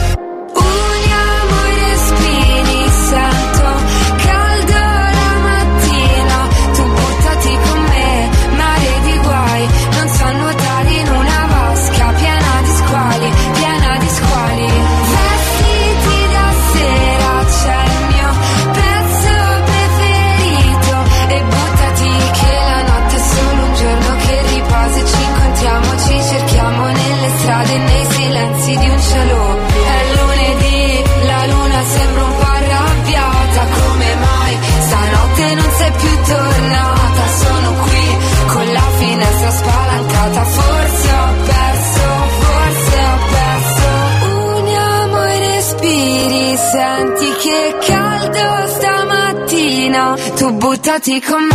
[50.81, 51.50] Tu buttati con me,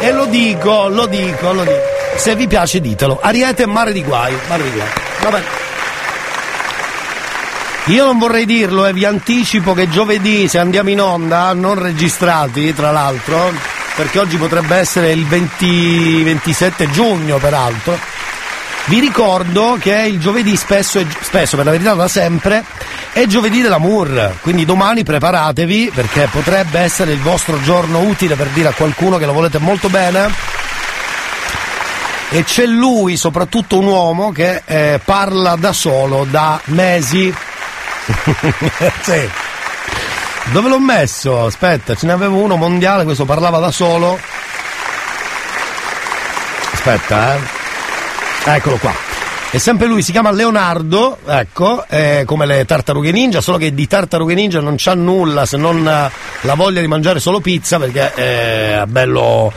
[0.00, 1.80] e lo dico, lo dico, lo dico.
[2.16, 3.18] Se vi piace ditelo.
[3.20, 4.34] Ariete Mare di Guai.
[4.48, 4.88] Mare di Guai.
[5.20, 5.66] Va bene.
[7.86, 12.74] Io non vorrei dirlo e vi anticipo che giovedì se andiamo in onda, non registrati
[12.74, 13.50] tra l'altro,
[13.96, 17.98] perché oggi potrebbe essere il 20, 27 giugno peraltro,
[18.88, 22.62] vi ricordo che il giovedì spesso, spesso per la verità da sempre,
[23.18, 28.68] è giovedì dell'amour, quindi domani preparatevi perché potrebbe essere il vostro giorno utile per dire
[28.68, 30.32] a qualcuno che lo volete molto bene.
[32.30, 37.34] E c'è lui, soprattutto un uomo, che eh, parla da solo da mesi.
[39.02, 39.30] sì.
[40.52, 41.44] Dove l'ho messo?
[41.44, 44.16] Aspetta, ce ne avevo uno mondiale, questo parlava da solo.
[46.70, 47.38] Aspetta, eh.
[48.44, 49.07] Eccolo qua.
[49.50, 53.86] È sempre lui, si chiama Leonardo, ecco, eh, come le tartarughe ninja, solo che di
[53.86, 58.84] tartarughe ninja non c'ha nulla se non la voglia di mangiare solo pizza perché è
[58.86, 59.50] bello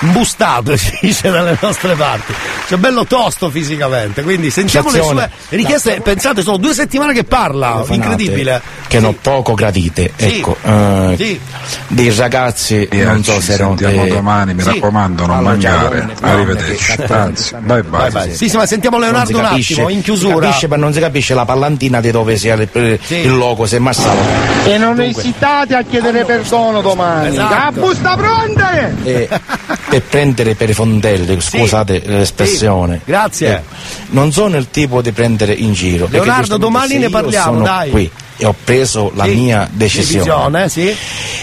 [0.00, 2.32] imbustato, si dice dalle nostre parti.
[2.68, 5.30] Cioè bello tosto fisicamente, quindi sentiamo le Attenzione.
[5.48, 8.60] sue richieste, pensate, sono due settimane che parla, incredibile.
[8.88, 10.24] Che non poco gradite, Sì.
[10.38, 10.56] ecco.
[10.62, 11.40] eh, Sì.
[11.88, 14.68] Dei ragazzi, non so ci se erano sentiamo dei- domani, mi Sì.
[14.68, 15.98] raccomando, non Allora, mangiare.
[16.00, 16.96] donne, Arrivederci.
[16.96, 18.34] donne che- Anzi, bye bye.
[18.34, 20.46] Sì, sì, ma sentiamo Leonardo un attimo, in si chiusura.
[20.46, 22.68] capisce, ma non si capisce la pallantina di dove sia il,
[23.08, 24.18] il logo, se è Massaro.
[24.64, 27.28] E non esitate a chiedere perdono domani.
[27.28, 27.54] Esatto.
[27.54, 28.72] La busta pronta!
[29.04, 29.28] E
[29.88, 33.00] per prendere per i fondelli, scusate l'espressione.
[33.04, 33.56] Grazie.
[33.56, 33.62] Eh,
[34.10, 36.06] non sono il tipo di prendere in giro.
[36.10, 37.90] Leonardo, domani ne parliamo, dai.
[37.90, 38.10] qui
[38.40, 40.68] e ho preso la Sì, mia decisione.
[40.68, 40.96] decisione, sì.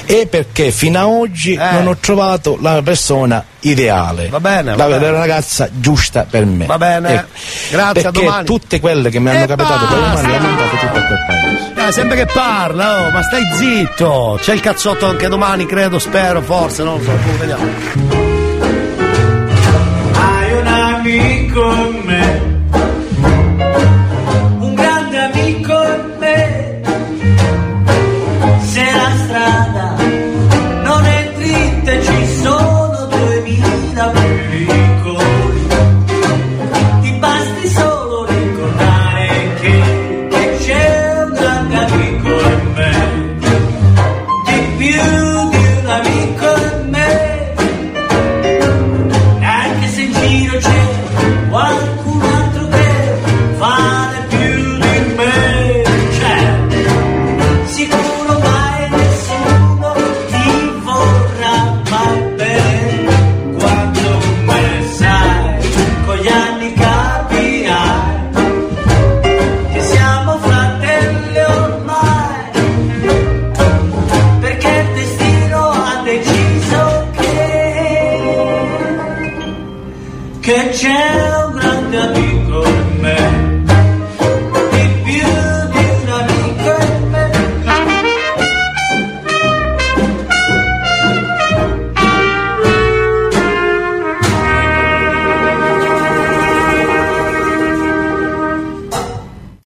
[0.06, 4.30] E perché fino ad oggi non ho trovato la persona ideale.
[4.30, 5.12] Va bene, la, va bene.
[5.12, 6.66] la ragazza giusta per me.
[6.66, 7.14] Va bene.
[7.16, 7.28] Ecco.
[7.72, 8.46] Grazie, a perché domani.
[8.46, 11.26] tutte quelle che mi hanno E capitato per domani le ho mandate tutte a quel
[11.28, 11.88] paese.
[11.88, 14.40] Eh, sempre che parla, oh, ma stai zitto.
[14.42, 18.35] C'è il cazzotto anche domani, credo, spero, forse, non lo so, vediamo.
[21.56, 22.05] Amico